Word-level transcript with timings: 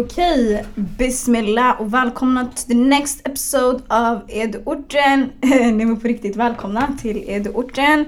Okej, 0.00 0.64
bismillah 0.74 1.80
och 1.80 1.94
välkomna 1.94 2.46
till 2.46 2.66
the 2.66 2.74
next 2.74 3.28
episode 3.28 3.82
av 3.88 4.20
Edorten. 4.28 5.30
Ni 5.76 5.84
var 5.84 5.96
på 5.96 6.08
riktigt 6.08 6.36
välkomna 6.36 6.88
till 7.02 7.24
Edorten. 7.26 8.04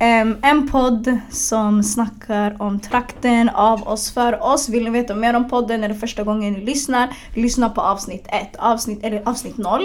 Um, 0.00 0.36
en 0.42 0.68
podd 0.68 1.18
som 1.30 1.82
snackar 1.82 2.56
om 2.62 2.80
trakten 2.80 3.48
av 3.48 3.88
oss 3.88 4.10
för 4.14 4.42
oss. 4.42 4.68
Vill 4.68 4.84
ni 4.84 4.90
veta 4.90 5.14
mer 5.14 5.36
om 5.36 5.48
podden 5.48 5.84
är 5.84 5.88
det 5.88 5.94
första 5.94 6.22
gången 6.22 6.52
ni 6.52 6.60
lyssnar, 6.60 7.08
lyssna 7.34 7.68
på 7.68 7.80
avsnitt 7.80 8.26
1, 8.28 8.56
avsnitt, 8.58 9.04
eller 9.04 9.22
avsnitt 9.24 9.56
0. 9.56 9.82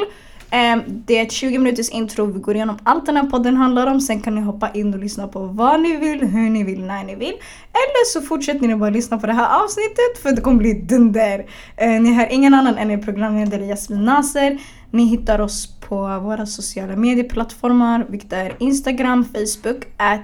Ehm, 0.52 0.82
det 0.88 1.18
är 1.18 1.24
ett 1.24 1.32
20 1.32 1.58
minuters 1.58 1.90
intro, 1.90 2.26
vi 2.26 2.40
går 2.40 2.56
igenom 2.56 2.78
allt 2.84 3.06
den 3.06 3.18
här 3.18 3.24
podden 3.24 3.58
handlar 3.58 3.88
om. 3.88 4.02
Sen 4.02 4.22
kan 4.22 4.36
ni 4.36 4.42
hoppa 4.42 4.70
in 4.74 4.94
och 4.94 5.00
lyssna 5.00 5.28
på 5.28 5.40
vad 5.40 5.82
ni 5.82 5.98
vill, 5.98 6.20
hur 6.20 6.50
ni 6.50 6.64
vill, 6.64 6.84
när 6.84 7.04
ni 7.04 7.16
vill. 7.16 7.34
Eller 7.72 8.06
så 8.06 8.22
fortsätter 8.22 8.68
ni 8.68 8.76
bara 8.76 8.90
lyssna 8.90 9.18
på 9.18 9.28
det 9.28 9.34
här 9.34 9.64
avsnittet 9.64 10.24
för 10.24 10.32
det 10.32 10.42
kommer 10.42 10.58
bli 10.58 10.74
dunder. 10.74 11.46
Ehm, 11.78 12.04
ni 12.04 12.14
hör 12.14 12.28
ingen 12.32 12.54
annan 12.54 12.78
än 12.78 12.92
er 12.92 12.98
programledare 12.98 13.66
Jasmin 13.66 14.06
Naser. 14.06 14.58
Ni 14.92 15.06
hittar 15.06 15.40
oss 15.40 15.80
på 15.80 16.20
våra 16.20 16.46
sociala 16.46 16.96
medieplattformar, 16.96 18.06
vilket 18.10 18.34
är 18.34 18.56
Instagram, 18.60 19.26
Facebook, 19.26 19.86
att 19.98 20.22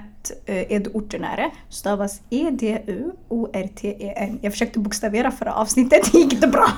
uh. 0.48 0.56
Eh, 0.56 0.82
Stavas 1.68 2.20
E-D-U-O-R-T-E-N. 2.30 4.38
Jag 4.42 4.52
försökte 4.52 4.78
bokstavera 4.78 5.30
förra 5.30 5.54
avsnittet, 5.54 6.08
det 6.12 6.18
gick 6.18 6.32
inte 6.32 6.48
bra. 6.48 6.68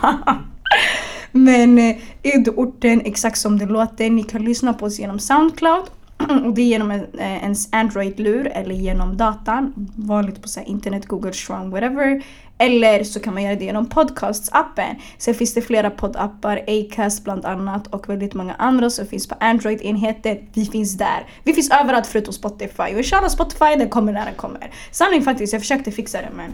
Men 1.37 1.79
eh, 1.79 1.97
Edorten, 2.23 3.01
exakt 3.05 3.39
som 3.39 3.59
det 3.59 3.67
låter, 3.67 4.11
ni 4.11 4.23
kan 4.23 4.45
lyssna 4.45 4.73
på 4.73 4.87
oss 4.87 4.99
genom 4.99 5.19
Soundcloud. 5.19 5.85
Och 6.45 6.55
det 6.55 6.63
är 6.63 6.67
genom 6.67 6.91
en, 6.91 7.01
eh, 7.19 7.45
ens 7.45 7.69
Android-lur 7.73 8.47
eller 8.47 8.75
genom 8.75 9.17
datan. 9.17 9.73
Vanligt 9.97 10.43
på 10.43 10.49
så 10.49 10.61
här, 10.61 10.69
internet, 10.69 11.07
Google, 11.07 11.33
strong, 11.33 11.71
whatever. 11.71 12.23
Eller 12.59 13.05
så 13.05 13.21
kan 13.21 13.35
man 13.35 13.43
göra 13.43 13.55
det 13.55 13.65
genom 13.65 13.87
podcasts-appen. 13.87 14.95
Sen 15.19 15.35
finns 15.35 15.55
det 15.55 15.63
flera 15.63 15.91
poddappar, 15.91 16.65
Acast 16.67 17.25
bland 17.25 17.45
annat 17.45 17.87
och 17.87 18.09
väldigt 18.09 18.35
många 18.35 18.55
andra 18.55 18.91
som 18.91 19.07
finns 19.07 19.29
på 19.29 19.35
Android-enheter. 19.41 20.43
Vi 20.55 20.65
finns 20.65 20.99
där. 20.99 21.27
Vi 21.45 21.53
finns 21.53 21.71
överallt 21.71 22.07
förutom 22.07 22.33
Spotify. 22.33 22.83
Och 22.93 22.99
inshallah 22.99 23.31
Spotify, 23.31 23.77
den 23.79 23.89
kommer 23.89 24.13
när 24.13 24.25
den 24.25 24.35
kommer. 24.35 24.71
Sanning 24.91 25.23
faktiskt, 25.23 25.53
jag 25.53 25.63
försökte 25.63 25.91
fixa 25.91 26.19
det 26.19 26.31
men 26.37 26.53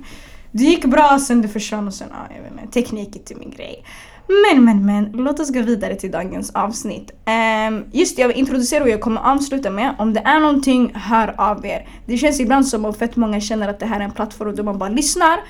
det 0.52 0.64
gick 0.64 0.84
bra 0.84 1.18
sen 1.18 1.42
det 1.42 1.48
försvann 1.48 1.86
och 1.86 1.94
sen, 1.94 2.08
ja, 2.10 2.34
jag 2.36 2.42
vet 2.42 2.52
inte, 2.52 2.72
teknik 2.72 3.16
är 3.16 3.18
inte 3.18 3.34
min 3.34 3.50
grej. 3.50 3.84
Men, 4.26 4.64
men, 4.64 4.86
men, 4.86 5.10
låt 5.12 5.40
oss 5.40 5.50
gå 5.50 5.62
vidare 5.62 5.94
till 5.94 6.10
dagens 6.10 6.50
avsnitt. 6.50 7.10
Um, 7.68 7.84
just 7.92 8.16
det, 8.16 8.22
jag 8.22 8.28
vill 8.28 8.38
introducera 8.38 8.84
och 8.84 8.90
jag 8.90 9.00
kommer 9.00 9.20
avsluta 9.20 9.70
med, 9.70 9.94
om 9.98 10.12
det 10.12 10.20
är 10.20 10.40
någonting, 10.40 10.92
hör 10.94 11.34
av 11.38 11.66
er. 11.66 11.88
Det 12.06 12.16
känns 12.16 12.40
ibland 12.40 12.66
som 12.66 12.84
att 12.84 12.98
fett 12.98 13.16
många 13.16 13.40
känner 13.40 13.68
att 13.68 13.80
det 13.80 13.86
här 13.86 14.00
är 14.00 14.04
en 14.04 14.10
plattform 14.10 14.56
där 14.56 14.62
man 14.62 14.78
bara 14.78 14.88
lyssnar, 14.88 15.40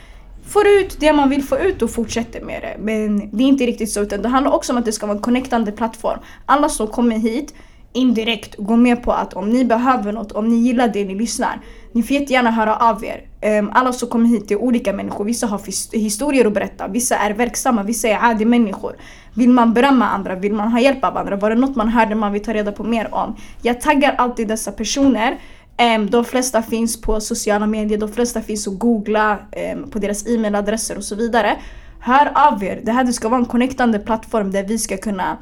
får 0.47 0.67
ut 0.67 1.01
det 1.01 1.13
man 1.13 1.31
vill 1.31 1.43
få 1.43 1.59
ut 1.59 1.83
och 1.83 1.91
fortsätter 1.91 2.41
med 2.41 2.63
det. 2.63 2.77
Men 2.83 3.31
det 3.37 3.45
är 3.45 3.49
inte 3.49 3.67
riktigt 3.67 3.91
så, 3.91 4.01
utan 4.01 4.23
det 4.23 4.29
handlar 4.29 4.53
också 4.53 4.73
om 4.73 4.79
att 4.79 4.85
det 4.85 4.93
ska 4.93 5.07
vara 5.07 5.17
en 5.17 5.23
connectande 5.23 5.73
plattform. 5.73 6.19
Alla 6.47 6.69
som 6.69 6.87
kommer 6.87 7.19
hit 7.19 7.55
indirekt 7.93 8.55
går 8.59 8.77
med 8.77 9.03
på 9.03 9.13
att 9.13 9.35
om 9.35 9.51
ni 9.51 9.65
behöver 9.65 10.13
något, 10.13 10.33
om 10.33 10.49
ni 10.49 10.57
gillar 10.57 10.89
det 10.89 11.05
ni 11.05 11.15
lyssnar, 11.15 11.61
ni 11.93 12.03
får 12.03 12.17
jättegärna 12.17 12.51
höra 12.51 12.77
av 12.77 13.05
er. 13.05 13.23
Ehm, 13.41 13.71
alla 13.75 13.93
som 13.93 14.09
kommer 14.09 14.29
hit 14.29 14.51
är 14.51 14.57
olika 14.57 14.93
människor. 14.93 15.25
Vissa 15.25 15.47
har 15.47 15.61
historier 15.97 16.45
att 16.45 16.53
berätta, 16.53 16.89
vissa 16.89 17.17
är 17.17 17.31
verksamma, 17.31 17.83
vissa 17.83 18.09
är 18.09 18.19
adi 18.31 18.45
människor. 18.45 18.97
Vill 19.35 19.51
man 19.51 19.73
berömma 19.73 20.09
andra? 20.09 20.35
Vill 20.35 20.53
man 20.53 20.73
ha 20.73 20.81
hjälp 20.81 21.05
av 21.05 21.17
andra? 21.17 21.37
Var 21.37 21.51
det 21.51 21.57
något 21.57 21.77
man 21.77 21.89
hörde 21.89 22.15
man 22.15 22.33
vill 22.33 22.43
ta 22.43 22.53
reda 22.53 22.73
på 22.73 22.85
mer 22.85 23.15
om? 23.15 23.37
Jag 23.63 23.81
taggar 23.81 24.15
alltid 24.19 24.49
dessa 24.49 24.73
personer. 24.73 25.39
Ehm, 25.77 26.11
de 26.11 26.25
flesta 26.25 26.63
finns 26.63 27.01
på 27.01 27.21
sociala 27.21 27.67
medier, 27.67 27.99
de 27.99 28.09
flesta 28.09 28.41
finns 28.41 28.69
att 28.69 28.79
googla 28.79 29.39
ehm, 29.53 29.91
på 29.91 29.99
deras 29.99 30.27
e-mailadresser 30.27 30.97
och 30.97 31.05
så 31.05 31.15
vidare. 31.15 31.57
Hör 32.01 32.33
av 32.35 32.65
er. 32.65 32.81
Det 32.85 32.93
här 32.93 33.13
ska 33.13 33.29
vara 33.29 33.41
en 33.41 33.47
connectande 33.47 33.99
plattform 33.99 34.51
där 34.51 34.65
vi 34.65 34.79
ska 34.79 34.97
kunna 34.97 35.39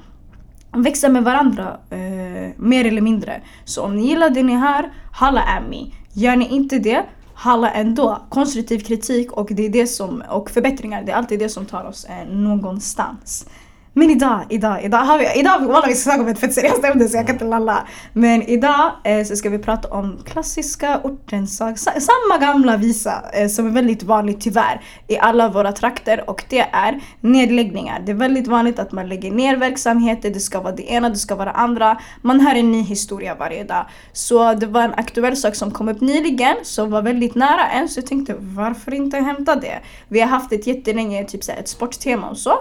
växa 0.72 1.08
med 1.08 1.24
varandra, 1.24 1.78
eh, 1.90 2.50
mer 2.56 2.84
eller 2.84 3.00
mindre. 3.00 3.40
Så 3.64 3.82
om 3.82 3.96
ni 3.96 4.06
gillar 4.06 4.30
det 4.30 4.42
ni 4.42 4.54
hör, 4.54 4.90
halla 5.12 5.40
at 5.40 5.62
me. 5.70 5.99
Gör 6.12 6.36
ni 6.36 6.48
inte 6.48 6.78
det, 6.78 7.04
halla 7.34 7.70
ändå. 7.70 8.26
Konstruktiv 8.28 8.78
kritik 8.78 9.32
och, 9.32 9.48
det 9.50 9.66
är 9.66 9.70
det 9.70 9.86
som, 9.86 10.22
och 10.30 10.50
förbättringar, 10.50 11.02
det 11.02 11.12
är 11.12 11.16
alltid 11.16 11.38
det 11.38 11.48
som 11.48 11.66
tar 11.66 11.84
oss 11.84 12.04
eh, 12.04 12.28
någonstans. 12.28 13.46
Men 13.92 14.10
idag, 14.10 14.40
idag, 14.48 14.84
idag 14.84 14.98
har 14.98 15.18
vi, 15.18 15.40
idag 15.40 15.60
walla 15.60 15.86
vi 15.86 15.94
ska 15.94 16.10
snacka 16.10 16.22
om 16.22 16.28
ett 16.28 16.38
fett 16.38 16.54
seriöst 16.54 16.84
ämne 16.84 17.08
så 17.08 17.16
jag 17.16 17.26
kan 17.26 17.34
inte 17.34 17.44
lalla. 17.44 17.86
Men 18.12 18.42
idag 18.42 18.92
eh, 19.04 19.24
så 19.24 19.36
ska 19.36 19.50
vi 19.50 19.58
prata 19.58 19.88
om 19.88 20.18
klassiska 20.26 21.00
ortensag, 21.04 21.78
samma 21.78 22.38
gamla 22.40 22.76
visa 22.76 23.24
eh, 23.32 23.48
som 23.48 23.66
är 23.66 23.70
väldigt 23.70 24.02
vanligt 24.02 24.40
tyvärr 24.40 24.80
i 25.08 25.18
alla 25.18 25.48
våra 25.48 25.72
trakter 25.72 26.30
och 26.30 26.44
det 26.48 26.60
är 26.60 27.00
nedläggningar. 27.20 28.00
Det 28.06 28.12
är 28.12 28.16
väldigt 28.16 28.46
vanligt 28.46 28.78
att 28.78 28.92
man 28.92 29.08
lägger 29.08 29.30
ner 29.30 29.56
verksamheter, 29.56 30.30
det 30.30 30.40
ska 30.40 30.60
vara 30.60 30.74
det 30.74 30.90
ena, 30.90 31.08
det 31.08 31.16
ska 31.16 31.34
vara 31.34 31.52
det 31.52 31.58
andra. 31.58 32.00
Man 32.22 32.40
hör 32.40 32.54
en 32.54 32.72
ny 32.72 32.82
historia 32.82 33.34
varje 33.34 33.64
dag. 33.64 33.86
Så 34.12 34.54
det 34.54 34.66
var 34.66 34.82
en 34.82 34.94
aktuell 34.94 35.36
sak 35.36 35.54
som 35.54 35.70
kom 35.70 35.88
upp 35.88 36.00
nyligen 36.00 36.56
som 36.62 36.90
var 36.90 37.02
väldigt 37.02 37.34
nära 37.34 37.66
en 37.66 37.88
så 37.88 37.98
jag 37.98 38.06
tänkte 38.06 38.34
varför 38.38 38.94
inte 38.94 39.16
hämta 39.16 39.56
det? 39.56 39.78
Vi 40.08 40.20
har 40.20 40.28
haft 40.28 40.52
ett 40.52 40.66
jättelänge, 40.66 41.24
typ 41.24 41.44
så 41.44 41.52
här, 41.52 41.58
ett 41.58 41.68
sporttema 41.68 42.28
och 42.30 42.38
så. 42.38 42.52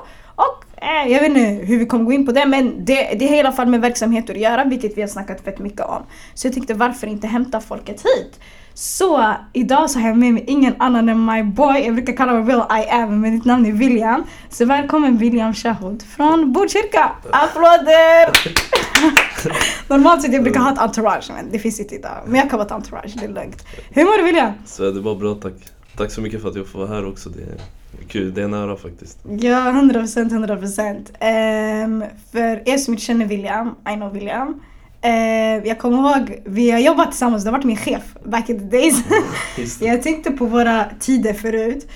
Eh, 0.82 1.12
jag 1.12 1.20
vet 1.20 1.30
inte 1.30 1.66
hur 1.66 1.80
vi 1.80 1.86
kommer 1.86 2.06
gå 2.06 2.12
in 2.12 2.26
på 2.26 2.32
det 2.32 2.46
men 2.46 2.86
det, 2.86 3.14
det 3.20 3.28
har 3.28 3.36
i 3.36 3.40
alla 3.40 3.52
fall 3.52 3.68
med 3.68 3.82
verksamheter 3.82 4.34
att 4.34 4.40
göra 4.40 4.64
vilket 4.64 4.98
vi 4.98 5.02
har 5.02 5.08
snackat 5.08 5.42
fett 5.42 5.60
mycket 5.60 5.86
om. 5.86 6.04
Så 6.34 6.48
jag 6.48 6.54
tänkte 6.54 6.74
varför 6.74 7.08
inte 7.08 7.28
hämta 7.28 7.62
folket 7.62 8.02
hit? 8.02 8.40
Så 8.74 9.34
idag 9.54 9.90
så 9.90 10.00
har 10.00 10.08
jag 10.08 10.18
med 10.18 10.34
mig 10.34 10.44
ingen 10.48 10.76
annan 10.80 11.10
än 11.10 11.26
my 11.26 11.44
boy, 11.44 11.80
jag 11.86 11.96
brukar 11.96 12.14
kalla 12.14 12.34
mig 12.34 12.44
Will 12.44 12.64
I 12.86 12.90
am 12.90 13.22
men 13.22 13.34
mitt 13.34 13.46
namn 13.46 13.66
är 13.66 13.72
William. 13.72 14.24
Så 14.50 14.66
välkommen 14.66 15.18
William 15.18 15.54
Shahud 15.54 16.04
från 16.04 16.54
Botkyrka! 16.54 17.12
Applåder! 17.32 18.30
Normalt 19.90 20.22
sett 20.22 20.34
jag 20.34 20.44
brukar 20.44 20.60
ha 20.60 20.74
ett 20.74 20.80
entourage 20.80 21.32
men 21.36 21.52
det 21.52 21.60
finns 21.60 21.80
inte 21.80 21.96
idag. 21.96 22.18
Men 22.26 22.36
jag 22.36 22.50
kan 22.50 22.60
vara 22.60 22.66
ett 22.66 22.72
entourage, 22.72 23.14
det 23.20 23.26
är 23.26 23.30
lugnt. 23.30 23.66
Hur 23.90 24.06
mår 24.06 24.18
du 24.18 24.24
William? 24.24 24.52
Så 24.66 24.92
det 24.92 25.02
var 25.02 25.16
bra 25.16 25.36
tack. 25.36 25.54
Tack 25.98 26.12
så 26.12 26.22
mycket 26.22 26.42
för 26.42 26.50
att 26.50 26.56
jag 26.56 26.68
får 26.68 26.80
vara 26.80 26.90
här 26.90 27.08
också. 27.08 27.30
Det 27.30 27.62
kul, 28.08 28.34
det 28.34 28.42
är 28.42 28.46
en 28.46 28.54
ära 28.54 28.78
faktiskt. 28.78 29.18
Ja, 29.40 29.70
100 29.70 30.00
procent, 30.00 30.32
100 30.32 30.58
procent. 30.58 31.10
Um, 31.10 32.04
för 32.32 32.70
er 32.70 32.78
som 32.78 32.94
inte 32.94 33.04
känner 33.06 33.26
William, 33.26 33.76
I 33.94 33.96
know 33.96 34.14
William. 34.14 34.62
Uh, 35.06 35.68
jag 35.68 35.80
kommer 35.80 35.98
ihåg, 35.98 36.42
vi 36.46 36.72
har 36.72 36.80
jobbat 36.80 37.12
tillsammans, 37.12 37.44
du 37.44 37.50
har 37.50 37.58
varit 37.58 37.66
min 37.66 37.78
chef 37.78 38.04
back 38.26 38.50
in 38.50 38.60
the 38.60 38.78
days. 38.78 39.04
jag 39.82 40.04
tänkte 40.04 40.32
på 40.32 40.46
våra 40.46 40.86
tider 41.00 41.34
förut 41.34 41.88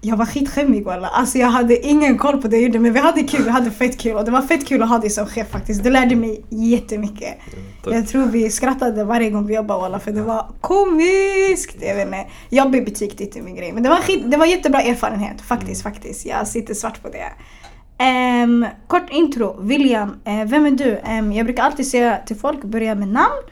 jag 0.00 0.16
var 0.16 0.26
skitskämmig 0.26 0.84
walla. 0.84 1.08
Alltså 1.08 1.38
jag 1.38 1.48
hade 1.48 1.86
ingen 1.86 2.18
koll 2.18 2.42
på 2.42 2.48
det 2.48 2.56
jag 2.56 2.62
gjorde 2.62 2.78
men 2.78 2.92
vi 2.92 3.00
hade 3.00 3.22
kul, 3.22 3.44
vi 3.44 3.50
hade 3.50 3.70
fett 3.70 3.98
kul 3.98 4.16
och 4.16 4.24
det 4.24 4.30
var 4.30 4.42
fett 4.42 4.68
kul 4.68 4.82
att 4.82 4.88
ha 4.88 4.98
dig 4.98 5.10
som 5.10 5.26
chef 5.26 5.50
faktiskt. 5.50 5.84
Du 5.84 5.90
lärde 5.90 6.16
mig 6.16 6.44
jättemycket. 6.48 7.38
Ja, 7.84 7.92
jag 7.94 8.08
tror 8.08 8.26
vi 8.26 8.50
skrattade 8.50 9.04
varje 9.04 9.30
gång 9.30 9.46
vi 9.46 9.54
jobbade 9.54 9.80
walla 9.80 9.98
för 9.98 10.12
det 10.12 10.22
var 10.22 10.46
komiskt. 10.60 11.76
Jag 11.80 11.94
vet 11.94 12.06
inte. 12.06 12.26
Jobb 12.50 12.74
i 12.74 12.80
butik, 12.80 13.18
det 13.18 13.24
är 13.24 13.26
inte 13.26 13.42
min 13.42 13.56
grej. 13.56 13.72
Men 13.72 13.82
det 13.82 13.88
var, 13.88 13.96
skit, 13.96 14.30
det 14.30 14.36
var 14.36 14.46
jättebra 14.46 14.82
erfarenhet 14.82 15.40
faktiskt, 15.40 15.84
mm. 15.84 15.94
faktiskt. 15.94 16.26
Jag 16.26 16.48
sitter 16.48 16.74
svart 16.74 17.02
på 17.02 17.08
det. 17.08 17.32
Um, 18.44 18.66
kort 18.86 19.10
intro. 19.10 19.56
William, 19.60 20.08
uh, 20.08 20.44
vem 20.44 20.66
är 20.66 20.70
du? 20.70 21.00
Um, 21.18 21.32
jag 21.32 21.46
brukar 21.46 21.62
alltid 21.62 21.86
säga 21.86 22.18
till 22.26 22.36
folk, 22.36 22.64
börja 22.64 22.94
med 22.94 23.08
namn, 23.08 23.42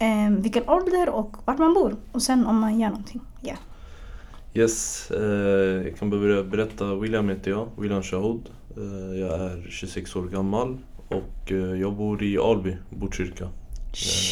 um, 0.00 0.42
vilken 0.42 0.68
ålder 0.68 1.08
och 1.08 1.36
vart 1.44 1.58
man 1.58 1.74
bor. 1.74 1.96
Och 2.12 2.22
sen 2.22 2.46
om 2.46 2.60
man 2.60 2.80
gör 2.80 2.88
någonting. 2.88 3.20
Yes, 4.56 5.10
eh, 5.10 5.86
jag 5.86 5.98
kan 5.98 6.10
börja 6.10 6.42
berätta. 6.42 6.94
William 6.94 7.28
heter 7.28 7.50
jag, 7.50 7.68
William 7.78 8.02
Shahud. 8.02 8.50
Eh, 8.76 9.20
jag 9.20 9.40
är 9.40 9.66
26 9.70 10.16
år 10.16 10.22
gammal 10.22 10.78
och 11.08 11.52
eh, 11.52 11.56
jag 11.56 11.96
bor 11.96 12.22
i 12.22 12.38
Alby, 12.38 12.76
Botkyrka. 12.90 13.48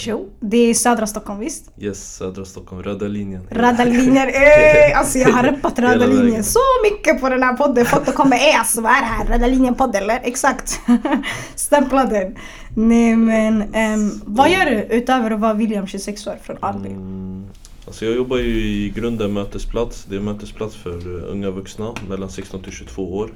Show. 0.05 0.29
Det 0.41 0.57
är 0.57 0.75
södra 0.75 1.07
Stockholm 1.07 1.41
visst? 1.41 1.71
Yes, 1.79 2.17
södra 2.17 2.45
Stockholm. 2.45 2.83
Röda 2.83 3.09
linjen. 3.09 3.47
Röda 3.51 3.85
linjen. 3.85 4.29
Ey, 4.29 4.93
alltså 4.93 5.19
jag 5.19 5.29
har 5.29 5.43
reppat 5.53 5.79
Röda 5.79 6.07
linjen 6.07 6.45
så 6.45 6.59
mycket 6.85 7.21
på 7.21 7.29
den 7.29 7.43
här 7.43 7.57
podden. 7.57 7.87
Folk 7.87 8.15
kommer 8.15 8.37
är 8.37 8.59
alltså 8.59 8.81
vad 8.81 8.93
är 8.93 9.01
det 9.01 9.07
här? 9.07 9.27
Röda 9.27 9.47
linjen 9.47 9.75
podd 9.75 9.97
eller? 9.97 10.21
Exakt. 10.23 10.81
Stämpla 11.55 12.05
den. 12.05 12.37
Nej 12.77 13.17
men 13.17 13.63
um, 13.63 14.21
vad 14.25 14.51
gör 14.51 14.65
du 14.65 14.77
utöver 14.97 15.31
att 15.31 15.41
vara 15.41 15.55
William 15.55 15.87
26 15.87 16.27
år 16.27 16.37
från 16.43 16.57
Alby? 16.61 16.89
Mm. 16.89 17.45
Alltså 17.87 18.05
jag 18.05 18.15
jobbar 18.15 18.37
ju 18.39 18.61
i 18.61 18.91
grunden 18.91 19.33
mötesplats. 19.33 20.05
Det 20.05 20.17
är 20.17 20.21
mötesplats 20.21 20.77
för 20.77 21.19
eh, 21.19 21.31
unga 21.31 21.51
vuxna 21.51 21.95
mellan 22.09 22.31
16 22.31 22.63
till 22.63 22.73
22 22.73 23.17
år. 23.17 23.31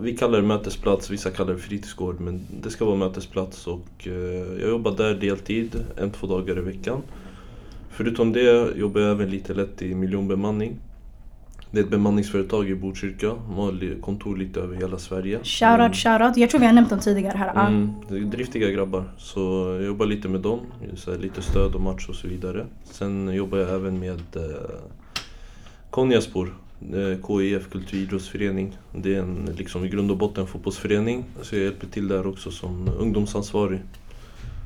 Vi 0.00 0.16
kallar 0.16 0.40
det 0.40 0.46
mötesplats, 0.46 1.10
vissa 1.10 1.30
kallar 1.30 1.52
det 1.52 1.58
fritidsgård 1.58 2.20
men 2.20 2.46
det 2.62 2.70
ska 2.70 2.84
vara 2.84 2.96
mötesplats 2.96 3.66
och 3.66 4.06
eh, 4.06 4.12
jag 4.60 4.68
jobbar 4.68 4.96
där 4.96 5.14
deltid, 5.14 5.84
en, 5.96 6.10
två 6.10 6.26
dagar 6.26 6.58
i 6.58 6.60
veckan. 6.60 7.02
Förutom 7.90 8.32
det 8.32 8.76
jobbar 8.76 9.00
jag 9.00 9.10
även 9.10 9.30
lite 9.30 9.54
lätt 9.54 9.82
i 9.82 9.94
miljonbemanning. 9.94 10.76
Det 11.72 11.80
är 11.80 11.84
ett 11.84 11.90
bemanningsföretag 11.90 12.70
i 12.70 12.74
Botkyrka. 12.74 13.26
De 13.26 13.54
har 13.54 14.00
kontor 14.00 14.36
lite 14.36 14.60
över 14.60 14.76
hela 14.76 14.98
Sverige. 14.98 15.40
Shoutout, 15.44 15.78
mm. 15.78 15.92
shoutout. 15.92 16.36
Jag 16.36 16.50
tror 16.50 16.60
vi 16.60 16.66
har 16.66 16.72
nämnt 16.72 16.90
dem 16.90 17.00
tidigare 17.00 17.36
här. 17.38 17.66
Mm, 17.66 17.90
driftiga 18.30 18.70
grabbar. 18.70 19.04
Så 19.18 19.40
jag 19.78 19.86
jobbar 19.86 20.06
lite 20.06 20.28
med 20.28 20.40
dem. 20.40 20.60
Så 20.94 21.16
lite 21.16 21.42
stöd 21.42 21.74
och 21.74 21.80
match 21.80 22.08
och 22.08 22.14
så 22.14 22.28
vidare. 22.28 22.66
Sen 22.84 23.34
jobbar 23.34 23.58
jag 23.58 23.74
även 23.74 23.98
med 23.98 24.36
eh, 24.36 24.42
Konjaspor. 25.90 26.54
KIF, 27.26 27.70
Kultur 27.70 27.98
och 27.98 28.02
idrottsförening. 28.02 28.78
Det 28.92 29.14
är 29.14 29.18
en 29.18 29.50
liksom, 29.58 29.84
i 29.84 29.88
grund 29.88 30.10
och 30.10 30.16
botten 30.16 30.46
fotbollsförening. 30.46 31.24
Så 31.42 31.56
jag 31.56 31.64
hjälper 31.64 31.86
till 31.86 32.08
där 32.08 32.26
också 32.26 32.50
som 32.50 32.90
ungdomsansvarig. 32.98 33.80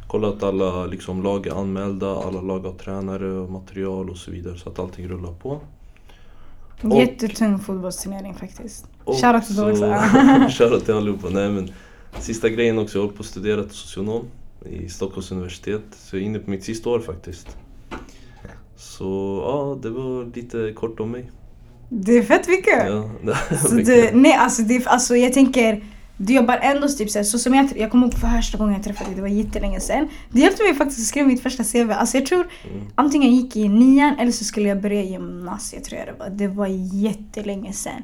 Kollar 0.08 0.28
att 0.28 0.42
alla 0.42 0.86
liksom, 0.86 1.22
lag 1.22 1.46
är 1.46 1.60
anmälda, 1.60 2.16
alla 2.16 2.40
lag 2.40 2.58
har 2.58 2.72
tränare 2.72 3.32
och 3.32 3.50
material 3.50 4.10
och 4.10 4.16
så 4.16 4.30
vidare 4.30 4.58
så 4.58 4.68
att 4.68 4.78
allting 4.78 5.08
rullar 5.08 5.32
på. 5.32 5.60
Jättetung 6.92 7.58
fotbollsturnering 7.58 8.34
faktiskt. 8.34 8.86
Shoutout 9.04 9.46
till 9.46 9.56
dem 9.56 9.70
också. 9.70 9.84
Shoutout 10.64 10.84
till 10.84 10.94
allihopa. 10.94 11.28
Nej, 11.28 11.50
men, 11.50 11.70
sista 12.19 12.48
grejen 12.48 12.78
också, 12.78 12.98
jag 12.98 13.02
håller 13.02 13.16
på 13.16 13.20
att 13.20 13.26
studera 13.26 13.62
till 13.62 13.75
socionom 13.75 14.25
i 14.66 14.88
Stockholms 14.88 15.32
universitet. 15.32 15.82
Så 15.92 16.16
jag 16.16 16.22
är 16.22 16.26
inne 16.26 16.38
på 16.38 16.50
mitt 16.50 16.64
sista 16.64 16.90
år 16.90 17.00
faktiskt. 17.00 17.56
Så 18.76 19.40
ja, 19.46 19.78
det 19.82 19.90
var 19.90 20.36
lite 20.36 20.72
kort 20.72 21.00
om 21.00 21.10
mig. 21.10 21.31
Det 21.88 22.19
är 22.19 22.22
fett 22.22 22.48
mycket. 22.48 22.86
Ja, 22.86 23.36
Så 23.69 23.75
du, 23.75 24.10
nej 24.12 24.34
alltså, 24.34 24.62
det, 24.62 24.86
alltså 24.86 25.16
jag 25.16 25.32
tänker, 25.32 25.84
du 26.16 26.32
jobbar 26.34 26.58
ändå 26.62 26.88
typ 26.88 27.11
såhär, 27.11 27.25
så 27.25 27.38
som 27.38 27.55
jag, 27.55 27.72
jag 27.76 27.90
kommer 27.90 28.06
ihåg 28.06 28.14
första 28.14 28.58
gången 28.58 28.75
jag 28.75 28.82
träffade 28.84 29.06
dig, 29.11 29.14
det 29.16 29.20
var 29.22 29.28
jättelänge 29.28 29.81
sedan. 29.81 30.08
Det 30.31 30.40
hjälpte 30.40 30.62
mig 30.62 30.75
faktiskt 30.75 31.00
att 31.00 31.06
skriva 31.06 31.28
mitt 31.28 31.43
första 31.43 31.64
CV. 31.64 31.90
Alltså 31.90 32.16
jag 32.16 32.26
tror 32.26 32.49
Mm. 32.70 32.87
antingen 32.94 33.28
jag 33.34 33.37
gick 33.43 33.56
i 33.56 33.69
nian 33.69 34.19
eller 34.19 34.32
så 34.32 34.44
skulle 34.44 34.69
jag 34.69 34.81
börja 34.82 35.02
gymnasiet 35.02 35.84
tror 35.84 35.99
jag 35.99 36.08
det 36.08 36.19
var. 36.19 36.31
Det 36.31 36.49
var 36.49 36.66
jättelänge 36.94 37.72
sedan. 37.72 38.02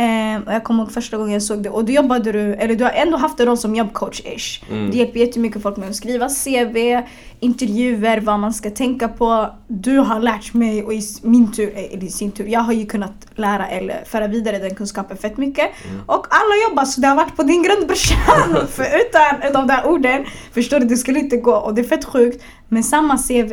Ehm, 0.00 0.42
och 0.42 0.52
jag 0.52 0.64
kommer 0.64 0.82
ihåg 0.82 0.92
första 0.92 1.16
gången 1.16 1.32
jag 1.32 1.42
såg 1.42 1.62
det 1.62 1.70
och 1.70 1.84
då 1.84 1.92
jobbade 1.92 2.32
du, 2.32 2.54
eller 2.54 2.74
du 2.74 2.84
har 2.84 2.90
ändå 2.90 3.16
haft 3.16 3.40
en 3.40 3.46
roll 3.46 3.58
som 3.58 3.76
jobbcoach-ish. 3.76 4.62
Mm. 4.70 4.90
Det 4.90 4.96
hjälper 4.96 5.20
jättemycket 5.20 5.62
folk 5.62 5.76
med 5.76 5.88
att 5.88 5.96
skriva 5.96 6.28
CV, 6.28 7.02
intervjuer, 7.40 8.20
vad 8.20 8.38
man 8.38 8.54
ska 8.54 8.70
tänka 8.70 9.08
på. 9.08 9.54
Du 9.68 9.98
har 9.98 10.20
lärt 10.20 10.54
mig 10.54 10.84
och 10.84 10.94
i 10.94 11.02
min 11.22 11.52
tur, 11.52 11.72
eller 11.76 12.04
i 12.04 12.10
sin 12.10 12.32
tur, 12.32 12.46
jag 12.46 12.60
har 12.60 12.72
ju 12.72 12.86
kunnat 12.86 13.26
lära 13.34 13.68
eller 13.68 14.04
föra 14.04 14.26
vidare 14.26 14.58
den 14.58 14.74
kunskapen 14.74 15.16
fett 15.16 15.36
mycket. 15.36 15.70
Mm. 15.90 16.02
Och 16.06 16.26
alla 16.30 16.68
jobbar 16.68 16.84
så 16.84 17.00
det 17.00 17.06
har 17.06 17.16
varit 17.16 17.36
på 17.36 17.42
din 17.42 17.62
grund 17.62 17.86
brorsan. 17.86 18.66
För 18.68 18.84
utan 18.84 19.52
de 19.52 19.66
där 19.66 19.86
orden, 19.86 20.24
förstår 20.52 20.80
du, 20.80 20.86
det 20.86 20.96
skulle 20.96 21.18
inte 21.18 21.36
gå. 21.36 21.54
Och 21.54 21.74
det 21.74 21.80
är 21.80 21.88
fett 21.88 22.04
sjukt. 22.04 22.44
Men 22.68 22.84
samma 22.84 23.18
CV 23.18 23.52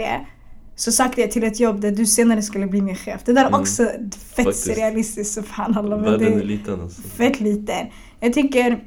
så 0.79 0.91
sökte 0.91 1.21
jag 1.21 1.31
till 1.31 1.43
ett 1.43 1.59
jobb 1.59 1.81
där 1.81 1.91
du 1.91 2.05
senare 2.05 2.41
skulle 2.41 2.67
bli 2.67 2.81
min 2.81 2.95
chef. 2.95 3.21
Det 3.25 3.33
där 3.33 3.41
är 3.43 3.47
Mm. 3.47 3.59
också 3.59 3.83
fett 3.85 4.45
Faktiskt. 4.45 4.63
surrealistiskt 4.63 5.33
subhanallah. 5.33 5.99
men 6.01 6.11
Världen 6.11 6.31
det- 6.37 6.41
är 6.43 6.45
liten 6.45 6.81
alltså. 6.81 7.01
Fett 7.01 7.39
liten. 7.39 7.87
Jag 8.19 8.33
tycker 8.33 8.83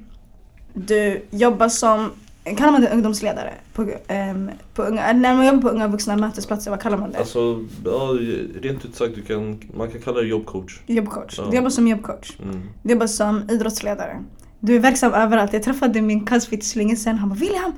du 0.75 1.23
jobbar 1.31 1.69
som, 1.69 2.11
kallar 2.57 2.73
man 2.73 2.81
det 2.81 2.89
ungdomsledare? 2.91 3.55
På, 3.75 3.87
ehm, 4.09 4.51
på 4.75 4.83
unga, 4.83 5.13
när 5.13 5.35
man 5.35 5.47
jobbar 5.47 5.61
på 5.63 5.69
unga 5.69 5.89
vuxna 5.89 6.17
mötesplatser, 6.17 6.71
vad 6.71 6.81
kallar 6.81 6.99
man 6.99 7.11
det? 7.13 7.19
Alltså, 7.19 7.65
ja, 7.85 8.17
rent 8.63 8.85
ut 8.85 8.97
sagt, 8.97 9.15
du 9.15 9.23
kan, 9.23 9.61
man 9.77 9.91
kan 9.91 10.01
kalla 10.01 10.21
det 10.21 10.27
jobbcoach. 10.27 10.81
Jobbcoach. 10.87 11.35
Ja. 11.39 11.47
Du 11.51 11.57
jobbar 11.57 11.71
som 11.71 11.89
jobbcoach. 11.89 12.37
Mm. 12.43 12.63
Du 12.83 12.93
jobbar 12.93 13.07
som 13.07 13.51
idrottsledare. 13.51 14.25
Du 14.61 14.77
är 14.77 14.81
verksam 14.81 15.13
överallt. 15.13 15.53
Jag 15.53 15.63
träffade 15.63 16.03
min 16.03 16.25
cousin 16.25 16.49
för 16.49 16.55
inte 16.55 16.67
så 16.67 16.79
länge 16.79 16.97
sedan. 16.97 17.19
Han 17.19 17.29
bara 17.29 17.35
William, 17.39 17.73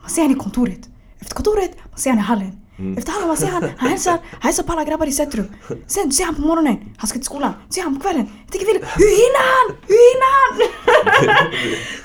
man 0.00 0.10
ser 0.10 0.22
han 0.22 0.30
i 0.30 0.34
kontoret. 0.34 0.88
Efter 1.18 1.34
kontoret, 1.34 1.70
man 1.90 1.98
ser 1.98 2.10
han 2.10 2.18
i 2.18 2.22
hallen. 2.22 2.52
Mm. 2.78 2.98
Efter 2.98 3.26
man 3.26 3.36
ser 3.36 3.46
han, 3.46 3.64
han 3.76 3.88
hälsar, 3.88 4.12
han 4.12 4.40
hälsar 4.40 4.62
på 4.62 4.72
alla 4.72 4.84
grabbar 4.84 5.06
i 5.06 5.12
centrum. 5.12 5.46
Sen 5.86 6.12
ser 6.12 6.24
han 6.24 6.34
på 6.34 6.40
morgonen, 6.40 6.76
han 6.96 7.08
ska 7.08 7.18
till 7.18 7.24
skolan. 7.24 7.52
Ser 7.70 7.82
han 7.82 7.94
på 7.94 8.00
kvällen. 8.00 8.28
Jag 8.44 8.52
tänker 8.52 8.66
William, 8.66 8.86
hur 8.96 9.10
hinner 9.22 9.44
han? 9.54 9.76
Hur 9.86 10.02
hinner 10.08 10.30
han? 10.36 10.56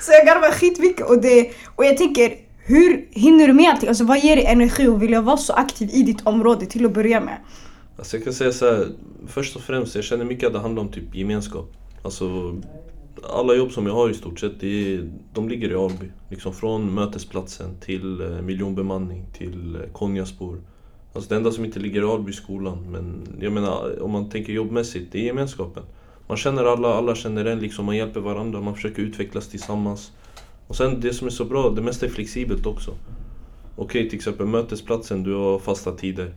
så 0.00 0.12
jag 0.12 0.26
garvar 0.26 0.50
skitmycket 0.50 1.06
och, 1.06 1.22
det, 1.22 1.50
och 1.76 1.84
jag 1.84 1.96
tänker, 1.96 2.34
hur 2.64 3.08
hinner 3.10 3.46
du 3.46 3.52
med 3.52 3.70
allting? 3.70 3.88
Alltså 3.88 4.04
vad 4.04 4.18
ger 4.18 4.36
dig 4.36 4.44
energi 4.44 4.86
och 4.86 5.02
vill 5.02 5.12
jag 5.12 5.22
vara 5.22 5.36
så 5.36 5.52
aktiv 5.52 5.90
i 5.92 6.02
ditt 6.02 6.26
område 6.26 6.66
till 6.66 6.86
att 6.86 6.94
börja 6.94 7.20
med? 7.20 7.36
Alltså 7.98 8.16
jag 8.16 8.24
kan 8.24 8.32
säga 8.32 8.52
så 8.52 8.66
här, 8.66 8.88
först 9.26 9.56
och 9.56 9.62
främst, 9.62 9.94
jag 9.94 10.04
känner 10.04 10.24
mycket 10.24 10.46
att 10.46 10.52
det 10.52 10.58
handlar 10.58 10.82
om 10.82 10.88
typ 10.88 11.14
gemenskap. 11.14 11.72
Alltså, 12.04 12.56
alla 13.30 13.54
jobb 13.54 13.72
som 13.72 13.86
jag 13.86 13.94
har 13.94 14.10
i 14.10 14.14
stort 14.14 14.40
sett, 14.40 14.60
det 14.60 14.94
är, 14.94 15.10
de 15.32 15.48
ligger 15.48 15.70
i 15.70 15.74
Alby. 15.74 16.06
Liksom 16.30 16.52
från 16.52 16.94
mötesplatsen 16.94 17.80
till 17.80 18.20
eh, 18.20 18.42
miljonbemanning 18.42 19.26
till 19.32 19.76
eh, 19.76 19.92
Konjaspor. 19.92 20.60
Alltså 21.12 21.28
det 21.28 21.36
enda 21.36 21.52
som 21.52 21.64
inte 21.64 21.80
ligger 21.80 22.02
i 22.02 22.04
Alby 22.04 22.30
är 22.30 22.34
skolan. 22.34 22.90
Men 22.90 23.26
jag 23.40 23.52
menar, 23.52 24.02
om 24.02 24.10
man 24.10 24.30
tänker 24.30 24.52
jobbmässigt, 24.52 25.12
det 25.12 25.18
är 25.18 25.24
gemenskapen. 25.24 25.82
Man 26.26 26.36
känner 26.36 26.64
alla, 26.64 26.94
alla 26.94 27.14
känner 27.14 27.44
en, 27.44 27.58
liksom, 27.58 27.84
man 27.84 27.96
hjälper 27.96 28.20
varandra, 28.20 28.60
man 28.60 28.74
försöker 28.74 29.02
utvecklas 29.02 29.48
tillsammans. 29.48 30.12
Och 30.66 30.76
sen 30.76 31.00
det 31.00 31.12
som 31.12 31.26
är 31.26 31.30
så 31.30 31.44
bra, 31.44 31.70
det 31.70 31.82
mesta 31.82 32.06
är 32.06 32.10
flexibelt 32.10 32.66
också. 32.66 32.94
Okej, 33.76 34.08
till 34.08 34.18
exempel 34.18 34.46
mötesplatsen, 34.46 35.22
du 35.22 35.34
har 35.34 35.58
fasta 35.58 35.92
tider. 35.92 36.34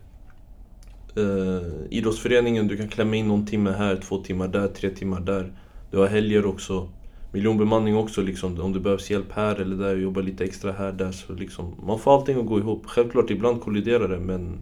Uh, 1.17 1.61
idrottsföreningen, 1.89 2.67
du 2.67 2.77
kan 2.77 2.87
klämma 2.87 3.15
in 3.15 3.27
någon 3.27 3.45
timme 3.45 3.71
här, 3.71 3.95
två 3.95 4.17
timmar 4.17 4.47
där, 4.47 4.67
tre 4.67 4.89
timmar 4.89 5.19
där. 5.19 5.51
Du 5.95 5.99
har 5.99 6.07
helger 6.07 6.45
också. 6.45 6.87
Miljonbemanning 7.33 7.95
också, 7.97 8.21
liksom, 8.21 8.59
om 8.61 8.73
det 8.73 8.79
behövs 8.79 9.11
hjälp 9.11 9.31
här 9.31 9.55
eller 9.55 9.75
där, 9.75 9.95
jobba 9.95 10.21
lite 10.21 10.43
extra 10.43 10.71
här, 10.71 10.91
där. 10.91 11.11
Så 11.11 11.33
liksom, 11.33 11.75
man 11.87 11.99
får 11.99 12.15
allting 12.15 12.39
att 12.39 12.45
gå 12.45 12.59
ihop. 12.59 12.85
Självklart, 12.85 13.29
ibland 13.29 13.61
kolliderar 13.61 14.07
det, 14.07 14.19
men... 14.19 14.57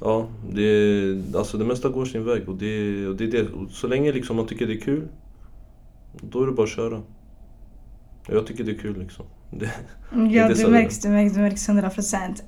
Ja, 0.00 0.26
det, 0.52 1.36
alltså 1.36 1.58
det 1.58 1.64
mesta 1.64 1.88
går 1.88 2.04
sin 2.04 2.24
väg 2.24 2.48
och 2.48 2.56
det, 2.56 3.06
och 3.06 3.16
det 3.16 3.24
är 3.24 3.28
det. 3.28 3.48
Och 3.48 3.70
så 3.70 3.86
länge 3.86 4.12
liksom 4.12 4.36
man 4.36 4.46
tycker 4.46 4.66
det 4.66 4.74
är 4.74 4.80
kul, 4.80 5.08
då 6.20 6.42
är 6.42 6.46
det 6.46 6.52
bara 6.52 6.64
att 6.64 6.70
köra. 6.70 7.02
Jag 8.28 8.46
tycker 8.46 8.64
det 8.64 8.70
är 8.72 8.78
kul 8.78 8.98
liksom. 8.98 9.24
Det, 9.50 9.70
Ja, 10.30 10.48
det 10.48 10.56
så- 10.56 10.70
märks, 10.70 11.00
det 11.00 11.08
märks, 11.08 11.34
det 11.34 11.40
märks 11.40 11.68
100 11.68 11.90
procent. 11.90 12.42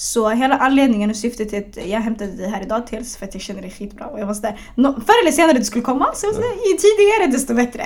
Så 0.00 0.28
hela 0.30 0.56
anledningen 0.56 1.10
och 1.10 1.16
syftet 1.16 1.48
till 1.48 1.58
att 1.58 1.86
jag 1.86 2.00
hämtade 2.00 2.32
dig 2.32 2.50
här 2.50 2.62
idag 2.62 2.82
dels 2.90 3.16
för 3.16 3.26
att 3.26 3.34
jag 3.34 3.42
känner 3.42 3.62
dig 3.62 3.70
skitbra 3.70 4.06
och 4.06 4.20
jag 4.20 4.26
var 4.26 4.34
sådär, 4.34 4.60
no, 4.74 5.00
förr 5.06 5.22
eller 5.22 5.32
senare 5.32 5.58
du 5.58 5.64
skulle 5.64 5.84
komma, 5.84 6.10
så 6.14 6.26
jag 6.26 6.32
var 6.32 6.42
sådär, 6.42 6.54
ju 6.70 6.76
tidigare 6.76 7.32
desto 7.32 7.54
bättre. 7.54 7.84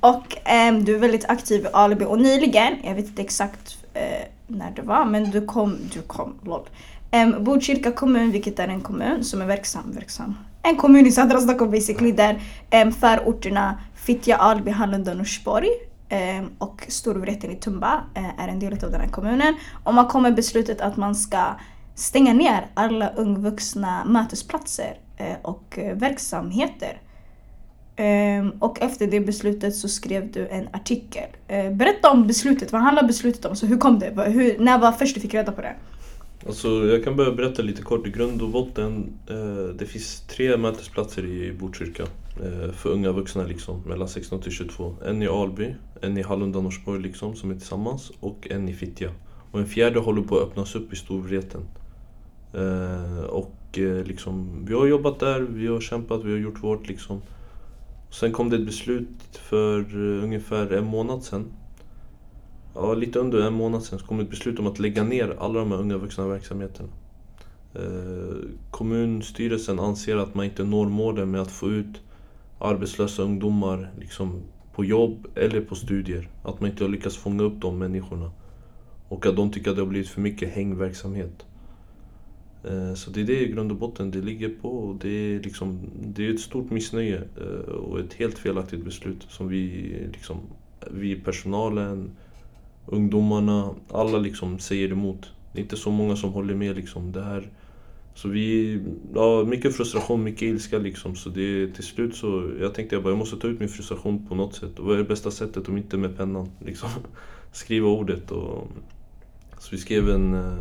Och 0.00 0.36
ehm, 0.44 0.84
du 0.84 0.94
är 0.94 0.98
väldigt 0.98 1.24
aktiv 1.24 1.64
i 1.64 1.68
Alibi 1.72 2.04
och 2.04 2.20
nyligen, 2.20 2.74
jag 2.82 2.94
vet 2.94 3.06
inte 3.06 3.22
exakt 3.22 3.78
eh, 3.94 4.02
när 4.46 4.70
det 4.70 4.82
var, 4.82 5.04
men 5.04 5.30
du 5.30 5.46
kom, 5.46 5.78
du 5.94 6.02
kom, 6.02 6.34
lol. 6.44 6.68
Um, 7.12 7.44
Botkyrka 7.44 7.92
kommun, 7.92 8.30
vilket 8.30 8.58
är 8.58 8.68
en 8.68 8.80
kommun 8.80 9.24
som 9.24 9.42
är 9.42 9.46
verksam, 9.46 9.92
verksam. 9.92 10.34
En 10.62 10.76
kommun 10.76 11.06
i 11.06 11.12
södra 11.12 11.40
Stockholm 11.40 11.70
basically 11.70 12.12
där 12.12 12.42
um, 12.82 12.92
förorterna 12.92 13.80
Fittja, 13.94 14.36
Alby, 14.36 14.70
Hallunda 14.70 15.10
och 15.10 15.16
Norsborg 15.16 15.68
Ehm, 16.12 16.50
och 16.58 16.86
Storvreten 16.88 17.50
i 17.50 17.56
Tumba 17.56 18.04
eh, 18.14 18.40
är 18.40 18.48
en 18.48 18.58
del 18.58 18.72
av 18.72 18.90
den 18.90 19.00
här 19.00 19.08
kommunen. 19.08 19.54
Och 19.84 19.94
man 19.94 20.06
kommer 20.06 20.30
beslutet 20.30 20.80
att 20.80 20.96
man 20.96 21.14
ska 21.14 21.44
stänga 21.94 22.32
ner 22.32 22.66
alla 22.74 23.08
ungvuxna 23.08 24.04
mötesplatser 24.04 24.98
eh, 25.16 25.36
och 25.42 25.78
eh, 25.78 25.96
verksamheter. 25.96 27.00
Ehm, 27.96 28.50
och 28.50 28.82
efter 28.82 29.06
det 29.06 29.20
beslutet 29.20 29.76
så 29.76 29.88
skrev 29.88 30.32
du 30.32 30.48
en 30.48 30.68
artikel. 30.72 31.28
Berätta 31.72 32.10
om 32.10 32.26
beslutet, 32.26 32.72
vad 32.72 32.82
handlar 32.82 33.02
beslutet 33.02 33.44
om? 33.44 33.56
Så 33.56 33.66
hur 33.66 33.78
kom 33.78 33.98
det? 33.98 34.22
Hur, 34.26 34.58
när 34.58 34.78
var 34.78 34.92
först 34.92 35.14
du 35.14 35.20
fick 35.20 35.34
reda 35.34 35.52
på 35.52 35.60
det? 35.60 35.74
Alltså, 36.46 36.68
jag 36.68 37.04
kan 37.04 37.16
börja 37.16 37.32
berätta 37.32 37.62
lite 37.62 37.82
kort. 37.82 38.06
I 38.06 38.10
grund 38.10 38.42
och 38.42 38.48
botten, 38.48 39.12
det 39.78 39.86
finns 39.86 40.20
tre 40.20 40.56
mötesplatser 40.56 41.24
i 41.24 41.52
Botkyrka. 41.52 42.04
Eh, 42.42 42.72
för 42.72 42.90
unga 42.90 43.12
vuxna 43.12 43.44
liksom, 43.44 43.82
mellan 43.86 44.08
16 44.08 44.40
till 44.40 44.52
22. 44.52 44.96
En 45.04 45.22
i 45.22 45.28
Alby, 45.28 45.74
en 46.00 46.18
i 46.18 46.22
Hallunda 46.22 46.60
Norsborg 46.60 47.02
liksom, 47.02 47.36
som 47.36 47.50
är 47.50 47.54
tillsammans. 47.54 48.12
Och 48.20 48.46
en 48.50 48.68
i 48.68 48.74
Fittja. 48.74 49.10
Och 49.50 49.60
en 49.60 49.66
fjärde 49.66 50.00
håller 50.00 50.22
på 50.22 50.36
att 50.36 50.42
öppnas 50.42 50.74
upp 50.74 50.92
i 50.92 50.96
Storvreten. 50.96 51.60
Eh, 52.54 53.24
och 53.24 53.78
eh, 53.78 54.04
liksom, 54.04 54.64
vi 54.64 54.74
har 54.74 54.86
jobbat 54.86 55.20
där, 55.20 55.40
vi 55.40 55.66
har 55.66 55.80
kämpat, 55.80 56.24
vi 56.24 56.32
har 56.32 56.38
gjort 56.38 56.62
vårt 56.62 56.88
liksom. 56.88 57.22
Sen 58.10 58.32
kom 58.32 58.50
det 58.50 58.56
ett 58.56 58.66
beslut 58.66 59.08
för 59.32 59.78
eh, 59.80 60.24
ungefär 60.24 60.72
en 60.72 60.84
månad 60.84 61.22
sedan 61.22 61.52
Ja, 62.74 62.94
lite 62.94 63.18
under 63.18 63.40
en 63.40 63.52
månad 63.52 63.82
sedan 63.82 63.98
så 63.98 64.06
kom 64.06 64.20
ett 64.20 64.30
beslut 64.30 64.58
om 64.58 64.66
att 64.66 64.78
lägga 64.78 65.04
ner 65.04 65.36
alla 65.40 65.58
de 65.58 65.72
här 65.72 65.78
unga 65.78 65.96
vuxna 65.96 66.26
verksamheterna. 66.26 66.88
Eh, 67.74 68.36
kommunstyrelsen 68.70 69.80
anser 69.80 70.16
att 70.16 70.34
man 70.34 70.44
inte 70.44 70.64
når 70.64 70.86
målen 70.86 71.30
med 71.30 71.40
att 71.40 71.50
få 71.50 71.70
ut 71.70 72.00
arbetslösa 72.60 73.22
ungdomar 73.22 73.90
liksom, 73.98 74.42
på 74.74 74.84
jobb 74.84 75.26
eller 75.34 75.60
på 75.60 75.74
studier. 75.74 76.28
Att 76.42 76.60
man 76.60 76.70
inte 76.70 76.84
har 76.84 76.88
lyckats 76.88 77.16
fånga 77.16 77.42
upp 77.42 77.60
de 77.60 77.78
människorna. 77.78 78.30
Och 79.08 79.26
att 79.26 79.36
de 79.36 79.50
tycker 79.50 79.70
att 79.70 79.76
det 79.76 79.82
har 79.82 79.88
blivit 79.88 80.08
för 80.08 80.20
mycket 80.20 80.52
hängverksamhet. 80.52 81.46
Eh, 82.64 82.94
så 82.94 83.10
det 83.10 83.20
är 83.20 83.24
det 83.24 83.40
i 83.40 83.52
grund 83.52 83.72
och 83.72 83.78
botten 83.78 84.10
det 84.10 84.20
ligger 84.20 84.48
på. 84.48 84.68
Och 84.68 84.96
det, 84.96 85.08
är 85.08 85.40
liksom, 85.40 85.80
det 86.02 86.26
är 86.26 86.34
ett 86.34 86.40
stort 86.40 86.70
missnöje 86.70 87.22
eh, 87.40 87.72
och 87.72 88.00
ett 88.00 88.14
helt 88.14 88.38
felaktigt 88.38 88.84
beslut 88.84 89.26
som 89.28 89.48
vi, 89.48 89.94
liksom, 90.12 90.36
vi 90.90 91.16
personalen, 91.16 92.10
ungdomarna, 92.86 93.74
alla 93.90 94.18
liksom 94.18 94.58
säger 94.58 94.92
emot. 94.92 95.32
Det 95.52 95.58
är 95.58 95.62
inte 95.62 95.76
så 95.76 95.90
många 95.90 96.16
som 96.16 96.32
håller 96.32 96.54
med 96.54 96.76
liksom. 96.76 97.12
Det 97.12 97.22
här, 97.22 97.50
så 98.20 98.28
vi, 98.28 98.80
ja, 99.14 99.44
mycket 99.44 99.76
frustration, 99.76 100.22
mycket 100.22 100.42
ilska 100.42 100.78
liksom. 100.78 101.16
Så 101.16 101.28
det 101.28 101.68
till 101.74 101.84
slut 101.84 102.14
så, 102.16 102.50
jag 102.60 102.74
tänkte 102.74 102.96
jag 102.96 103.02
bara, 103.02 103.10
jag 103.10 103.18
måste 103.18 103.36
ta 103.36 103.48
ut 103.48 103.60
min 103.60 103.68
frustration 103.68 104.26
på 104.26 104.34
något 104.34 104.54
sätt. 104.54 104.78
Och 104.78 104.84
vad 104.84 104.94
är 104.94 104.98
det 104.98 105.04
bästa 105.04 105.30
sättet 105.30 105.68
om 105.68 105.76
inte 105.76 105.96
med 105.96 106.16
pennan? 106.16 106.48
Liksom. 106.64 106.88
Skriva 107.52 107.88
ordet 107.88 108.30
och... 108.30 108.68
Så 109.58 109.68
vi 109.70 109.78
skrev 109.78 110.10
en 110.10 110.34
uh, 110.34 110.54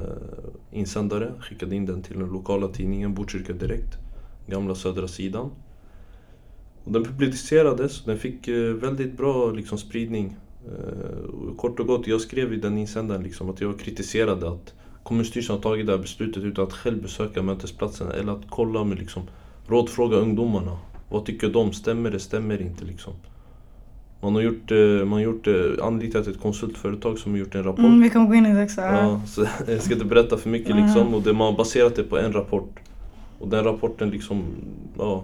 insändare, 0.72 1.34
skickade 1.40 1.76
in 1.76 1.86
den 1.86 2.02
till 2.02 2.20
den 2.20 2.30
lokala 2.30 2.68
tidningen 2.68 3.14
Botkyrka 3.14 3.54
Direkt, 3.54 3.98
gamla 4.48 4.76
södra 4.76 5.08
sidan. 5.08 5.52
Och 6.84 6.92
den 6.92 7.04
publicerades 7.04 8.02
och 8.02 8.08
den 8.08 8.18
fick 8.18 8.48
uh, 8.48 8.74
väldigt 8.74 9.18
bra 9.18 9.52
liksom, 9.52 9.78
spridning. 9.78 10.36
Eh, 10.68 11.56
kort 11.58 11.80
och 11.80 11.88
gott, 11.88 12.08
jag 12.08 12.22
skrev 12.22 12.54
i 12.54 12.58
den 12.58 12.78
insändaren 12.78 13.24
liksom, 13.24 13.50
att 13.50 13.62
jag 13.62 13.80
kritiserade 13.80 14.50
att 14.50 14.74
kommunstyrelsen 15.10 15.56
har 15.56 15.62
tagit 15.62 15.86
det 15.86 15.92
här 15.92 16.00
beslutet 16.00 16.44
utan 16.44 16.64
att 16.68 16.74
själv 16.74 17.02
besöka 17.02 17.42
mötesplatserna 17.42 18.12
eller 18.12 18.32
att 18.32 18.50
kolla 18.50 18.84
med 18.84 19.00
liksom, 19.00 19.24
rådfråga 19.68 20.18
ungdomarna. 20.18 20.78
Vad 21.10 21.26
tycker 21.26 21.50
de? 21.50 21.74
Stämmer 21.74 22.12
det? 22.12 22.20
Stämmer 22.20 22.62
inte? 22.62 22.86
Liksom. 22.86 23.14
Man 24.22 24.36
har 24.36 24.42
gjort, 24.42 24.72
eh, 24.72 24.78
man 24.78 25.12
har 25.12 25.20
gjort, 25.20 25.48
eh, 25.48 25.54
anlitat 25.84 26.28
ett 26.28 26.40
konsultföretag 26.40 27.20
som 27.20 27.32
har 27.32 27.40
gjort 27.40 27.56
en 27.56 27.64
rapport. 27.64 27.86
Mm, 27.86 28.02
vi 28.02 28.10
kommer 28.10 28.28
gå 28.28 28.36
in 28.36 28.46
i 28.46 28.54
det 28.54 28.64
också. 28.64 28.82
Ja, 28.82 29.22
så 29.28 29.46
jag 29.68 29.82
ska 29.82 29.94
inte 29.94 30.06
berätta 30.06 30.38
för 30.38 30.50
mycket 30.50 30.76
liksom. 30.76 31.14
Och 31.14 31.22
det, 31.22 31.34
man 31.34 31.48
har 31.48 31.58
baserat 31.58 31.96
det 31.96 32.04
på 32.04 32.18
en 32.18 32.34
rapport. 32.34 32.80
Och 33.40 33.48
den 33.48 33.64
rapporten 33.64 34.10
liksom, 34.10 34.44
ja. 34.98 35.24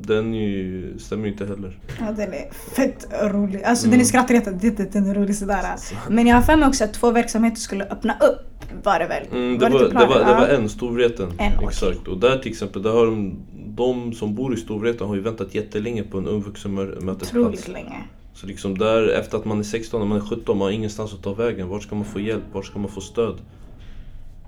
Den 0.00 0.34
ju, 0.34 0.94
stämmer 0.98 1.26
ju 1.26 1.32
inte 1.32 1.46
heller. 1.46 1.78
Ja, 2.00 2.12
den 2.12 2.32
är 2.32 2.50
fett 2.76 3.06
rolig. 3.22 3.62
Alltså 3.62 3.86
Mm. 3.86 3.90
den 3.92 4.00
är 4.00 4.04
skrattretande, 4.08 4.58
det- 4.62 4.76
det- 4.76 4.92
den 4.92 5.10
är 5.10 5.14
rolig 5.14 5.36
sådär. 5.36 5.64
Men 6.10 6.26
jag 6.26 6.34
har 6.36 6.42
för 6.42 6.56
mig 6.56 6.68
också 6.68 6.84
att 6.84 6.94
två 6.94 7.10
verksamheter 7.10 7.56
skulle 7.60 7.84
öppna 7.84 8.12
upp, 8.18 8.64
var 8.84 8.98
det 8.98 9.06
väl? 9.06 9.26
Mm, 9.32 9.58
det, 9.58 9.68
var, 9.68 9.70
lite 9.70 9.84
det, 9.98 10.06
var, 10.06 10.18
det 10.18 10.24
var 10.34 10.48
Ja. 10.48 10.56
en, 10.56 10.68
Storvreten. 10.68 11.28
En. 11.38 11.64
Exakt. 11.68 12.08
Och 12.08 12.18
där 12.18 12.38
till 12.38 12.50
exempel, 12.52 12.82
där 12.82 12.90
har 12.90 13.06
de, 13.06 13.36
de 13.76 14.12
som 14.12 14.34
bor 14.34 14.54
i 14.54 14.56
Storvreten 14.56 15.06
har 15.08 15.14
ju 15.14 15.20
väntat 15.20 15.54
jättelänge 15.54 16.02
på 16.02 16.18
en 16.18 16.26
ungvuxenmötesplats. 16.26 17.32
Otroligt 17.34 17.68
länge. 17.68 18.04
Så 18.34 18.46
liksom 18.46 18.78
där, 18.78 19.08
efter 19.08 19.36
att 19.38 19.44
man 19.44 19.58
är 19.58 19.62
16 19.62 20.02
och 20.02 20.08
man 20.08 20.18
är 20.18 20.22
17, 20.22 20.58
man 20.58 20.64
har 20.66 20.72
ingenstans 20.72 21.14
att 21.14 21.22
ta 21.22 21.34
vägen. 21.34 21.68
Vart 21.68 21.82
ska 21.82 21.94
man 21.94 22.04
få 22.04 22.20
hjälp? 22.20 22.42
Vart 22.52 22.66
ska 22.66 22.78
man 22.78 22.90
få 22.90 23.00
stöd? 23.00 23.34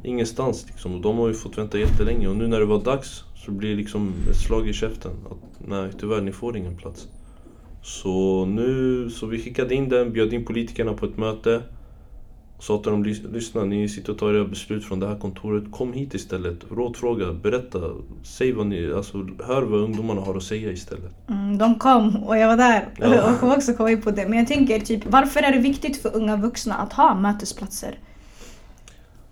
Ingenstans 0.03 0.67
liksom. 0.69 0.95
Och 0.95 1.01
de 1.01 1.19
har 1.19 1.29
ju 1.29 1.35
fått 1.35 1.59
vänta 1.59 1.79
jättelänge. 1.79 2.29
Och 2.29 2.37
nu 2.37 2.47
när 2.47 2.59
det 2.61 2.65
var 2.67 2.81
dags 2.85 3.25
så 3.47 3.53
blir 3.53 3.71
det 3.71 3.77
liksom 3.77 4.13
ett 4.31 4.37
slag 4.37 4.69
i 4.69 4.73
käften. 4.73 5.11
Att 5.31 5.69
nej, 5.69 5.91
tyvärr, 6.01 6.21
ni 6.21 6.33
får 6.33 6.57
ingen 6.57 6.77
plats. 6.77 7.09
Så 7.83 8.45
nu, 8.47 9.11
så 9.11 9.27
vi 9.27 9.39
skickade 9.43 9.75
in 9.75 9.89
den, 9.89 10.13
bjöd 10.13 10.33
in 10.33 10.45
politikerna 10.45 10.93
på 10.93 11.07
ett 11.07 11.17
möte. 11.17 11.63
Sa 12.59 12.79
till 12.83 12.91
dem, 12.93 13.05
"Lys- 13.05 13.33
lyssna, 13.33 13.65
ni 13.65 13.89
sitter 13.89 14.13
och 14.13 14.19
tar 14.19 14.35
era 14.35 14.45
beslut 14.45 14.85
från 14.85 15.01
det 15.01 15.07
här 15.09 15.19
kontoret. 15.19 15.65
Kom 15.73 15.93
hit 15.93 16.15
istället, 16.15 16.59
rådfråga, 16.71 17.33
berätta. 17.33 17.81
Säg 18.23 18.53
vad 18.53 18.67
ni, 18.67 18.93
alltså 18.93 19.27
hör 19.47 19.63
vad 19.63 19.81
ungdomarna 19.81 20.21
har 20.21 20.37
att 20.37 20.43
säga 20.43 20.73
istället. 20.73 21.13
Mm, 21.29 21.59
de 21.59 21.75
kom 21.79 22.17
och 22.17 22.39
jag 22.39 22.49
var 22.49 22.57
där 22.57 22.89
Ja. 22.99 23.33
och 23.33 23.41
kommer 23.41 23.57
också 23.57 23.75
komma 23.75 23.91
in 23.91 24.03
på 24.03 24.11
det. 24.11 24.29
Men 24.29 24.39
jag 24.39 24.47
tänker 24.49 24.79
typ, 24.81 25.03
varför 25.07 25.41
är 25.43 25.53
det 25.53 25.59
viktigt 25.59 25.97
för 25.97 26.17
unga 26.17 26.37
vuxna 26.37 26.75
att 26.75 26.93
ha 26.93 27.15
mötesplatser? 27.15 27.99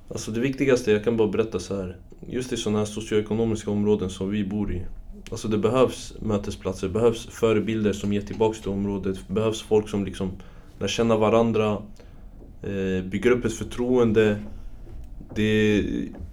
Alltså 0.09 0.30
det 0.30 0.40
viktigaste, 0.40 0.92
jag 0.92 1.04
kan 1.04 1.16
bara 1.16 1.28
berätta 1.28 1.59
så 1.59 1.76
här. 1.76 1.97
Just 2.28 2.52
i 2.52 2.56
sådana 2.56 2.78
här 2.78 2.87
socioekonomiska 2.87 3.71
områden 3.71 4.11
som 4.11 4.30
vi 4.30 4.44
bor 4.44 4.73
i. 4.73 4.83
Alltså 5.30 5.49
det 5.49 5.59
behövs 5.59 6.14
mötesplatser, 6.21 6.87
det 6.87 6.92
behövs 6.92 7.26
förebilder 7.26 7.92
som 7.92 8.12
ger 8.12 8.21
tillbaks 8.21 8.61
till 8.61 8.71
området. 8.71 9.18
Det 9.26 9.35
behövs 9.35 9.62
folk 9.62 9.88
som 9.88 10.04
liksom 10.04 10.30
lär 10.78 10.88
känna 10.88 11.16
varandra, 11.16 11.83
eh, 12.62 13.04
bygger 13.04 13.30
upp 13.30 13.44
ett 13.44 13.54
förtroende. 13.54 14.38
Det, 15.35 15.85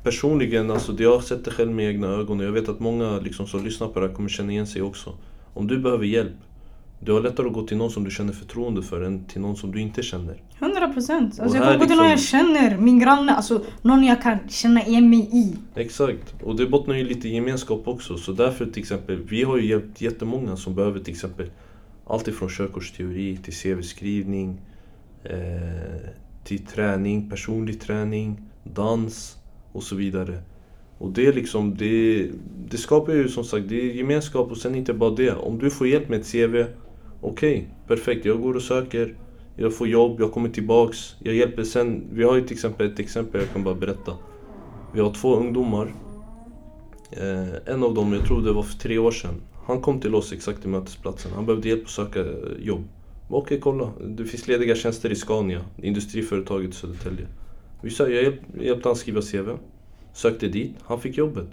personligen, 0.04 0.72
alltså 0.72 0.92
det 0.92 1.04
jag 1.04 1.16
har 1.16 1.22
sett 1.22 1.46
det 1.46 1.52
själv 1.52 1.72
med 1.72 1.88
egna 1.88 2.08
ögon 2.08 2.40
och 2.40 2.46
jag 2.46 2.52
vet 2.52 2.70
att 2.70 2.80
många 2.80 3.20
liksom 3.20 3.48
som 3.48 3.64
lyssnar 3.64 3.88
på 3.88 4.00
det 4.00 4.08
här 4.08 4.16
kommer 4.16 4.30
känna 4.30 4.52
igen 4.52 4.68
sig 4.68 4.82
också. 4.82 5.18
Om 5.54 5.68
du 5.68 5.80
behöver 5.80 6.06
hjälp, 6.06 6.36
du 7.03 7.12
har 7.12 7.22
lättare 7.22 7.48
att 7.48 7.53
gå 7.53 7.67
till 7.67 7.77
någon 7.77 7.91
som 7.91 8.03
du 8.03 8.12
känner 8.12 8.34
förtroende 8.34 8.81
för 8.81 9.01
än 9.01 9.25
till 9.25 9.41
någon 9.41 9.55
som 9.55 9.72
du 9.72 9.81
inte 9.81 10.03
känner. 10.03 10.41
100 10.60 10.88
procent. 10.88 11.39
Alltså 11.39 11.58
jag 11.58 11.65
kommer 11.65 11.77
gå 11.77 11.86
till 11.86 11.96
någon 11.96 12.05
jag 12.05 12.17
liksom- 12.17 12.39
känner, 12.39 12.77
min 12.77 13.00
granne, 13.00 13.36
alltså 13.36 13.63
någon 13.81 14.03
jag 14.03 14.22
kan 14.22 14.38
känna 14.50 14.86
igen 14.86 15.10
mig 15.10 15.29
i. 15.34 15.55
Exakt, 15.75 16.36
och 16.43 16.55
det 16.55 16.65
bottnar 16.65 16.96
ju 16.96 17.03
lite 17.03 17.27
i 17.27 17.34
gemenskap 17.36 17.88
också. 17.88 18.17
Så 18.17 18.31
därför 18.31 18.65
till 18.65 18.81
exempel, 18.81 19.24
vi 19.29 19.43
har 19.43 19.58
ju 19.58 19.65
hjälpt 19.65 20.01
jättemånga 20.01 20.55
som 20.55 20.75
behöver 20.75 21.00
till 21.00 21.13
exempel 21.13 21.50
allt 22.08 22.27
ifrån 22.27 22.50
körkortsteori 22.50 23.38
till 23.38 23.53
CV-skrivning, 23.53 24.62
eh, 25.24 25.31
till 26.43 26.65
träning, 26.65 27.29
personlig 27.29 27.81
träning, 27.81 28.41
dans 28.63 29.38
och 29.72 29.84
så 29.84 29.96
vidare. 29.96 30.41
Och 30.98 31.12
det 31.12 31.31
liksom, 31.31 31.75
det, 31.75 32.27
det 32.70 32.77
skapar 32.77 33.13
ju 33.13 33.27
som 33.27 33.43
sagt, 33.43 33.70
det 33.70 33.81
är 33.81 33.93
gemenskap 33.93 34.51
och 34.51 34.58
sen 34.58 34.75
inte 34.75 34.93
bara 34.93 35.12
det. 35.12 35.31
Om 35.31 35.60
du 35.60 35.70
får 35.70 35.88
hjälp 35.88 36.10
med 36.10 36.20
ett 36.20 36.31
CV, 36.31 36.65
okej, 37.22 37.68
perfekt, 37.88 38.25
jag 38.25 38.42
går 38.42 38.56
och 38.56 38.62
söker, 38.62 39.16
jag 39.56 39.75
får 39.75 39.88
jobb, 39.88 40.20
jag 40.20 40.32
kommer 40.32 40.50
tillbaks, 40.50 41.16
jag 41.20 41.36
hjälper 41.36 41.63
sen. 41.63 42.04
Vi 42.12 42.24
har 42.24 42.36
ju 42.36 42.42
till 42.42 42.54
exempel 42.54 42.92
ett 42.92 43.00
exempel 43.00 43.42
jag 43.42 43.54
kan 43.54 43.63
bara 43.63 43.75
berätta. 43.75 44.18
Vi 44.94 45.00
har 45.00 45.13
två 45.13 45.36
ungdomar. 45.36 45.94
Eh, 47.12 47.74
en 47.74 47.84
av 47.84 47.94
dem, 47.94 48.13
jag 48.13 48.25
tror 48.25 48.42
det 48.42 48.54
var 48.54 48.63
för 48.63 48.78
tre 48.78 48.98
år 48.98 49.12
sedan. 49.12 49.42
Han 49.66 49.82
kom 49.82 50.00
till 50.00 50.16
oss 50.16 50.34
exakt 50.34 50.66
i 50.66 50.68
mötesplatsen. 50.68 51.32
Han 51.36 51.46
behövde 51.46 51.70
hjälp 51.70 51.84
att 51.84 51.90
söka 51.90 52.25
jobb. 52.60 52.84
Okej, 53.30 53.60
kolla. 53.60 53.92
Det 54.08 54.25
finns 54.25 54.48
lediga 54.48 54.75
tjänster 54.75 55.12
i 55.12 55.16
Scania, 55.16 55.62
industriföretaget 55.78 56.70
i 56.70 56.74
Södertälje. 56.74 57.28
Vi 57.82 57.90
sa, 57.90 58.08
jag 58.08 58.24
hjälp, 58.24 58.40
hjälpte 58.62 58.90
han 58.90 58.96
skriva 58.96 59.22
CV. 59.22 59.50
Sökte 60.13 60.48
dit, 60.48 60.75
han 60.82 61.00
fick 61.00 61.18
jobbet. 61.18 61.48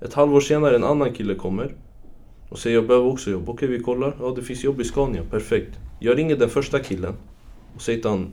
Ett 0.00 0.14
halvår 0.14 0.40
senare 0.40 0.76
en 0.76 0.84
annan 0.84 1.12
kille 1.12 1.34
kommer 1.34 1.74
och 2.54 2.60
säger 2.60 2.76
jag 2.76 2.86
behöver 2.86 3.06
också 3.06 3.30
jobb. 3.30 3.48
Okej, 3.48 3.68
vi 3.68 3.80
kollar. 3.80 4.16
Ja, 4.20 4.32
det 4.36 4.42
finns 4.42 4.64
jobb 4.64 4.80
i 4.80 4.84
Scania. 4.84 5.22
Perfekt. 5.30 5.78
Jag 5.98 6.18
ringer 6.18 6.36
den 6.36 6.50
första 6.50 6.78
killen 6.78 7.14
och 7.74 7.82
säger 7.82 8.00
till 8.00 8.10
honom 8.10 8.30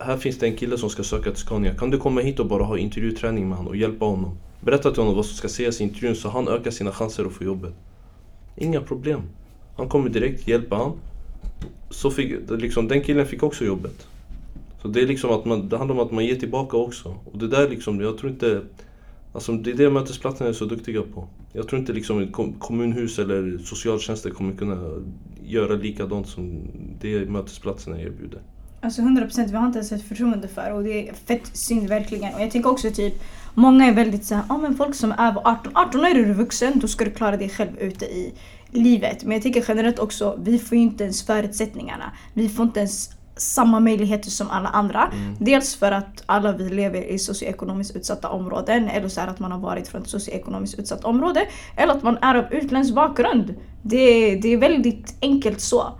här 0.00 0.16
finns 0.16 0.38
det 0.38 0.46
en 0.46 0.56
kille 0.56 0.78
som 0.78 0.90
ska 0.90 1.02
söka 1.02 1.30
till 1.30 1.40
Scania. 1.40 1.74
Kan 1.74 1.90
du 1.90 1.98
komma 1.98 2.20
hit 2.20 2.40
och 2.40 2.46
bara 2.46 2.64
ha 2.64 2.78
intervjuträning 2.78 3.48
med 3.48 3.58
honom 3.58 3.70
och 3.70 3.76
hjälpa 3.76 4.04
honom? 4.04 4.38
Berätta 4.60 4.90
till 4.90 5.00
honom 5.02 5.16
vad 5.16 5.26
som 5.26 5.36
ska 5.36 5.48
sägas 5.48 5.80
i 5.80 5.84
intervjun 5.84 6.16
så 6.16 6.28
han 6.28 6.48
ökar 6.48 6.70
sina 6.70 6.92
chanser 6.92 7.24
att 7.24 7.32
få 7.32 7.44
jobbet. 7.44 7.74
Inga 8.56 8.80
problem. 8.80 9.22
Han 9.76 9.88
kommer 9.88 10.10
direkt, 10.10 10.48
hjälpa 10.48 10.76
han. 10.76 10.92
Så 11.90 12.10
fick, 12.10 12.50
liksom, 12.50 12.88
den 12.88 13.00
killen 13.00 13.26
fick 13.26 13.42
också 13.42 13.64
jobbet. 13.64 14.06
Så 14.82 14.88
det 14.88 15.00
är 15.00 15.06
liksom 15.06 15.30
att 15.30 15.44
man, 15.44 15.68
det 15.68 15.76
handlar 15.76 15.94
om 15.94 16.06
att 16.06 16.12
man 16.12 16.24
ger 16.24 16.36
tillbaka 16.36 16.76
också. 16.76 17.16
Och 17.32 17.38
det 17.38 17.48
där 17.48 17.68
liksom, 17.68 18.00
jag 18.00 18.18
tror 18.18 18.32
inte... 18.32 18.62
Alltså 19.34 19.52
det 19.52 19.70
är 19.70 19.74
det 19.74 19.90
mötesplatserna 19.90 20.50
är 20.50 20.52
så 20.52 20.64
duktiga 20.64 21.02
på. 21.02 21.28
Jag 21.52 21.68
tror 21.68 21.80
inte 21.80 21.92
liksom 21.92 22.32
kommunhus 22.58 23.18
eller 23.18 23.58
socialtjänster 23.58 24.30
kommer 24.30 24.54
kunna 24.54 25.02
göra 25.44 25.74
likadant 25.74 26.28
som 26.28 26.62
det 27.00 27.28
mötesplatserna 27.28 28.00
erbjuder. 28.00 28.40
Alltså 28.80 29.02
100 29.02 29.22
procent, 29.22 29.50
vi 29.50 29.56
har 29.56 29.66
inte 29.66 29.78
ens 29.78 29.92
ett 29.92 30.02
förtroende 30.02 30.48
för 30.48 30.72
och 30.72 30.84
det 30.84 31.08
är 31.08 31.14
fett 31.14 31.50
synd 31.52 31.88
verkligen. 31.88 32.34
Och 32.34 32.40
jag 32.40 32.50
tänker 32.50 32.70
också 32.70 32.90
typ, 32.90 33.14
många 33.54 33.86
är 33.86 33.94
väldigt 33.94 34.24
såhär, 34.24 34.44
ja 34.48 34.58
men 34.58 34.76
folk 34.76 34.94
som 34.94 35.12
är 35.12 35.28
över 35.28 35.40
18, 35.44 35.72
18 35.76 36.04
är 36.04 36.14
du 36.14 36.32
vuxen, 36.32 36.78
då 36.78 36.88
ska 36.88 37.04
du 37.04 37.10
klara 37.10 37.36
dig 37.36 37.48
själv 37.48 37.78
ute 37.78 38.04
i 38.04 38.34
livet. 38.70 39.24
Men 39.24 39.32
jag 39.32 39.42
tänker 39.42 39.64
generellt 39.68 39.98
också, 39.98 40.40
vi 40.42 40.58
får 40.58 40.78
ju 40.78 40.82
inte 40.84 41.04
ens 41.04 41.26
förutsättningarna. 41.26 42.12
Vi 42.34 42.48
får 42.48 42.66
inte 42.66 42.80
ens 42.80 43.10
samma 43.36 43.80
möjligheter 43.80 44.30
som 44.30 44.50
alla 44.50 44.68
andra. 44.68 45.12
Dels 45.38 45.74
för 45.74 45.92
att 45.92 46.22
alla 46.26 46.52
vi 46.52 46.68
lever 46.68 47.02
i 47.02 47.18
socioekonomiskt 47.18 47.96
utsatta 47.96 48.28
områden 48.28 48.88
eller 48.88 49.08
så 49.08 49.20
är 49.20 49.24
det 49.24 49.30
att 49.30 49.38
man 49.40 49.52
har 49.52 49.58
varit 49.58 49.88
från 49.88 50.02
ett 50.02 50.08
socioekonomiskt 50.08 50.78
utsatt 50.78 51.04
område 51.04 51.40
eller 51.76 51.94
att 51.94 52.02
man 52.02 52.18
är 52.22 52.34
av 52.34 52.52
utländsk 52.52 52.94
bakgrund. 52.94 53.54
Det, 53.82 54.36
det 54.36 54.48
är 54.48 54.56
väldigt 54.56 55.16
enkelt 55.22 55.60
så. 55.60 55.98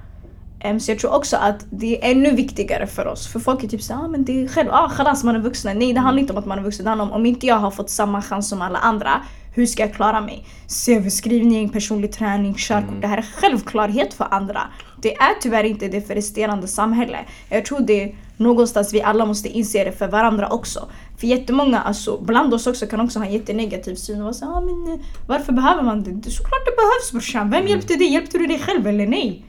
Em, 0.60 0.80
Så 0.80 0.90
jag 0.90 0.98
tror 0.98 1.14
också 1.14 1.36
att 1.36 1.66
det 1.70 2.04
är 2.04 2.10
ännu 2.10 2.30
viktigare 2.30 2.86
för 2.86 3.06
oss. 3.06 3.26
För 3.26 3.40
folk 3.40 3.64
är 3.64 3.68
typ 3.68 3.82
såhär, 3.82 4.04
ah, 4.04 4.08
men 4.08 4.24
det 4.24 4.44
är 4.44 4.48
själv, 4.48 4.68
ah 4.72 4.88
khalas 4.88 5.24
man 5.24 5.36
är 5.36 5.40
vuxen. 5.40 5.78
Nej 5.78 5.92
det 5.92 6.00
handlar 6.00 6.20
inte 6.20 6.32
om 6.32 6.38
att 6.38 6.46
man 6.46 6.58
är 6.58 6.62
vuxen. 6.62 6.84
Det 6.84 6.90
handlar 6.90 7.04
om 7.04 7.12
om 7.12 7.26
inte 7.26 7.46
jag 7.46 7.56
har 7.58 7.70
fått 7.70 7.90
samma 7.90 8.22
chans 8.22 8.48
som 8.48 8.62
alla 8.62 8.78
andra, 8.78 9.10
hur 9.54 9.66
ska 9.66 9.82
jag 9.82 9.94
klara 9.94 10.20
mig? 10.20 10.46
CV-skrivning, 10.68 11.68
personlig 11.68 12.12
träning, 12.12 12.54
körkort. 12.54 13.00
Det 13.00 13.06
här 13.06 13.18
är 13.18 13.22
självklarhet 13.22 14.14
för 14.14 14.26
andra. 14.30 14.60
Det 15.04 15.14
är 15.14 15.34
tyvärr 15.40 15.64
inte 15.64 15.88
det 15.88 16.00
för 16.00 16.14
resterande 16.14 16.68
samhälle. 16.68 17.18
Jag 17.48 17.64
tror 17.64 17.80
det 17.80 18.02
är 18.02 18.14
någonstans 18.36 18.94
vi 18.94 19.02
alla 19.02 19.26
måste 19.26 19.48
inse 19.48 19.84
det 19.84 19.92
för 19.92 20.08
varandra 20.08 20.48
också. 20.48 20.88
För 21.18 21.26
jättemånga, 21.26 21.80
alltså 21.80 22.20
bland 22.20 22.54
oss 22.54 22.66
också 22.66 22.86
kan 22.86 23.00
också 23.00 23.18
ha 23.18 23.26
en 23.26 23.32
jättenegativ 23.32 23.94
syn 23.94 24.22
och 24.22 24.36
såhär, 24.36 24.52
ah, 24.52 24.60
men 24.60 24.92
eh, 24.92 25.00
varför 25.26 25.52
behöver 25.52 25.82
man 25.82 26.02
det? 26.02 26.30
Såklart 26.30 26.64
det 26.64 26.76
behövs 26.76 27.12
brorsan. 27.12 27.50
Vem 27.50 27.66
hjälpte 27.66 27.94
dig? 27.94 28.12
Hjälpte 28.12 28.38
du 28.38 28.46
dig 28.46 28.58
själv 28.58 28.86
eller 28.86 29.06
nej? 29.06 29.44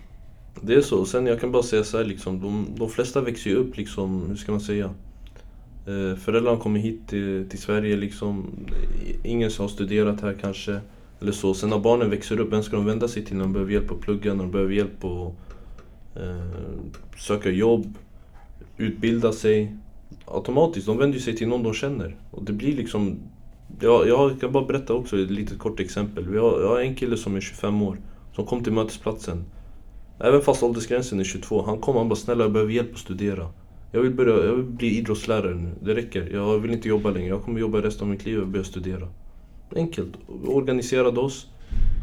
Det 0.62 0.74
är 0.74 0.82
så. 0.82 1.06
Sen 1.06 1.28
jag 1.28 1.42
kan 1.42 1.52
bara 1.52 1.64
säga 1.64 1.84
så 1.84 1.98
här 1.98 2.06
liksom, 2.06 2.42
de, 2.42 2.68
de 2.78 2.90
flesta 2.90 3.22
växer 3.22 3.50
ju 3.50 3.56
upp 3.56 3.78
liksom, 3.78 4.26
hur 4.30 4.36
ska 4.36 4.52
man 4.52 4.62
säga? 4.62 4.86
Eh, 5.88 6.18
föräldrarna 6.18 6.58
kommer 6.58 6.80
hit 6.80 7.08
till, 7.08 7.50
till 7.50 7.60
Sverige 7.60 7.96
liksom, 7.96 8.46
ingen 9.24 9.52
som 9.52 9.64
har 9.64 9.70
studerat 9.70 10.22
här 10.22 10.38
kanske. 10.42 10.80
Eller 11.22 11.32
så. 11.32 11.54
Sen 11.54 11.70
när 11.70 11.80
barnen 11.80 12.10
växer 12.10 12.40
upp, 12.40 12.54
vem 12.54 12.64
ska 12.64 12.76
de 12.76 12.86
vända 12.86 13.08
sig 13.08 13.26
till 13.26 13.36
när 13.36 13.44
de 13.44 13.54
behöver 13.54 13.74
hjälp 13.74 13.92
att 13.92 14.02
plugga, 14.02 14.34
när 14.34 14.44
de 14.44 14.52
behöver 14.52 14.74
hjälp 14.74 15.04
att 15.04 15.45
Eh, 16.16 16.80
söka 17.18 17.50
jobb, 17.50 17.98
utbilda 18.78 19.32
sig? 19.32 19.76
Automatiskt, 20.26 20.88
de 20.88 20.98
vänder 20.98 21.20
sig 21.20 21.36
till 21.36 21.48
någon 21.48 21.64
de 21.64 21.74
känner. 21.74 22.16
Och 22.32 22.44
det 22.44 22.54
blir 22.54 22.76
liksom, 22.76 23.20
jag, 23.80 24.08
jag 24.08 24.40
kan 24.40 24.52
bara 24.52 24.66
berätta 24.66 24.94
också 24.94 25.20
ett 25.20 25.32
litet 25.32 25.60
kort 25.60 25.80
exempel. 25.80 26.30
Vi 26.30 26.38
har, 26.38 26.62
jag 26.62 26.70
har 26.70 26.80
en 26.80 26.96
kille 26.96 27.18
som 27.18 27.36
är 27.36 27.42
25 27.42 27.82
år, 27.82 27.98
som 28.36 28.46
kom 28.46 28.64
till 28.64 28.74
mötesplatsen. 28.74 29.46
Även 30.20 30.42
fast 30.42 30.64
åldersgränsen 30.64 31.20
är 31.20 31.24
22. 31.24 31.62
Han 31.66 31.80
kom 31.80 31.96
han 31.96 32.10
bara 32.10 32.16
snälla 32.16 32.44
jag 32.44 32.52
behöver 32.52 32.74
hjälp 32.74 32.94
att 32.94 33.00
studera. 33.00 33.50
Jag 33.92 34.02
vill, 34.02 34.14
börja, 34.14 34.46
jag 34.46 34.56
vill 34.56 34.66
bli 34.66 34.98
idrottslärare 34.98 35.56
nu. 35.56 35.70
Det 35.82 35.96
räcker. 35.96 36.30
Jag 36.34 36.60
vill 36.60 36.72
inte 36.72 36.88
jobba 36.88 37.10
längre. 37.10 37.28
Jag 37.28 37.44
kommer 37.44 37.60
jobba 37.60 37.82
resten 37.82 38.04
av 38.04 38.12
mitt 38.12 38.26
liv 38.26 38.40
och 38.40 38.48
börja 38.48 38.64
studera. 38.64 39.08
Enkelt. 39.76 40.14
Organiserade 40.48 41.20
oss. 41.20 41.48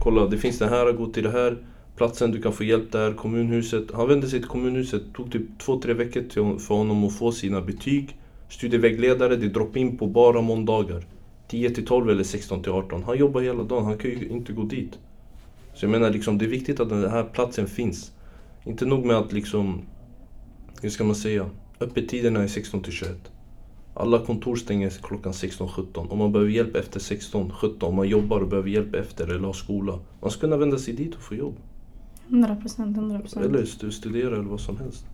Kolla, 0.02 0.26
det 0.26 0.38
finns 0.38 0.58
det 0.58 0.66
här, 0.66 0.92
gå 0.92 1.06
till 1.06 1.22
det 1.22 1.30
här 1.30 1.58
platsen, 1.96 2.30
du 2.30 2.42
kan 2.42 2.52
få 2.52 2.64
hjälp 2.64 2.92
där, 2.92 3.12
kommunhuset. 3.12 3.84
Han 3.94 4.08
vände 4.08 4.28
sig 4.28 4.38
till 4.38 4.48
kommunhuset, 4.48 5.02
tog 5.14 5.32
typ 5.32 5.58
två, 5.58 5.80
tre 5.80 5.94
veckor 5.94 6.22
till, 6.22 6.58
för 6.58 6.74
honom 6.74 7.04
att 7.04 7.18
få 7.18 7.32
sina 7.32 7.60
betyg. 7.60 8.16
Studievägledare, 8.48 9.36
det 9.36 9.48
droppar 9.48 9.80
in 9.80 9.98
på 9.98 10.06
bara 10.06 10.40
måndagar. 10.40 11.04
10 11.48 11.70
till 11.70 11.86
12 11.86 12.10
eller 12.10 12.24
16 12.24 12.62
till 12.62 12.72
18. 12.72 13.02
Han 13.02 13.18
jobbar 13.18 13.40
hela 13.40 13.62
dagen, 13.62 13.84
han 13.84 13.98
kan 13.98 14.10
ju 14.10 14.28
inte 14.28 14.52
gå 14.52 14.62
dit. 14.62 14.98
Så 15.74 15.84
jag 15.84 15.90
menar 15.90 16.10
liksom, 16.10 16.38
det 16.38 16.44
är 16.44 16.48
viktigt 16.48 16.80
att 16.80 16.88
den 16.88 17.10
här 17.10 17.24
platsen 17.24 17.66
finns. 17.66 18.12
Inte 18.64 18.86
nog 18.86 19.04
med 19.04 19.16
att 19.16 19.32
liksom, 19.32 19.82
hur 20.82 20.90
ska 20.90 21.04
man 21.04 21.14
säga, 21.14 21.50
öppettiderna 21.80 22.42
är 22.42 22.48
16 22.48 22.82
till 22.82 22.92
21. 22.92 23.32
Alla 23.94 24.18
kontor 24.18 24.56
stänger 24.56 24.90
klockan 24.90 25.32
16-17. 25.32 26.08
Om 26.08 26.18
man 26.18 26.32
behöver 26.32 26.50
hjälp 26.50 26.76
efter 26.76 27.00
16-17, 27.00 27.84
om 27.84 27.94
man 27.94 28.08
jobbar 28.08 28.40
och 28.40 28.48
behöver 28.48 28.68
hjälp 28.68 28.94
efter 28.94 29.28
eller 29.28 29.46
har 29.46 29.52
skola. 29.52 29.98
Man 30.20 30.30
ska 30.30 30.40
kunna 30.40 30.56
vända 30.56 30.78
sig 30.78 30.94
dit 30.94 31.14
och 31.14 31.22
få 31.22 31.34
jobb. 31.34 31.56
100 32.28 32.56
procent, 32.56 32.96
100 32.96 33.18
procent. 33.20 33.46
Eller 33.46 33.62
stu- 33.64 33.90
studera 33.90 34.34
eller 34.34 34.44
vad 34.48 34.60
som 34.60 34.78
helst. 34.78 35.04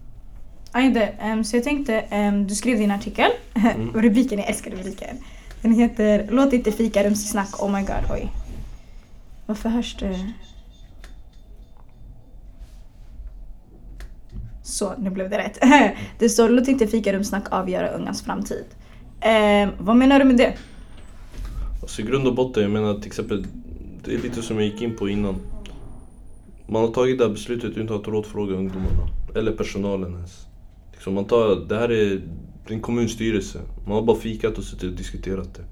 Ajde, 0.73 1.01
ehm, 1.07 1.45
så 1.45 1.57
jag 1.57 1.65
tänkte, 1.65 2.01
ehm, 2.01 2.47
du 2.47 2.55
skrev 2.55 2.79
din 2.79 2.91
artikel. 2.91 3.31
Mm. 3.55 3.89
och 3.91 4.03
rubriken, 4.03 4.39
jag 4.39 4.49
älskar 4.49 4.71
rubriken. 4.71 5.17
Den 5.63 5.73
heter 5.75 6.29
Låt 6.31 6.53
inte 6.53 6.73
fikarumssnack, 6.73 7.63
oh 7.63 7.73
my 7.73 7.81
god, 7.81 8.11
oj. 8.11 8.33
Varför 9.47 9.69
hörs 9.69 9.97
det? 10.01 10.33
Så, 14.63 14.95
nu 14.99 15.11
blev 15.11 15.31
det 15.31 15.39
rätt. 15.39 15.59
det 16.19 16.29
står 16.29 16.49
Låt 16.49 16.69
inte 16.69 16.87
fikarumssnack 16.87 17.45
avgöra 17.53 17.89
ungas 17.89 18.23
framtid. 18.23 18.65
Ehm, 19.21 19.71
vad 19.79 19.97
menar 19.97 20.19
du 20.19 20.25
med 20.25 20.37
det? 20.37 20.55
Alltså 21.83 22.03
i 22.03 22.05
grund 22.05 22.27
och 22.27 22.35
botten, 22.35 22.63
jag 22.63 22.73
menar 22.73 22.95
till 22.95 23.07
exempel, 23.07 23.47
det 24.05 24.15
är 24.15 24.19
lite 24.19 24.43
som 24.43 24.57
jag 24.57 24.65
gick 24.67 24.83
in 24.83 24.97
på 24.97 25.09
innan. 25.09 25.37
Man 26.71 26.83
har 26.83 26.89
tagit 26.89 27.19
det 27.19 27.25
här 27.25 27.33
beslutet 27.33 27.77
utan 27.77 27.97
att 27.97 28.09
rådfråga 28.09 28.55
ungdomarna. 28.55 29.09
Eller 29.35 29.53
personalen 29.53 30.15
ens. 30.15 30.47
Liksom 30.93 31.15
man 31.15 31.25
tar, 31.25 31.69
det 31.69 31.77
här 31.77 31.93
är 31.93 32.23
en 32.67 32.81
kommunstyrelse. 32.81 33.61
Man 33.87 33.95
har 33.95 34.03
bara 34.03 34.17
fikat 34.17 34.59
och 34.59 34.65
suttit 34.65 34.91
och 34.91 34.97
diskuterat 34.97 35.55
det. 35.55 35.65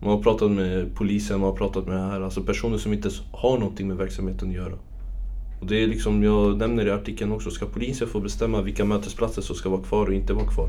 Man 0.00 0.10
har 0.10 0.22
pratat 0.22 0.50
med 0.50 0.94
polisen, 0.94 1.40
man 1.40 1.50
har 1.50 1.56
pratat 1.56 1.86
med 1.86 1.96
det 1.96 2.02
här. 2.02 2.20
Alltså 2.20 2.42
personer 2.42 2.78
som 2.78 2.92
inte 2.92 3.10
har 3.32 3.58
någonting 3.58 3.88
med 3.88 3.96
verksamheten 3.96 4.48
att 4.48 4.54
göra. 4.54 4.74
Och 5.60 5.66
det 5.66 5.82
är 5.82 5.86
liksom, 5.86 6.22
jag 6.22 6.58
nämner 6.58 6.86
i 6.86 6.90
artikeln 6.90 7.32
också, 7.32 7.50
ska 7.50 7.66
polisen 7.66 8.08
få 8.08 8.20
bestämma 8.20 8.62
vilka 8.62 8.84
mötesplatser 8.84 9.42
som 9.42 9.56
ska 9.56 9.68
vara 9.68 9.82
kvar 9.82 10.06
och 10.06 10.14
inte 10.14 10.32
vara 10.32 10.46
kvar? 10.46 10.68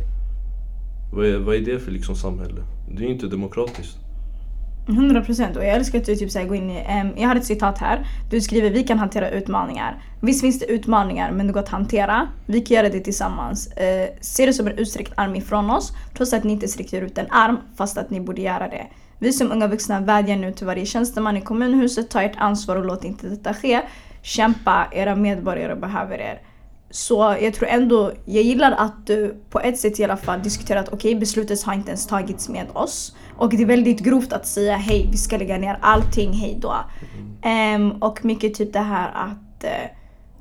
Vad 1.13 1.25
är, 1.25 1.37
vad 1.37 1.55
är 1.55 1.61
det 1.61 1.79
för 1.79 1.91
liksom 1.91 2.15
samhälle? 2.15 2.61
Det 2.91 3.03
är 3.03 3.07
ju 3.07 3.13
inte 3.13 3.27
demokratiskt. 3.27 3.97
100 4.87 5.21
procent 5.21 5.57
och 5.57 5.63
jag 5.63 5.75
älskar 5.75 5.99
att 5.99 6.05
du 6.05 6.15
typ 6.15 6.31
såhär 6.31 6.45
går 6.45 6.57
in 6.57 6.69
i, 6.69 7.01
um, 7.01 7.13
jag 7.17 7.27
har 7.27 7.35
ett 7.35 7.45
citat 7.45 7.77
här. 7.77 8.07
Du 8.29 8.41
skriver 8.41 8.69
vi 8.69 8.83
kan 8.83 8.99
hantera 8.99 9.29
utmaningar. 9.29 10.03
Visst 10.21 10.41
finns 10.41 10.59
det 10.59 10.65
utmaningar 10.65 11.31
men 11.31 11.47
det 11.47 11.53
går 11.53 11.59
att 11.59 11.69
hantera. 11.69 12.27
Vi 12.45 12.61
kan 12.61 12.75
göra 12.75 12.89
det 12.89 12.99
tillsammans. 12.99 13.67
Eh, 13.67 14.01
uh, 14.01 14.07
se 14.21 14.45
det 14.45 14.53
som 14.53 14.67
en 14.67 14.77
utsträckt 14.77 15.13
arm 15.15 15.35
ifrån 15.35 15.69
oss 15.69 15.91
trots 16.17 16.33
att 16.33 16.43
ni 16.43 16.53
inte 16.53 16.67
sträcker 16.67 17.01
ut 17.01 17.17
en 17.17 17.27
arm 17.29 17.57
fast 17.77 17.97
att 17.97 18.09
ni 18.09 18.21
borde 18.21 18.41
göra 18.41 18.67
det. 18.67 18.87
Vi 19.19 19.33
som 19.33 19.51
unga 19.51 19.67
vuxna 19.67 19.99
vädjar 19.99 20.37
nu 20.37 20.51
till 20.51 20.65
varje 20.65 20.85
tjänsteman 20.85 21.37
i 21.37 21.41
kommunhuset, 21.41 22.09
ta 22.09 22.21
ert 22.21 22.35
ansvar 22.37 22.75
och 22.75 22.85
låt 22.85 23.03
inte 23.03 23.27
detta 23.27 23.53
ske. 23.53 23.81
Kämpa, 24.21 24.87
era 24.91 25.15
medborgare 25.15 25.75
behöver 25.75 26.17
er. 26.17 26.41
Så 26.91 27.35
jag 27.41 27.53
tror 27.53 27.69
ändå, 27.69 28.11
jag 28.25 28.43
gillar 28.43 28.71
att 28.71 29.07
du 29.07 29.35
på 29.49 29.59
ett 29.59 29.79
sätt 29.79 29.99
i 29.99 30.03
alla 30.03 30.17
fall 30.17 30.43
diskuterar 30.43 30.79
att 30.79 30.93
okej 30.93 31.15
beslutet 31.15 31.63
har 31.63 31.73
inte 31.73 31.89
ens 31.89 32.07
tagits 32.07 32.49
med 32.49 32.67
oss. 32.73 33.15
Och 33.37 33.49
det 33.49 33.63
är 33.63 33.65
väldigt 33.65 33.99
grovt 33.99 34.33
att 34.33 34.47
säga 34.47 34.75
hej 34.75 35.07
vi 35.11 35.17
ska 35.17 35.37
lägga 35.37 35.57
ner 35.57 35.77
allting, 35.81 36.33
hej 36.33 36.57
då. 36.61 36.75
Um, 37.75 37.91
och 37.91 38.25
mycket 38.25 38.53
typ 38.53 38.73
det 38.73 38.79
här 38.79 39.11
att 39.13 39.63
uh, 39.63 39.69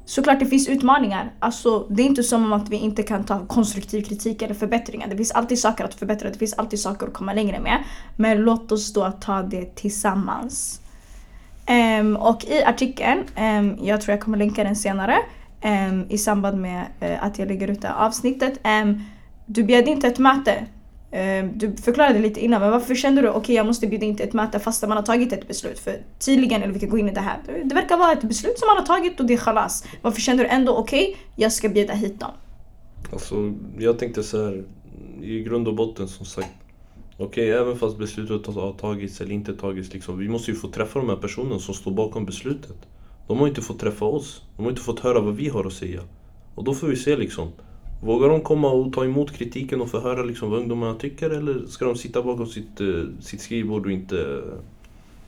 såklart 0.04 0.40
det 0.40 0.46
finns 0.46 0.68
utmaningar. 0.68 1.32
Alltså 1.38 1.86
det 1.90 2.02
är 2.02 2.06
inte 2.06 2.22
som 2.22 2.52
att 2.52 2.68
vi 2.68 2.76
inte 2.76 3.02
kan 3.02 3.24
ta 3.24 3.46
konstruktiv 3.46 4.02
kritik 4.02 4.42
eller 4.42 4.54
förbättringar. 4.54 5.08
Det 5.08 5.16
finns 5.16 5.32
alltid 5.32 5.58
saker 5.58 5.84
att 5.84 5.94
förbättra, 5.94 6.30
det 6.30 6.38
finns 6.38 6.54
alltid 6.54 6.80
saker 6.80 7.06
att 7.06 7.12
komma 7.12 7.32
längre 7.32 7.60
med. 7.60 7.84
Men 8.16 8.38
låt 8.38 8.72
oss 8.72 8.92
då 8.92 9.12
ta 9.20 9.42
det 9.42 9.74
tillsammans. 9.74 10.80
Um, 12.00 12.16
och 12.16 12.44
i 12.44 12.64
artikeln, 12.64 13.24
um, 13.38 13.78
jag 13.82 14.00
tror 14.00 14.12
jag 14.12 14.24
kommer 14.24 14.38
länka 14.38 14.64
den 14.64 14.76
senare, 14.76 15.16
um, 15.64 16.06
i 16.08 16.18
samband 16.18 16.60
med 16.60 16.86
uh, 17.02 17.24
att 17.24 17.38
jag 17.38 17.48
lägger 17.48 17.68
ut 17.68 17.82
det 17.82 17.88
här 17.88 18.06
avsnittet. 18.06 18.60
Um, 18.82 19.02
du 19.46 19.62
bjöd 19.62 19.88
inte 19.88 20.06
ett 20.06 20.18
möte. 20.18 20.66
Um, 21.12 21.58
du 21.58 21.76
förklarade 21.76 22.18
lite 22.18 22.44
innan, 22.44 22.60
men 22.60 22.70
varför 22.70 22.94
kände 22.94 23.22
du 23.22 23.28
okej 23.28 23.56
jag 23.56 23.66
måste 23.66 23.86
bjuda 23.86 24.06
in 24.06 24.16
till 24.16 24.28
ett 24.28 24.32
möte 24.32 24.58
fast 24.58 24.88
man 24.88 24.96
har 24.96 25.02
tagit 25.02 25.32
ett 25.32 25.48
beslut? 25.48 25.78
För 25.78 25.96
tydligen, 26.18 26.62
eller 26.62 26.72
vi 26.72 26.80
kan 26.80 26.88
gå 26.88 26.98
in 26.98 27.08
i 27.08 27.12
det 27.12 27.20
här, 27.20 27.38
det 27.64 27.74
verkar 27.74 27.96
vara 27.96 28.12
ett 28.12 28.22
beslut 28.22 28.58
som 28.58 28.66
man 28.66 28.76
har 28.76 28.86
tagit 28.86 29.20
och 29.20 29.26
det 29.26 29.34
är 29.34 29.38
chalas. 29.38 29.84
Varför 30.02 30.20
kände 30.20 30.42
du 30.42 30.48
ändå 30.48 30.76
okej, 30.76 31.16
jag 31.36 31.52
ska 31.52 31.68
bjuda 31.68 31.94
hit 31.94 32.20
dem? 32.20 32.30
Alltså, 33.12 33.54
jag 33.78 33.98
tänkte 33.98 34.22
så 34.22 34.44
här, 34.44 34.64
i 35.22 35.42
grund 35.42 35.68
och 35.68 35.74
botten 35.74 36.08
som 36.08 36.26
sagt. 36.26 36.50
Okej, 37.18 37.50
även 37.50 37.76
fast 37.76 37.98
beslutet 37.98 38.54
har 38.54 38.72
tagits 38.72 39.20
eller 39.20 39.34
inte 39.34 39.56
tagits, 39.56 39.92
liksom, 39.92 40.18
vi 40.18 40.28
måste 40.28 40.50
ju 40.50 40.56
få 40.56 40.68
träffa 40.68 40.98
de 40.98 41.08
här 41.08 41.16
personerna 41.16 41.58
som 41.58 41.74
står 41.74 41.90
bakom 41.90 42.24
beslutet. 42.26 42.76
De 43.30 43.38
har 43.38 43.48
inte 43.48 43.62
fått 43.62 43.78
träffa 43.78 44.04
oss. 44.04 44.42
De 44.56 44.62
har 44.62 44.70
inte 44.70 44.82
fått 44.82 45.00
höra 45.00 45.20
vad 45.20 45.36
vi 45.36 45.48
har 45.48 45.64
att 45.64 45.72
säga. 45.72 46.00
Och 46.54 46.64
då 46.64 46.74
får 46.74 46.86
vi 46.86 46.96
se 46.96 47.16
liksom. 47.16 47.48
Vågar 48.02 48.28
de 48.28 48.40
komma 48.40 48.70
och 48.70 48.92
ta 48.92 49.04
emot 49.04 49.32
kritiken 49.32 49.80
och 49.80 49.90
få 49.90 50.00
höra 50.00 50.22
liksom 50.22 50.50
vad 50.50 50.58
ungdomarna 50.58 50.94
tycker 50.94 51.30
eller 51.30 51.66
ska 51.66 51.84
de 51.84 51.96
sitta 51.96 52.22
bakom 52.22 52.46
sitt, 52.46 52.80
eh, 52.80 52.86
sitt 53.20 53.40
skrivbord 53.40 53.86
och 53.86 53.92
inte 53.92 54.42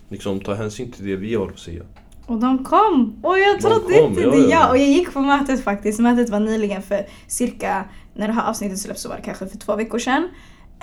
liksom, 0.08 0.40
ta 0.40 0.54
hänsyn 0.54 0.92
till 0.92 1.06
det 1.06 1.16
vi 1.16 1.34
har 1.34 1.48
att 1.48 1.58
säga? 1.58 1.82
Och 2.26 2.40
de 2.40 2.64
kom! 2.64 3.16
Och 3.22 3.38
jag 3.38 3.56
De 3.56 3.62
trodde 3.62 4.02
inte 4.02 4.20
ja, 4.20 4.30
det! 4.30 4.36
ja. 4.36 4.48
Ja, 4.50 4.70
och 4.70 4.78
jag 4.78 4.88
gick 4.88 5.12
på 5.12 5.20
mötet 5.20 5.64
faktiskt. 5.64 6.00
Mötet 6.00 6.30
var 6.30 6.40
nyligen 6.40 6.82
för 6.82 7.06
cirka, 7.26 7.84
när 8.14 8.26
det 8.26 8.32
här 8.32 8.50
avsnittet 8.50 8.78
släpps 8.78 9.02
så 9.02 9.08
var 9.08 9.16
det 9.16 9.22
kanske 9.22 9.46
för 9.46 9.58
två 9.58 9.76
veckor 9.76 9.98
sedan. 9.98 10.28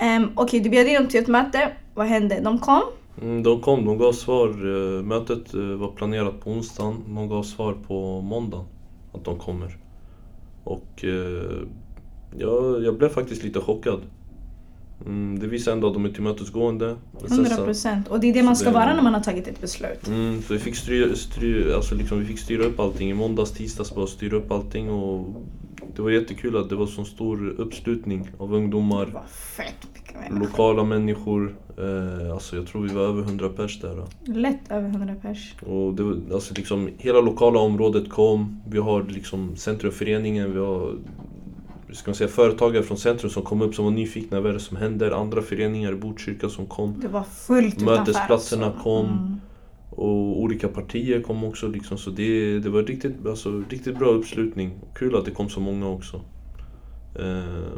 Um, 0.02 0.30
Okej, 0.34 0.60
du 0.60 0.70
bjöd 0.70 0.86
in 0.86 0.94
dem 0.94 1.06
till 1.08 1.20
ett 1.20 1.28
möte. 1.28 1.72
Vad 1.94 2.06
hände? 2.06 2.40
De 2.40 2.58
kom. 2.58 2.82
Mm, 3.22 3.42
de 3.42 3.60
kom, 3.60 3.84
de 3.84 3.98
gav 3.98 4.12
svar. 4.12 4.48
eh, 4.48 5.02
Mötet 5.02 5.54
eh, 5.54 5.60
var 5.60 5.88
planerat 5.90 6.40
på 6.40 6.50
onsdagen. 6.50 6.96
De 7.14 7.28
gav 7.28 7.42
svar 7.42 7.76
på 7.86 8.20
måndagen 8.20 8.66
att 9.12 9.24
de 9.24 9.38
kommer. 9.38 9.76
Och 10.64 11.04
eh, 11.04 11.58
jag, 12.38 12.84
jag 12.84 12.98
blev 12.98 13.08
faktiskt 13.08 13.42
lite 13.44 13.60
chockad. 13.60 14.00
Mm, 15.06 15.38
det 15.38 15.46
visar 15.46 15.72
ändå 15.72 15.86
att 15.86 15.94
de 15.94 16.04
är 16.04 16.08
tillmötesgående. 16.10 16.96
Men 17.12 17.28
sen 17.28 17.32
100 17.38 17.50
så- 17.56 17.64
procent. 17.64 18.08
Och 18.08 18.20
det 18.20 18.26
är 18.30 18.34
det 18.34 18.42
man 18.42 18.56
ska 18.56 18.68
det- 18.68 18.74
vara 18.74 18.94
när 18.94 19.02
man 19.02 19.14
har 19.14 19.20
tagit 19.20 19.48
ett 19.48 19.60
beslut. 19.60 20.08
Mm, 20.08 20.42
så 20.42 20.52
vi 20.52 20.58
fick 20.58 20.76
styra, 20.76 21.14
styra, 21.14 21.76
alltså 21.76 21.94
liksom, 21.94 22.18
vi 22.20 22.24
fick 22.24 22.38
styra 22.38 22.64
upp 22.64 22.80
allting 22.80 23.10
i 23.10 23.14
måndags, 23.14 23.50
tisdags 23.52 23.94
bara 23.94 24.06
styra 24.06 24.36
upp 24.36 24.50
allting 24.52 24.90
och 24.90 25.26
det 25.96 26.02
var 26.02 26.10
jättekul 26.10 26.56
att 26.56 26.68
det 26.68 26.76
var 26.76 26.86
så 26.86 27.04
stor 27.04 27.54
uppslutning 27.58 28.28
av 28.38 28.54
ungdomar, 28.54 29.06
var 29.06 29.24
fett. 29.56 29.86
Lokala 30.30 30.84
människor. 30.84 31.56
Eh, 31.78 32.32
alltså 32.32 32.56
jag 32.56 32.66
tror 32.66 32.82
vi 32.82 32.94
var 32.94 33.02
över 33.02 33.22
100 33.22 33.48
pers 33.48 33.80
där. 33.80 34.04
Lätt 34.24 34.70
över 34.70 34.88
100 34.88 35.14
pers. 35.22 35.54
Och 35.66 35.94
det, 35.94 36.02
var- 36.02 36.20
alltså 36.32 36.54
liksom, 36.54 36.88
hela 36.98 37.20
lokala 37.20 37.58
området 37.60 38.10
kom. 38.10 38.60
Vi 38.68 38.78
har 38.78 39.02
liksom 39.02 39.56
Centrumföreningen, 39.56 40.52
vi 40.52 40.58
har 40.58 40.94
ska 41.92 42.10
man 42.10 42.14
säga, 42.14 42.28
företagare 42.28 42.82
från 42.82 42.96
Centrum 42.98 43.30
som 43.30 43.42
kom 43.42 43.62
upp 43.62 43.74
som 43.74 43.84
var 43.84 43.92
nyfikna. 43.92 44.40
Vad 44.40 44.50
är 44.50 44.54
det 44.54 44.60
som 44.60 44.76
händer? 44.76 45.10
Andra 45.10 45.42
föreningar 45.42 45.92
i 45.92 45.96
Botkyrka 45.96 46.48
som 46.48 46.66
kom. 46.66 47.00
Det 47.00 47.08
var 47.08 47.22
fullt. 47.22 47.80
Mötesplatserna 47.80 48.66
alltså. 48.66 48.82
kom. 48.82 49.06
Mm. 49.06 49.40
Och 49.90 50.40
olika 50.42 50.68
partier 50.68 51.20
kom 51.22 51.44
också. 51.44 51.68
Liksom, 51.68 51.98
så 51.98 52.10
det, 52.10 52.58
det 52.58 52.68
var 52.68 52.82
riktigt, 52.82 53.26
alltså, 53.26 53.62
riktigt 53.68 53.98
bra 53.98 54.08
uppslutning. 54.08 54.70
Kul 54.94 55.16
att 55.16 55.24
det 55.24 55.30
kom 55.30 55.48
så 55.48 55.60
många 55.60 55.88
också. 55.88 56.20
Eh, 57.18 57.72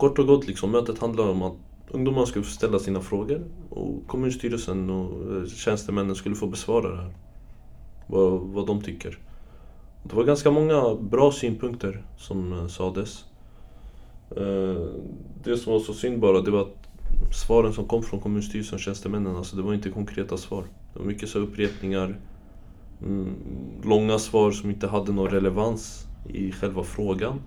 kort 0.00 0.18
och 0.18 0.26
gott, 0.26 0.46
liksom, 0.46 0.70
mötet 0.70 0.98
handlade 0.98 1.30
om 1.30 1.42
att 1.42 1.56
ungdomarna 1.90 2.26
skulle 2.26 2.44
få 2.44 2.50
ställa 2.50 2.78
sina 2.78 3.00
frågor 3.00 3.44
och 3.70 4.06
kommunstyrelsen 4.06 4.90
och 4.90 5.36
eh, 5.36 5.46
tjänstemännen 5.46 6.14
skulle 6.14 6.34
få 6.34 6.46
besvara 6.46 6.90
det 6.90 6.96
här. 6.96 7.14
Vad, 8.06 8.40
vad 8.40 8.66
de 8.66 8.82
tycker. 8.82 9.18
Det 10.02 10.16
var 10.16 10.24
ganska 10.24 10.50
många 10.50 10.94
bra 10.94 11.32
synpunkter 11.32 12.04
som 12.18 12.52
eh, 12.52 12.66
sades. 12.66 13.24
Eh, 14.36 14.86
det 15.44 15.56
som 15.56 15.72
var 15.72 15.80
så 15.80 15.94
synd 15.94 16.20
bara, 16.20 16.40
det 16.40 16.50
var 16.50 16.60
att 16.60 16.88
svaren 17.46 17.72
som 17.72 17.84
kom 17.84 18.02
från 18.02 18.20
kommunstyrelsen 18.20 18.74
och 18.74 18.80
tjänstemännen, 18.80 19.36
alltså 19.36 19.56
det 19.56 19.62
var 19.62 19.74
inte 19.74 19.90
konkreta 19.90 20.36
svar. 20.36 20.64
Det 20.92 20.98
var 20.98 21.06
mycket 21.06 21.28
så 21.28 21.38
upprepningar, 21.38 22.18
mm, 23.02 23.34
långa 23.84 24.18
svar 24.18 24.50
som 24.50 24.70
inte 24.70 24.86
hade 24.86 25.12
någon 25.12 25.30
relevans 25.30 26.06
i 26.28 26.52
själva 26.52 26.82
frågan. 26.82 27.40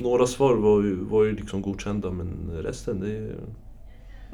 Några 0.00 0.26
svar 0.26 0.54
var 0.54 0.82
ju, 0.82 0.94
var 1.04 1.24
ju 1.24 1.36
liksom 1.36 1.62
godkända 1.62 2.10
men 2.10 2.50
resten 2.62 3.00
det, 3.00 3.32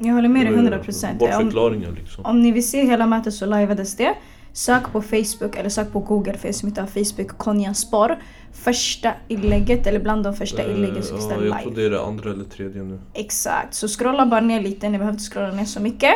Jag 0.07 0.13
håller 0.13 0.29
med 0.29 0.41
dig 0.41 0.51
det 0.51 0.57
var 0.57 0.63
ju 0.63 0.67
100 0.67 0.83
procent. 0.83 1.19
bortförklaringar 1.19 1.91
liksom. 1.91 2.25
Om 2.25 2.41
ni 2.41 2.51
vill 2.51 2.69
se 2.69 2.85
hela 2.85 3.05
mötet 3.05 3.33
så 3.33 3.45
liveades 3.45 3.95
det. 3.97 4.13
Sök 4.53 4.91
på 4.91 5.01
Facebook 5.01 5.55
eller 5.55 5.69
sök 5.69 5.91
på 5.91 5.99
Google 5.99 6.33
för 6.37 6.47
er 6.47 6.51
som 6.51 6.67
inte 6.67 6.81
har 6.81 6.87
Facebook, 6.87 7.37
Konja 7.37 7.73
Spor. 7.73 8.17
Första 8.53 9.11
inlägget 9.27 9.87
eller 9.87 9.99
bland 9.99 10.23
de 10.23 10.33
första 10.35 10.63
Eh, 10.63 10.71
inläggen 10.75 11.03
så 11.03 11.13
finns 11.15 11.27
det 11.29 11.35
ja, 11.35 11.41
jag 11.45 11.61
tror 11.61 11.71
live. 11.71 11.81
det 11.81 11.87
är 11.87 11.89
det 11.99 12.05
andra 12.05 12.31
eller 12.31 12.43
tredje 12.43 12.83
nu. 12.83 12.99
Exakt, 13.13 13.73
så 13.73 13.87
scrolla 13.87 14.25
bara 14.25 14.41
ner 14.41 14.61
lite, 14.61 14.89
ni 14.89 14.97
behöver 14.97 15.13
inte 15.13 15.23
scrolla 15.31 15.51
ner 15.51 15.65
så 15.65 15.81
mycket. 15.81 16.13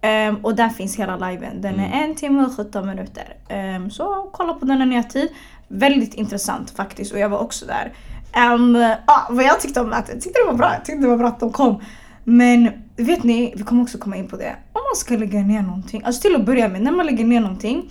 Ehm, 0.00 0.36
och 0.36 0.54
där 0.56 0.68
finns 0.68 0.96
hela 0.98 1.30
liven. 1.30 1.60
Den 1.60 1.80
är 1.80 2.04
en 2.04 2.14
timme 2.14 2.44
och 2.44 2.56
17 2.56 2.86
minuter. 2.86 3.36
Ehm, 3.48 3.90
så 3.90 4.30
kolla 4.32 4.54
på 4.54 4.64
den 4.66 4.78
när 4.78 4.86
ni 4.86 4.96
har 4.96 5.02
tid. 5.02 5.28
Väldigt 5.68 6.14
intressant 6.14 6.70
faktiskt 6.70 7.12
och 7.12 7.18
jag 7.18 7.28
var 7.28 7.38
också 7.38 7.66
där. 7.66 7.92
Um, 8.36 8.76
ah, 9.06 9.26
vad 9.30 9.44
jag 9.44 9.60
tyckte 9.60 9.80
om 9.80 9.88
mötet, 9.88 10.14
jag 10.14 10.22
tyckte 10.22 10.40
det 10.40 10.46
var 10.46 10.58
bra. 10.58 10.72
Jag 10.72 10.84
tyckte 10.84 11.02
det 11.02 11.08
var 11.08 11.16
bra 11.16 11.28
att 11.28 11.40
de 11.40 11.52
kom. 11.52 11.82
Men 12.24 12.70
vet 12.96 13.22
ni, 13.24 13.54
vi 13.56 13.62
kommer 13.62 13.82
också 13.82 13.98
komma 13.98 14.16
in 14.16 14.28
på 14.28 14.36
det. 14.36 14.56
Om 14.72 14.80
man 14.90 14.96
ska 14.96 15.16
lägga 15.16 15.40
ner 15.40 15.62
någonting, 15.62 16.02
alltså 16.04 16.22
till 16.22 16.34
att 16.34 16.46
börja 16.46 16.68
med, 16.68 16.82
när 16.82 16.92
man 16.92 17.06
lägger 17.06 17.24
ner 17.24 17.40
någonting. 17.40 17.90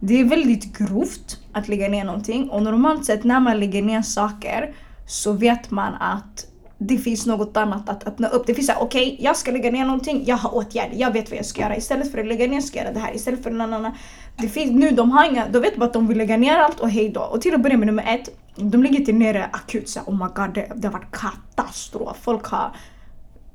Det 0.00 0.20
är 0.20 0.24
väldigt 0.24 0.78
grovt 0.78 1.38
att 1.52 1.68
lägga 1.68 1.88
ner 1.88 2.04
någonting 2.04 2.50
och 2.50 2.62
normalt 2.62 3.04
sett 3.04 3.24
när 3.24 3.40
man 3.40 3.60
lägger 3.60 3.82
ner 3.82 4.02
saker 4.02 4.74
så 5.06 5.32
vet 5.32 5.70
man 5.70 5.94
att 5.94 6.46
det 6.78 6.98
finns 6.98 7.26
något 7.26 7.56
annat 7.56 7.88
att 7.88 8.06
öppna 8.06 8.28
upp. 8.28 8.46
Det 8.46 8.54
finns 8.54 8.66
såhär, 8.66 8.82
okej 8.82 9.12
okay, 9.12 9.24
jag 9.24 9.36
ska 9.36 9.50
lägga 9.50 9.70
ner 9.70 9.84
någonting, 9.84 10.22
jag 10.26 10.36
har 10.36 10.54
åtgärder, 10.54 10.96
jag 10.96 11.12
vet 11.12 11.30
vad 11.30 11.38
jag 11.38 11.46
ska 11.46 11.60
göra. 11.60 11.76
Istället 11.76 12.12
för 12.12 12.18
att 12.18 12.26
lägga 12.26 12.46
ner 12.46 12.60
ska 12.60 12.78
jag 12.78 12.84
göra 12.84 12.94
det 12.94 13.00
här, 13.00 13.14
istället 13.14 13.42
för 13.42 13.50
en 13.50 13.60
annan. 13.60 13.92
Det 14.36 14.48
finns, 14.48 14.70
nu 14.72 14.90
de 14.90 15.10
har 15.10 15.30
inga, 15.30 15.48
då 15.48 15.60
vet 15.60 15.76
bara 15.76 15.86
att 15.86 15.92
de 15.92 16.06
vill 16.06 16.18
lägga 16.18 16.36
ner 16.36 16.56
allt 16.56 16.80
och 16.80 16.90
hejdå. 16.90 17.20
Och 17.20 17.40
till 17.40 17.54
att 17.54 17.60
börja 17.60 17.76
med 17.76 17.86
nummer 17.86 18.14
ett, 18.14 18.28
de 18.62 18.82
ligger 18.82 18.98
inte 18.98 19.12
nere 19.12 19.44
akut 19.52 19.88
såhär, 19.88 20.06
oh 20.06 20.14
my 20.14 20.32
god 20.34 20.54
det, 20.54 20.72
det 20.76 20.88
har 20.88 20.92
varit 20.92 21.10
katastrof. 21.12 22.16
Folk 22.22 22.46
har 22.46 22.76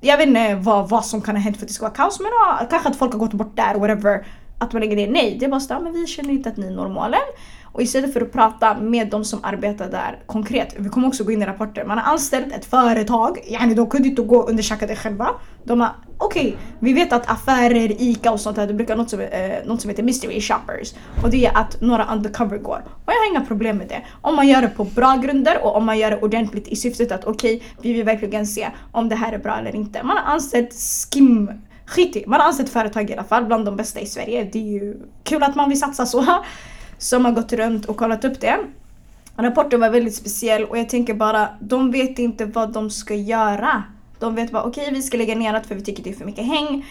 jag 0.02 0.18
vet 0.18 0.28
inte 0.28 0.56
vad, 0.56 0.90
vad 0.90 1.06
som 1.06 1.22
kan 1.22 1.36
ha 1.36 1.42
hänt 1.42 1.58
för 1.58 1.64
att 1.66 1.68
det 1.68 1.74
ska 1.74 1.86
vara 1.86 1.96
kaos 1.96 2.20
men 2.20 2.32
ja, 2.32 2.68
kanske 2.70 2.90
att 2.90 2.96
folk 2.96 3.12
har 3.12 3.20
gått 3.20 3.34
bort 3.34 3.56
där, 3.56 3.76
whatever. 3.76 4.28
Att 4.58 4.74
man 4.74 4.82
lägger 4.82 4.96
ner, 4.96 5.08
nej 5.08 5.38
det 5.40 5.46
är 5.46 5.50
bara 5.50 5.60
så, 5.60 5.74
ah, 5.74 5.80
men 5.80 5.94
vi 5.94 6.08
känner 6.08 6.30
inte 6.30 6.50
att 6.50 6.58
ni 6.58 6.68
är 6.68 6.72
normalen. 6.72 7.22
Och 7.76 7.82
istället 7.82 8.14
för 8.14 8.22
att 8.22 8.32
prata 8.32 8.80
med 8.80 9.10
de 9.10 9.26
som 9.26 9.40
arbetar 9.44 9.90
där 9.90 10.20
konkret, 10.26 10.76
vi 10.78 10.90
kommer 10.90 11.08
också 11.08 11.24
gå 11.24 11.32
in 11.32 11.42
i 11.42 11.46
rapporter. 11.46 11.86
Man 11.86 11.98
har 11.98 12.14
anställt 12.14 12.54
ett 12.54 12.66
företag, 12.66 13.40
yani 13.48 13.74
de 13.74 13.90
kunde 13.90 14.08
inte 14.08 14.22
gå 14.22 14.38
och 14.38 14.50
undersöka 14.50 14.88
det 14.88 14.96
själva. 14.96 15.30
De 15.64 15.82
har, 15.82 15.90
okej, 16.18 16.48
okay, 16.48 16.58
vi 16.80 16.94
vet 16.94 17.14
att 17.14 17.32
affärer, 17.32 18.02
ICA 18.02 18.32
och 18.32 18.40
sånt 18.40 18.56
där, 18.56 18.68
det 18.68 18.74
brukar 18.74 18.96
något 18.96 19.10
som, 19.10 19.20
eh, 19.20 19.66
något 19.66 19.82
som 19.82 19.90
heter 19.90 20.04
mystery 20.04 20.42
shoppers. 20.42 20.94
Och 21.24 21.30
det 21.30 21.46
är 21.46 21.58
att 21.58 21.82
några 21.82 22.14
undercover 22.14 22.58
går. 22.58 22.84
Och 23.06 23.14
jag 23.14 23.14
har 23.14 23.32
inga 23.32 23.46
problem 23.46 23.78
med 23.78 23.88
det. 23.88 24.02
Om 24.22 24.36
man 24.36 24.48
gör 24.48 24.62
det 24.62 24.70
på 24.70 24.84
bra 24.84 25.16
grunder 25.16 25.64
och 25.64 25.76
om 25.76 25.86
man 25.86 26.00
gör 26.00 26.12
det 26.12 26.22
ordentligt 26.22 26.68
i 26.68 26.76
syftet 26.76 27.12
att 27.12 27.26
okej, 27.26 27.56
okay, 27.56 27.68
vi 27.82 27.94
vill 27.94 28.04
verkligen 28.04 28.48
se 28.48 28.68
om 28.92 29.10
det 29.10 29.16
här 29.16 29.34
är 29.34 29.38
bra 29.38 29.58
eller 29.58 29.76
inte. 29.76 30.04
Man 30.04 30.18
har 30.18 30.34
anställt 30.34 30.74
skim 30.74 31.52
Skit 31.88 32.16
i, 32.16 32.24
man 32.28 32.40
har 32.40 32.48
anställt 32.48 32.70
företag 32.70 33.10
i 33.10 33.14
alla 33.14 33.24
fall, 33.24 33.46
bland 33.46 33.66
de 33.66 33.76
bästa 33.76 34.00
i 34.00 34.06
Sverige. 34.06 34.50
Det 34.54 34.60
är 34.60 34.72
ju 34.84 34.98
kul 35.24 35.44
att 35.44 35.56
man 35.56 35.70
vill 35.70 35.80
satsa 35.80 36.06
så 36.06 36.26
som 36.98 37.26
har 37.26 37.32
gått 37.32 37.54
runt 37.54 37.86
och 37.86 37.98
kollat 37.98 38.26
upp 38.26 38.42
det. 38.42 38.58
Rapporten 39.38 39.80
var 39.80 39.90
väldigt 39.90 40.16
speciell 40.16 40.66
och 40.66 40.78
jag 40.78 40.90
tänker 40.90 41.14
bara, 41.14 41.50
de 41.60 41.92
vet 41.92 42.20
inte 42.20 42.46
vad 42.46 42.74
de 42.74 42.90
ska 42.90 43.16
göra. 43.16 43.84
De 44.20 44.36
vet 44.36 44.52
bara, 44.52 44.64
okej 44.64 44.82
okay, 44.82 44.94
vi 44.94 45.02
ska 45.02 45.18
lägga 45.18 45.36
ner 45.36 45.54
det 45.54 45.64
för 45.64 45.76
vi 45.76 45.82
tycker 45.82 46.04
det 46.04 46.10
är 46.10 46.14
för 46.14 46.26
mycket 46.26 46.46
häng. 46.46 46.86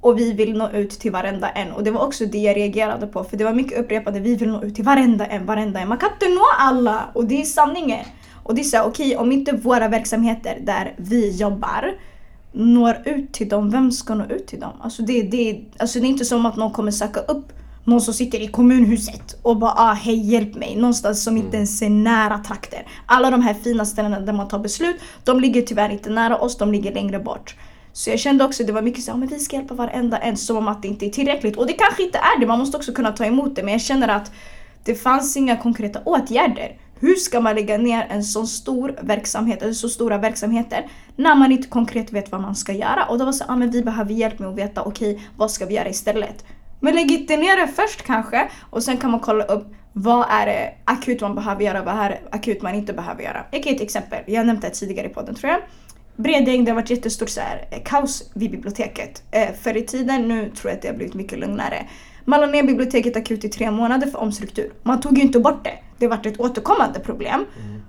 Och 0.00 0.18
vi 0.18 0.32
vill 0.32 0.56
nå 0.56 0.70
ut 0.70 0.90
till 0.90 1.12
varenda 1.12 1.48
en. 1.48 1.72
Och 1.72 1.84
det 1.84 1.90
var 1.90 2.00
också 2.00 2.26
det 2.26 2.38
jag 2.38 2.56
reagerade 2.56 3.06
på. 3.06 3.24
För 3.24 3.36
det 3.36 3.44
var 3.44 3.52
mycket 3.52 3.78
upprepande, 3.78 4.20
vi 4.20 4.36
vill 4.36 4.48
nå 4.48 4.62
ut 4.62 4.74
till 4.74 4.84
varenda 4.84 5.26
en, 5.26 5.46
varenda 5.46 5.80
en. 5.80 5.88
Man 5.88 5.98
kan 5.98 6.10
inte 6.12 6.28
nå 6.28 6.44
alla! 6.58 7.10
Och 7.12 7.24
det 7.24 7.40
är 7.40 7.44
sanningen. 7.44 8.04
Och 8.42 8.54
det 8.54 8.60
är 8.60 8.64
såhär, 8.64 8.84
okej 8.84 9.06
okay, 9.06 9.16
om 9.16 9.32
inte 9.32 9.52
våra 9.52 9.88
verksamheter 9.88 10.58
där 10.60 10.94
vi 10.96 11.30
jobbar 11.30 11.94
når 12.52 12.96
ut 13.04 13.32
till 13.32 13.48
dem, 13.48 13.70
vem 13.70 13.92
ska 13.92 14.14
nå 14.14 14.24
ut 14.24 14.46
till 14.46 14.60
dem? 14.60 14.72
Alltså 14.80 15.02
det, 15.02 15.22
det, 15.22 15.60
alltså 15.78 16.00
det 16.00 16.06
är 16.06 16.08
inte 16.08 16.24
som 16.24 16.46
att 16.46 16.56
någon 16.56 16.72
kommer 16.72 16.90
söka 16.90 17.20
upp 17.20 17.52
någon 17.86 18.00
som 18.00 18.14
sitter 18.14 18.40
i 18.42 18.48
kommunhuset 18.48 19.38
och 19.42 19.56
bara 19.56 19.72
ah, 19.76 19.92
hej 19.92 20.32
hjälp 20.32 20.54
mig. 20.54 20.76
Någonstans 20.76 21.24
som 21.24 21.36
inte 21.36 21.48
mm. 21.48 21.56
ens 21.56 21.82
är 21.82 21.90
nära 21.90 22.38
trakter. 22.38 22.86
Alla 23.06 23.30
de 23.30 23.42
här 23.42 23.54
fina 23.54 23.84
ställena 23.84 24.20
där 24.20 24.32
man 24.32 24.48
tar 24.48 24.58
beslut, 24.58 24.96
de 25.24 25.40
ligger 25.40 25.62
tyvärr 25.62 25.90
inte 25.90 26.10
nära 26.10 26.38
oss, 26.38 26.58
de 26.58 26.72
ligger 26.72 26.94
längre 26.94 27.18
bort. 27.18 27.54
Så 27.92 28.10
jag 28.10 28.18
kände 28.18 28.44
också 28.44 28.62
att 28.62 28.66
det 28.66 28.72
var 28.72 28.82
mycket 28.82 29.04
så 29.04 29.12
att 29.12 29.32
vi 29.32 29.38
ska 29.38 29.56
hjälpa 29.56 29.74
varenda 29.74 30.18
en 30.18 30.36
som 30.36 30.56
om 30.56 30.68
att 30.68 30.82
det 30.82 30.88
inte 30.88 31.06
är 31.06 31.10
tillräckligt. 31.10 31.56
Och 31.56 31.66
det 31.66 31.72
kanske 31.72 32.02
inte 32.02 32.18
är 32.18 32.40
det, 32.40 32.46
man 32.46 32.58
måste 32.58 32.76
också 32.76 32.92
kunna 32.92 33.12
ta 33.12 33.24
emot 33.24 33.56
det. 33.56 33.62
Men 33.62 33.72
jag 33.72 33.80
känner 33.80 34.08
att 34.08 34.32
det 34.84 34.94
fanns 34.94 35.36
inga 35.36 35.56
konkreta 35.56 36.00
åtgärder. 36.04 36.76
Hur 37.00 37.14
ska 37.14 37.40
man 37.40 37.54
lägga 37.54 37.78
ner 37.78 38.06
en 38.10 38.24
så 38.24 38.46
stor 38.46 38.98
verksamhet, 39.00 39.62
eller 39.62 39.72
så 39.72 39.88
stora 39.88 40.18
verksamheter, 40.18 40.86
när 41.16 41.34
man 41.34 41.52
inte 41.52 41.68
konkret 41.68 42.12
vet 42.12 42.32
vad 42.32 42.40
man 42.40 42.54
ska 42.54 42.72
göra? 42.72 43.04
Och 43.04 43.18
då 43.18 43.24
var 43.24 43.32
det 43.32 43.38
så 43.38 43.44
ah, 43.48 43.56
men 43.56 43.70
vi 43.70 43.82
behöver 43.82 44.12
hjälp 44.12 44.38
med 44.38 44.48
att 44.48 44.58
veta, 44.58 44.82
okej, 44.82 45.14
okay, 45.14 45.26
vad 45.36 45.50
ska 45.50 45.66
vi 45.66 45.74
göra 45.74 45.88
istället? 45.88 46.44
Men 46.80 46.94
lägg 46.94 47.10
inte 47.10 47.36
ner 47.36 47.56
det 47.56 47.68
först 47.68 48.02
kanske 48.02 48.48
och 48.70 48.82
sen 48.82 48.96
kan 48.96 49.10
man 49.10 49.20
kolla 49.20 49.44
upp 49.44 49.66
vad 49.92 50.26
är 50.30 50.46
det 50.46 50.74
akut 50.84 51.20
man 51.20 51.34
behöver 51.34 51.62
göra, 51.62 51.82
vad 51.82 51.94
är 51.94 52.08
det 52.08 52.18
akut 52.30 52.62
man 52.62 52.74
inte 52.74 52.92
behöver 52.92 53.22
göra. 53.22 53.44
Jag 53.50 53.62
kan 53.62 53.72
ge 53.72 53.76
ett 53.76 53.82
exempel, 53.82 54.18
jag 54.26 54.40
har 54.40 54.44
nämnt 54.44 54.62
det 54.62 54.70
tidigare 54.70 55.06
i 55.06 55.10
podden 55.10 55.34
tror 55.34 55.52
jag. 55.52 55.60
Bredäng, 56.16 56.64
det 56.64 56.70
har 56.70 56.76
varit 56.76 56.90
jättestort 56.90 57.28
så 57.28 57.40
här, 57.40 57.68
eh, 57.70 57.82
kaos 57.84 58.30
vid 58.34 58.50
biblioteket. 58.50 59.22
Eh, 59.30 59.48
förr 59.62 59.76
i 59.76 59.82
tiden, 59.82 60.28
nu 60.28 60.50
tror 60.50 60.70
jag 60.70 60.76
att 60.76 60.82
det 60.82 60.88
har 60.88 60.94
blivit 60.94 61.14
mycket 61.14 61.38
lugnare. 61.38 61.86
Man 62.24 62.40
la 62.40 62.46
ner 62.46 62.62
biblioteket 62.62 63.16
akut 63.16 63.44
i 63.44 63.48
tre 63.48 63.70
månader 63.70 64.06
för 64.06 64.18
omstruktur. 64.18 64.72
Man 64.82 65.00
tog 65.00 65.18
ju 65.18 65.22
inte 65.22 65.40
bort 65.40 65.64
det. 65.64 65.78
Det 65.98 66.06
vart 66.06 66.26
ett 66.26 66.40
återkommande 66.40 67.00
problem. 67.00 67.44
Mm. 67.66 67.82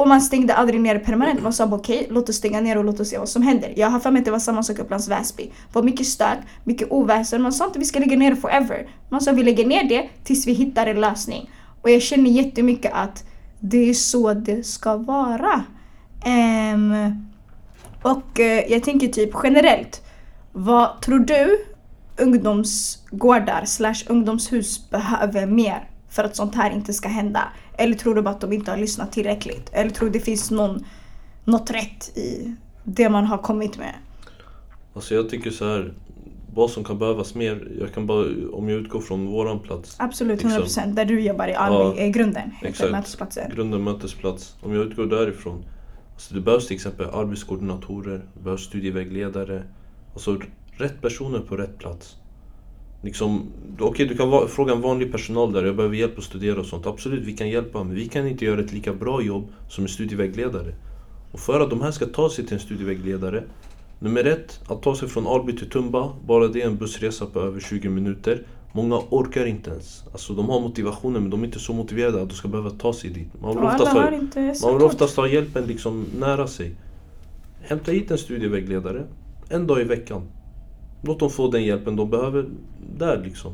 Och 0.00 0.08
man 0.08 0.20
stängde 0.20 0.54
aldrig 0.54 0.80
ner 0.80 0.98
permanent. 0.98 1.42
Man 1.42 1.52
sa 1.52 1.64
okej, 1.64 1.98
okay, 1.98 2.14
låt 2.14 2.28
oss 2.28 2.36
stänga 2.36 2.60
ner 2.60 2.78
och 2.78 2.84
låt 2.84 3.00
oss 3.00 3.08
se 3.08 3.18
vad 3.18 3.28
som 3.28 3.42
händer. 3.42 3.72
Jag 3.76 3.90
har 3.90 4.00
för 4.00 4.10
mig 4.10 4.18
att 4.18 4.24
det 4.24 4.30
var 4.30 4.38
samma 4.38 4.62
sak 4.62 4.78
i 4.78 4.82
Upplands 4.82 5.08
Väsby. 5.08 5.42
Det 5.42 5.74
var 5.74 5.82
mycket 5.82 6.06
stök, 6.06 6.38
mycket 6.64 6.88
oväsen. 6.90 7.42
Man 7.42 7.52
sa 7.52 7.66
inte 7.66 7.78
vi 7.78 7.84
ska 7.84 7.98
lägga 7.98 8.16
ner 8.16 8.30
det 8.30 8.36
forever. 8.36 8.88
Man 9.08 9.20
sa 9.20 9.32
vi 9.32 9.42
lägger 9.42 9.66
ner 9.66 9.84
det 9.88 10.08
tills 10.24 10.46
vi 10.46 10.52
hittar 10.52 10.86
en 10.86 11.00
lösning. 11.00 11.50
Och 11.82 11.90
jag 11.90 12.02
känner 12.02 12.30
jättemycket 12.30 12.92
att 12.94 13.24
det 13.60 13.90
är 13.90 13.94
så 13.94 14.34
det 14.34 14.66
ska 14.66 14.96
vara. 14.96 15.64
Um, 16.74 17.28
och 18.02 18.38
uh, 18.38 18.46
jag 18.46 18.82
tänker 18.82 19.08
typ 19.08 19.30
generellt. 19.42 20.02
Vad 20.52 21.00
tror 21.00 21.18
du 21.18 21.64
ungdomsgårdar 22.16 23.64
slash 23.64 24.04
ungdomshus 24.06 24.90
behöver 24.90 25.46
mer 25.46 25.88
för 26.10 26.24
att 26.24 26.36
sånt 26.36 26.54
här 26.54 26.70
inte 26.70 26.92
ska 26.92 27.08
hända? 27.08 27.40
Eller 27.80 27.94
tror 27.94 28.14
du 28.14 28.22
bara 28.22 28.30
att 28.30 28.40
de 28.40 28.52
inte 28.52 28.70
har 28.70 28.78
lyssnat 28.78 29.12
tillräckligt? 29.12 29.70
Eller 29.72 29.90
tror 29.90 30.08
du 30.08 30.18
det 30.18 30.24
finns 30.24 30.50
någon, 30.50 30.84
något 31.44 31.70
rätt 31.70 32.18
i 32.18 32.54
det 32.84 33.08
man 33.08 33.24
har 33.24 33.38
kommit 33.38 33.78
med? 33.78 33.94
Alltså 34.94 35.14
jag 35.14 35.28
tycker 35.28 35.50
så 35.50 35.64
här, 35.64 35.92
vad 36.54 36.70
som 36.70 36.84
kan 36.84 36.98
behövas 36.98 37.34
mer, 37.34 37.68
jag 37.80 37.94
kan 37.94 38.06
bara, 38.06 38.26
om 38.52 38.68
jag 38.68 38.80
utgår 38.80 39.00
från 39.00 39.26
våran 39.26 39.58
plats. 39.58 39.96
Absolut, 39.98 40.42
100% 40.42 40.60
liksom, 40.60 40.94
där 40.94 41.04
du 41.04 41.20
jobbar 41.20 41.48
i 41.48 41.54
Almi, 41.54 42.00
ja, 42.02 42.06
grunden, 42.06 42.50
exakt, 42.62 42.92
mötesplatsen. 42.92 43.50
Grunden 43.54 43.84
mötesplats. 43.84 44.56
Om 44.60 44.74
jag 44.74 44.86
utgår 44.86 45.06
därifrån. 45.06 45.64
Alltså 46.12 46.34
det 46.34 46.40
behövs 46.40 46.66
till 46.66 46.74
exempel 46.74 47.06
arbetskoordinatorer, 47.06 48.22
det 48.34 48.42
behövs 48.42 48.64
studievägledare. 48.64 49.62
Alltså 50.12 50.38
rätt 50.72 51.00
personer 51.00 51.40
på 51.40 51.56
rätt 51.56 51.78
plats. 51.78 52.16
Liksom, 53.02 53.42
Okej, 53.74 53.86
okay, 53.86 54.06
du 54.06 54.16
kan 54.16 54.48
fråga 54.48 54.72
en 54.72 54.80
vanlig 54.80 55.12
personal 55.12 55.52
där, 55.52 55.64
jag 55.64 55.76
behöver 55.76 55.96
hjälp 55.96 56.18
att 56.18 56.24
studera 56.24 56.60
och 56.60 56.66
sånt. 56.66 56.86
Absolut, 56.86 57.24
vi 57.24 57.36
kan 57.36 57.48
hjälpa, 57.48 57.84
men 57.84 57.94
vi 57.94 58.08
kan 58.08 58.26
inte 58.26 58.44
göra 58.44 58.60
ett 58.60 58.72
lika 58.72 58.94
bra 58.94 59.22
jobb 59.22 59.48
som 59.68 59.84
en 59.84 59.88
studievägledare. 59.88 60.74
Och 61.32 61.40
för 61.40 61.60
att 61.60 61.70
de 61.70 61.80
här 61.80 61.90
ska 61.90 62.06
ta 62.06 62.30
sig 62.30 62.46
till 62.46 62.54
en 62.54 62.60
studievägledare, 62.60 63.42
nummer 63.98 64.24
ett, 64.24 64.60
att 64.66 64.82
ta 64.82 64.96
sig 64.96 65.08
från 65.08 65.26
Alby 65.26 65.56
till 65.56 65.70
Tumba, 65.70 66.12
bara 66.26 66.48
det 66.48 66.62
är 66.62 66.66
en 66.66 66.76
bussresa 66.76 67.26
på 67.26 67.40
över 67.40 67.60
20 67.60 67.88
minuter. 67.88 68.42
Många 68.72 68.98
orkar 69.10 69.46
inte 69.46 69.70
ens. 69.70 70.04
Alltså 70.12 70.32
de 70.32 70.48
har 70.48 70.60
motivationen 70.60 71.22
men 71.22 71.30
de 71.30 71.42
är 71.42 71.46
inte 71.46 71.58
så 71.58 71.72
motiverade 71.72 72.22
att 72.22 72.28
de 72.28 72.34
ska 72.34 72.48
behöva 72.48 72.70
ta 72.70 72.92
sig 72.92 73.10
dit. 73.10 73.40
Man 73.40 73.56
vill 73.56 73.64
oftast, 73.64 73.92
ha, 73.92 74.10
man 74.62 74.78
vill 74.78 74.86
oftast 74.86 75.16
ha 75.16 75.28
hjälpen 75.28 75.64
liksom 75.64 76.04
nära 76.18 76.46
sig. 76.46 76.74
Hämta 77.60 77.92
hit 77.92 78.10
en 78.10 78.18
studievägledare, 78.18 79.04
en 79.48 79.66
dag 79.66 79.80
i 79.80 79.84
veckan. 79.84 80.22
Låt 81.02 81.20
dem 81.20 81.30
få 81.30 81.50
den 81.50 81.64
hjälpen 81.64 81.96
de 81.96 82.10
behöver 82.10 82.46
där 83.00 83.22
liksom. 83.24 83.52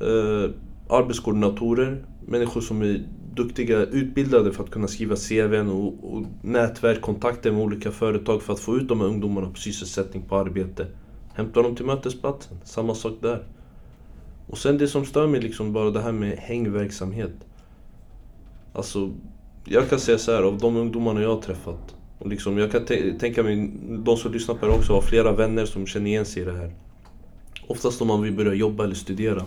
Eh, 0.00 0.50
arbetskoordinatorer, 0.88 2.04
människor 2.26 2.60
som 2.60 2.82
är 2.82 3.04
duktiga, 3.34 3.78
utbildade 3.78 4.52
för 4.52 4.64
att 4.64 4.70
kunna 4.70 4.88
skriva 4.88 5.16
CVn 5.16 5.68
och, 5.68 6.14
och 6.14 6.22
nätverk, 6.42 7.00
kontakter 7.00 7.52
med 7.52 7.62
olika 7.62 7.90
företag 7.90 8.42
för 8.42 8.52
att 8.52 8.60
få 8.60 8.76
ut 8.76 8.88
de 8.88 9.00
här 9.00 9.06
ungdomarna 9.06 9.50
på 9.50 9.56
sysselsättning, 9.56 10.22
på 10.22 10.36
arbete. 10.36 10.86
Hämta 11.34 11.62
dem 11.62 11.76
till 11.76 11.86
mötesplatsen, 11.86 12.58
samma 12.64 12.94
sak 12.94 13.12
där. 13.20 13.44
Och 14.46 14.58
sen 14.58 14.78
det 14.78 14.88
som 14.88 15.04
stör 15.04 15.26
mig 15.26 15.40
liksom 15.40 15.72
bara 15.72 15.90
det 15.90 16.00
här 16.00 16.12
med 16.12 16.38
hängverksamhet. 16.38 17.34
Alltså, 18.72 19.10
jag 19.64 19.88
kan 19.90 20.00
säga 20.00 20.18
så 20.18 20.32
här, 20.32 20.42
av 20.42 20.58
de 20.58 20.76
ungdomarna 20.76 21.22
jag 21.22 21.34
har 21.34 21.42
träffat 21.42 21.96
och 22.18 22.28
liksom, 22.28 22.58
jag 22.58 22.72
kan 22.72 22.84
tänka 23.18 23.42
mig, 23.42 23.70
de 24.04 24.16
som 24.16 24.32
lyssnar 24.32 24.54
på 24.54 24.66
det 24.66 24.72
också 24.72 24.92
har 24.92 25.00
flera 25.00 25.32
vänner 25.32 25.66
som 25.66 25.86
känner 25.86 26.10
igen 26.10 26.26
sig 26.26 26.42
i 26.42 26.44
det 26.44 26.52
här. 26.52 26.72
Oftast 27.66 28.02
om 28.02 28.08
man 28.08 28.22
vill 28.22 28.32
börja 28.32 28.54
jobba 28.54 28.84
eller 28.84 28.94
studera. 28.94 29.42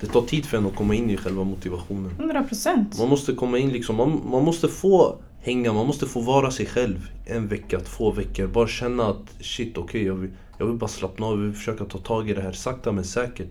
Det 0.00 0.06
tar 0.06 0.22
tid 0.22 0.46
för 0.46 0.56
en 0.56 0.66
att 0.66 0.74
komma 0.74 0.94
in 0.94 1.10
i 1.10 1.16
själva 1.16 1.44
motivationen. 1.44 2.12
100%. 2.18 2.98
Man 2.98 3.08
måste 3.08 3.32
komma 3.32 3.58
in 3.58 3.70
liksom, 3.70 3.96
man, 3.96 4.22
man 4.30 4.44
måste 4.44 4.68
få 4.68 5.16
hänga, 5.40 5.72
man 5.72 5.86
måste 5.86 6.06
få 6.06 6.20
vara 6.20 6.50
sig 6.50 6.66
själv 6.66 7.10
en 7.26 7.48
vecka, 7.48 7.80
två 7.80 8.10
veckor. 8.12 8.46
Bara 8.46 8.68
känna 8.68 9.06
att 9.06 9.34
shit 9.40 9.78
okej, 9.78 9.84
okay, 9.84 10.04
jag, 10.06 10.14
vill, 10.14 10.30
jag 10.58 10.66
vill 10.66 10.76
bara 10.76 10.88
slappna 10.88 11.26
av, 11.26 11.32
jag 11.32 11.44
vill 11.44 11.54
försöka 11.54 11.84
ta 11.84 11.98
tag 11.98 12.30
i 12.30 12.34
det 12.34 12.42
här 12.42 12.52
sakta 12.52 12.92
men 12.92 13.04
säkert. 13.04 13.50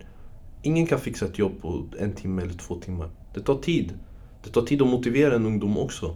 Ingen 0.61 0.85
kan 0.85 0.99
fixa 0.99 1.25
ett 1.25 1.39
jobb 1.39 1.61
på 1.61 1.83
en 1.99 2.15
timme 2.15 2.41
eller 2.41 2.53
två 2.53 2.75
timmar. 2.75 3.09
Det 3.33 3.39
tar 3.39 3.55
tid. 3.55 3.93
Det 4.43 4.49
tar 4.49 4.61
tid 4.61 4.81
att 4.81 4.87
motivera 4.87 5.35
en 5.35 5.45
ungdom 5.45 5.77
också. 5.77 6.15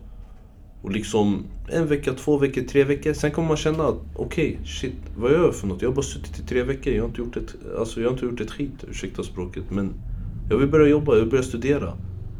Och 0.84 0.92
liksom 0.92 1.46
en 1.68 1.88
vecka, 1.88 2.14
två 2.14 2.38
veckor, 2.38 2.62
tre 2.62 2.84
veckor. 2.84 3.14
Sen 3.14 3.32
kommer 3.32 3.48
man 3.48 3.58
känna 3.58 3.84
att 3.84 3.96
okej, 4.16 4.54
okay, 4.54 4.66
shit, 4.66 4.96
vad 5.18 5.32
gör 5.32 5.46
jag 5.46 5.56
för 5.56 5.68
något? 5.68 5.82
Jag 5.82 5.90
har 5.90 5.96
bara 5.96 6.02
suttit 6.02 6.40
i 6.40 6.44
tre 6.44 6.64
veckor. 6.64 6.94
Jag 6.94 7.04
har 7.04 7.08
inte 7.08 7.22
gjort 7.22 7.38
ett, 7.38 7.56
alltså, 7.80 8.02
jag 8.02 8.08
har 8.08 8.14
inte 8.14 8.26
gjort 8.26 8.42
ett 8.42 8.52
skit, 8.52 8.84
ursäkta 8.90 9.24
språket. 9.24 9.64
Men 9.70 9.94
jag 10.50 10.58
vill 10.58 10.68
börja 10.68 10.88
jobba, 10.88 11.14
jag 11.14 11.20
vill 11.20 11.30
börja 11.30 11.44
studera. 11.44 11.94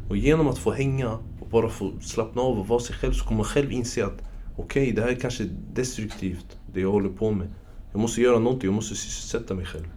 Och 0.08 0.16
genom 0.16 0.48
att 0.48 0.58
få 0.58 0.72
hänga 0.72 1.10
och 1.40 1.48
bara 1.50 1.68
få 1.68 1.92
slappna 2.00 2.42
av 2.42 2.58
och 2.58 2.68
vara 2.68 2.80
sig 2.80 2.96
själv 2.96 3.12
så 3.12 3.24
kommer 3.24 3.36
man 3.36 3.44
själv 3.44 3.72
inse 3.72 4.04
att 4.04 4.22
okej, 4.56 4.82
okay, 4.82 4.92
det 4.92 5.02
här 5.02 5.08
är 5.08 5.14
kanske 5.14 5.44
destruktivt, 5.74 6.58
det 6.74 6.80
jag 6.80 6.92
håller 6.92 7.08
på 7.08 7.30
med. 7.30 7.48
Jag 7.92 8.00
måste 8.00 8.20
göra 8.20 8.38
någonting, 8.38 8.66
jag 8.66 8.74
måste 8.74 8.94
sysselsätta 8.94 9.54
mig 9.54 9.66
själv. 9.66 9.88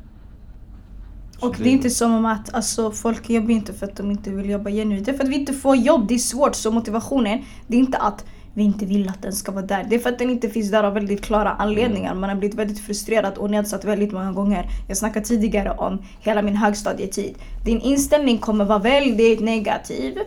Så 1.39 1.47
och 1.47 1.55
det... 1.57 1.69
är 1.69 1.71
inte 1.71 1.89
som 1.89 2.25
att 2.25 2.53
alltså, 2.53 2.91
folk 2.91 3.29
jobbar 3.29 3.51
inte 3.51 3.73
för 3.73 3.85
att 3.85 3.95
de 3.95 4.11
inte 4.11 4.29
vill 4.29 4.49
jobba 4.49 4.69
genuint. 4.69 5.05
Det 5.05 5.11
är 5.11 5.17
för 5.17 5.23
att 5.23 5.29
vi 5.29 5.35
inte 5.35 5.53
får 5.53 5.75
jobb, 5.75 6.07
det 6.07 6.13
är 6.13 6.17
svårt. 6.17 6.55
Så 6.55 6.71
motivationen, 6.71 7.43
det 7.67 7.75
är 7.75 7.79
inte 7.79 7.97
att 7.97 8.25
vi 8.57 8.63
inte 8.63 8.85
vill 8.85 9.09
att 9.09 9.21
den 9.21 9.33
ska 9.33 9.51
vara 9.51 9.65
där. 9.65 9.85
Det 9.89 9.95
är 9.95 9.99
för 9.99 10.09
att 10.09 10.19
den 10.19 10.29
inte 10.29 10.49
finns 10.49 10.71
där 10.71 10.83
av 10.83 10.93
väldigt 10.93 11.21
klara 11.21 11.49
anledningar. 11.49 12.15
Man 12.15 12.29
har 12.29 12.37
blivit 12.37 12.57
väldigt 12.57 12.79
frustrerad 12.79 13.37
och 13.37 13.51
nedsatt 13.51 13.85
väldigt 13.85 14.11
många 14.11 14.31
gånger. 14.31 14.65
Jag 14.87 14.97
snackade 14.97 15.25
tidigare 15.25 15.71
om 15.71 16.03
hela 16.19 16.41
min 16.41 16.55
högstadietid. 16.55 17.35
Din 17.65 17.81
inställning 17.81 18.37
kommer 18.37 18.65
vara 18.65 18.79
väldigt 18.79 19.39
negativ 19.39 20.19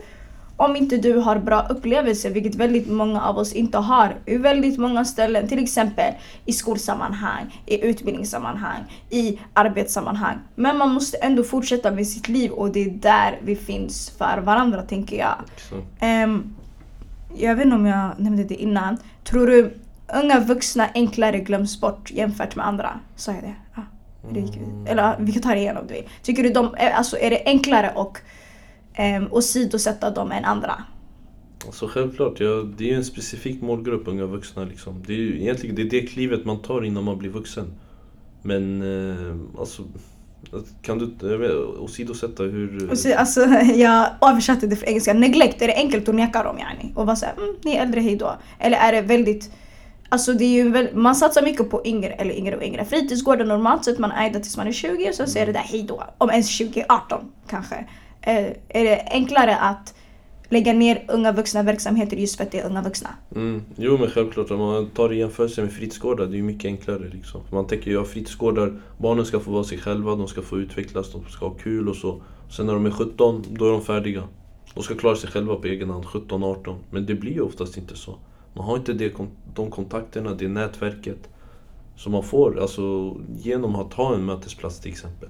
om 0.57 0.77
inte 0.77 0.97
du 0.97 1.17
har 1.17 1.39
bra 1.39 1.67
upplevelser, 1.71 2.31
vilket 2.31 2.55
väldigt 2.55 2.91
många 2.91 3.23
av 3.23 3.39
oss 3.39 3.53
inte 3.53 3.79
har, 3.79 4.17
i 4.27 4.37
väldigt 4.37 4.79
många 4.79 5.05
ställen, 5.05 5.49
till 5.49 5.63
exempel 5.63 6.15
i 6.45 6.53
skolsammanhang, 6.53 7.63
i 7.67 7.87
utbildningssammanhang, 7.87 8.85
i 9.11 9.39
arbetssammanhang. 9.55 10.39
Men 10.55 10.79
man 10.79 10.91
måste 10.91 11.17
ändå 11.17 11.43
fortsätta 11.43 11.91
med 11.91 12.07
sitt 12.07 12.29
liv 12.29 12.51
och 12.51 12.73
det 12.73 12.85
är 12.85 12.91
där 12.91 13.39
vi 13.43 13.57
finns 13.57 14.11
för 14.11 14.41
varandra, 14.45 14.83
tänker 14.83 15.17
jag. 15.17 15.37
Um, 16.25 16.55
jag 17.37 17.57
vet 17.57 17.65
inte 17.65 17.77
om 17.77 17.87
jag 17.87 18.11
nämnde 18.19 18.45
det 18.45 18.55
innan. 18.55 18.97
Tror 19.25 19.47
du 19.47 19.75
unga 20.23 20.41
vuxna 20.41 20.89
enklare 20.95 21.39
glöms 21.39 21.81
bort 21.81 22.11
jämfört 22.11 22.57
med 22.57 22.67
andra? 22.67 23.01
Sa 23.17 23.33
jag 23.33 23.43
det? 23.43 23.55
Ja. 23.77 23.83
Mm. 24.31 24.87
Eller 24.87 25.17
vi 25.19 25.33
kan 25.33 25.43
ta 25.43 25.49
det 25.49 25.61
igen 25.61 25.77
om 25.77 25.87
du 25.87 25.95
vill. 25.95 26.09
Tycker 26.23 26.43
du 26.43 26.49
de, 26.51 26.75
alltså, 26.95 27.19
är 27.19 27.31
det 27.31 27.43
enklare 27.47 27.93
och 27.95 28.19
um, 28.99 29.29
åsidosätta 29.31 30.11
dem 30.11 30.33
än 30.33 30.45
andra? 30.45 30.85
Alltså 31.67 31.87
självklart, 31.87 32.41
ja, 32.41 32.67
det 32.77 32.85
är 32.85 32.89
ju 32.89 32.95
en 32.95 33.05
specifik 33.05 33.63
målgrupp, 33.63 34.09
unga 34.09 34.27
vuxna. 34.27 34.65
Liksom. 34.65 35.03
Det 35.07 35.13
är 35.13 35.17
ju 35.17 35.41
egentligen 35.41 35.77
det, 35.77 35.83
är 35.83 35.91
det 35.91 36.07
klivet 36.07 36.45
man 36.45 36.63
tar 36.63 36.85
innan 36.85 37.05
man 37.05 37.19
blir 37.19 37.31
vuxen. 37.31 37.73
Men 38.43 38.83
eh, 38.83 39.37
alltså, 39.59 39.83
kan 40.83 40.99
du 40.99 41.67
åsidosätta 41.79 42.43
hur... 42.43 42.91
Alltså, 43.17 43.41
jag 43.75 44.07
översatte 44.21 44.67
det 44.67 44.77
för 44.77 44.87
engelska. 44.87 45.13
Neglect, 45.13 45.63
är 45.63 45.67
det 45.67 45.75
enkelt 45.75 46.09
att 46.09 46.15
neka 46.15 46.43
dem 46.43 46.59
yani? 46.59 46.93
Och 46.95 47.07
vara 47.07 47.17
såhär, 47.17 47.35
mm, 47.37 47.57
ni 47.65 47.77
är 47.77 47.83
äldre, 47.83 48.01
hejdå. 48.01 48.37
Eller 48.59 48.79
är 48.79 48.93
det 48.93 49.03
väldigt... 49.03 49.51
Alltså 50.09 50.33
det 50.33 50.45
är 50.45 50.65
ju 50.65 50.71
väl, 50.71 50.89
man 50.95 51.15
satsar 51.15 51.43
mycket 51.43 51.71
på 51.71 51.83
yngre, 51.85 52.13
eller 52.13 52.35
yngre 52.35 52.57
och 52.57 52.63
yngre. 52.63 52.85
Fritidsgårdar 52.85 53.45
normalt 53.45 53.85
sett 53.85 53.99
man 53.99 54.13
äger 54.13 54.41
tills 54.41 54.57
man 54.57 54.67
är 54.67 54.73
20 54.73 55.09
och 55.09 55.15
sen 55.15 55.29
så 55.29 55.39
är 55.39 55.47
det 55.47 55.53
där 55.53 55.61
hejdå. 55.61 56.05
Om 56.19 56.31
ens 56.31 56.49
20, 56.49 56.85
18 56.89 57.21
kanske. 57.49 57.75
Eh, 58.23 58.47
är 58.69 58.85
det 58.85 59.09
enklare 59.11 59.57
att 59.57 59.95
lägga 60.51 60.73
ner 60.73 61.05
unga 61.09 61.33
vuxna 61.33 61.63
verksamheter 61.63 62.17
just 62.17 62.37
för 62.37 62.45
att 62.45 62.51
det 62.51 62.61
är 62.61 62.67
unga 62.67 62.83
vuxna. 62.83 63.09
Mm. 63.37 63.63
Jo 63.77 63.99
men 63.99 64.11
självklart, 64.11 64.51
om 64.51 64.59
man 64.59 64.91
tar 64.91 65.13
i 65.13 65.19
jämförelse 65.19 65.63
med 65.63 65.73
fritidsgårdar, 65.73 66.27
det 66.27 66.35
är 66.35 66.37
ju 66.37 66.43
mycket 66.43 66.65
enklare. 66.65 67.09
Liksom. 67.09 67.41
Man 67.53 67.67
tänker 67.67 67.91
ju 67.91 68.01
att 68.01 68.09
fritidsgårdar, 68.09 68.81
barnen 68.99 69.25
ska 69.25 69.41
få 69.41 69.51
vara 69.51 69.65
sig 69.65 69.79
själva, 69.79 70.15
de 70.15 70.29
ska 70.29 70.43
få 70.43 70.59
utvecklas, 70.59 71.13
de 71.13 71.25
ska 71.31 71.47
ha 71.47 71.55
kul 71.55 71.89
och 71.89 71.97
så. 71.97 72.23
Sen 72.51 72.67
när 72.67 72.75
de 72.75 72.87
är 72.87 72.91
17, 72.91 73.45
då 73.51 73.67
är 73.67 73.71
de 73.71 73.83
färdiga. 73.83 74.23
De 74.75 74.83
ska 74.83 74.95
klara 74.95 75.17
sig 75.17 75.31
själva 75.31 75.57
på 75.57 75.67
egen 75.67 75.91
hand, 75.91 76.05
17-18. 76.05 76.77
Men 76.91 77.07
det 77.07 77.15
blir 77.15 77.33
ju 77.33 77.41
oftast 77.41 77.77
inte 77.77 77.97
så. 77.97 78.15
Man 78.55 78.65
har 78.65 78.77
inte 78.77 78.93
det, 78.93 79.13
de 79.55 79.71
kontakterna, 79.71 80.35
det 80.35 80.49
nätverket 80.49 81.29
som 81.97 82.13
man 82.13 82.23
får 82.23 82.61
alltså, 82.61 83.17
genom 83.39 83.77
att 83.77 83.93
ha 83.93 84.15
en 84.15 84.25
mötesplats 84.25 84.81
till 84.81 84.91
exempel. 84.91 85.29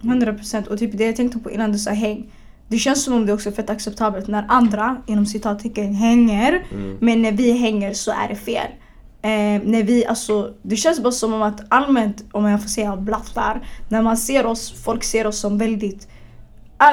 100% 0.00 0.68
och 0.68 0.78
typ 0.78 0.98
det 0.98 1.04
jag 1.04 1.16
tänkte 1.16 1.38
på 1.38 1.50
innan 1.50 1.72
du 1.72 1.78
sa 1.78 1.90
häng. 1.90 2.30
Det 2.68 2.78
känns 2.78 3.04
som 3.04 3.14
om 3.14 3.26
det 3.26 3.32
också 3.32 3.48
är 3.48 3.52
fett 3.52 3.70
acceptabelt 3.70 4.28
när 4.28 4.44
andra 4.48 5.02
inom 5.06 5.26
citattecken 5.26 5.94
hänger. 5.94 6.66
Mm. 6.72 6.96
Men 7.00 7.22
när 7.22 7.32
vi 7.32 7.52
hänger 7.52 7.94
så 7.94 8.10
är 8.10 8.28
det 8.28 8.36
fel. 8.36 8.66
Eh, 9.22 9.62
när 9.64 9.82
vi, 9.82 10.06
alltså, 10.06 10.54
det 10.62 10.76
känns 10.76 11.00
bara 11.00 11.12
som 11.12 11.34
om 11.34 11.42
att 11.42 11.60
allmänt, 11.68 12.24
om 12.32 12.44
jag 12.44 12.62
får 12.62 12.68
säga 12.68 12.96
blattar, 12.96 13.68
när 13.88 14.02
man 14.02 14.16
ser 14.16 14.46
oss, 14.46 14.82
folk 14.84 15.04
ser 15.04 15.26
oss 15.26 15.40
som 15.40 15.58
väldigt 15.58 16.08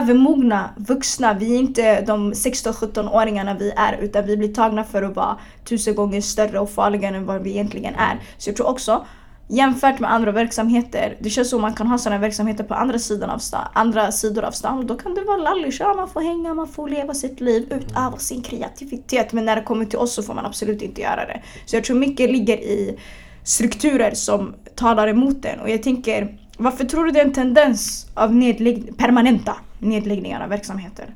övermogna 0.01 0.69
vuxna. 0.77 1.33
Vi 1.33 1.55
är 1.55 1.59
inte 1.59 2.01
de 2.01 2.33
16-17-åringarna 2.33 3.57
vi 3.59 3.71
är 3.71 3.97
utan 4.01 4.25
vi 4.25 4.37
blir 4.37 4.53
tagna 4.53 4.83
för 4.83 5.03
att 5.03 5.15
vara 5.15 5.37
tusen 5.63 5.95
gånger 5.95 6.21
större 6.21 6.59
och 6.59 6.69
farligare 6.69 7.17
än 7.17 7.25
vad 7.25 7.41
vi 7.41 7.49
egentligen 7.49 7.95
är. 7.95 8.19
Så 8.37 8.49
jag 8.49 8.55
tror 8.55 8.67
också 8.67 9.05
jämfört 9.47 9.99
med 9.99 10.11
andra 10.11 10.31
verksamheter. 10.31 11.17
Det 11.19 11.29
känns 11.29 11.49
som 11.49 11.61
man 11.61 11.73
kan 11.73 11.87
ha 11.87 11.97
sådana 11.97 12.21
verksamheter 12.21 12.63
på 12.63 12.73
andra, 12.73 12.99
sidan 12.99 13.29
av 13.29 13.39
stan, 13.39 13.67
andra 13.73 14.11
sidor 14.11 14.43
av 14.43 14.51
stan. 14.51 14.87
Då 14.87 14.95
kan 14.95 15.15
det 15.15 15.21
vara 15.21 15.37
lalligt. 15.37 15.79
Ja, 15.79 15.93
man 15.93 16.09
får 16.09 16.21
hänga, 16.21 16.53
man 16.53 16.67
får 16.67 16.89
leva 16.89 17.13
sitt 17.13 17.41
liv, 17.41 17.73
utöva 17.73 18.17
sin 18.17 18.41
kreativitet. 18.41 19.33
Men 19.33 19.45
när 19.45 19.55
det 19.55 19.61
kommer 19.61 19.85
till 19.85 19.99
oss 19.99 20.13
så 20.13 20.23
får 20.23 20.33
man 20.33 20.45
absolut 20.45 20.81
inte 20.81 21.01
göra 21.01 21.25
det. 21.25 21.41
Så 21.65 21.75
jag 21.75 21.83
tror 21.83 21.97
mycket 21.97 22.31
ligger 22.31 22.57
i 22.57 22.99
strukturer 23.43 24.13
som 24.13 24.53
talar 24.75 25.07
emot 25.07 25.41
den. 25.41 25.59
Och 25.59 25.69
jag 25.69 25.83
tänker, 25.83 26.37
varför 26.57 26.85
tror 26.85 27.05
du 27.05 27.11
det 27.11 27.19
är 27.19 27.25
en 27.25 27.33
tendens 27.33 28.07
av 28.13 28.35
nedlägg 28.35 28.97
permanenta 28.97 29.55
nedläggningar 29.79 30.43
av 30.43 30.49
verksamheter? 30.49 31.15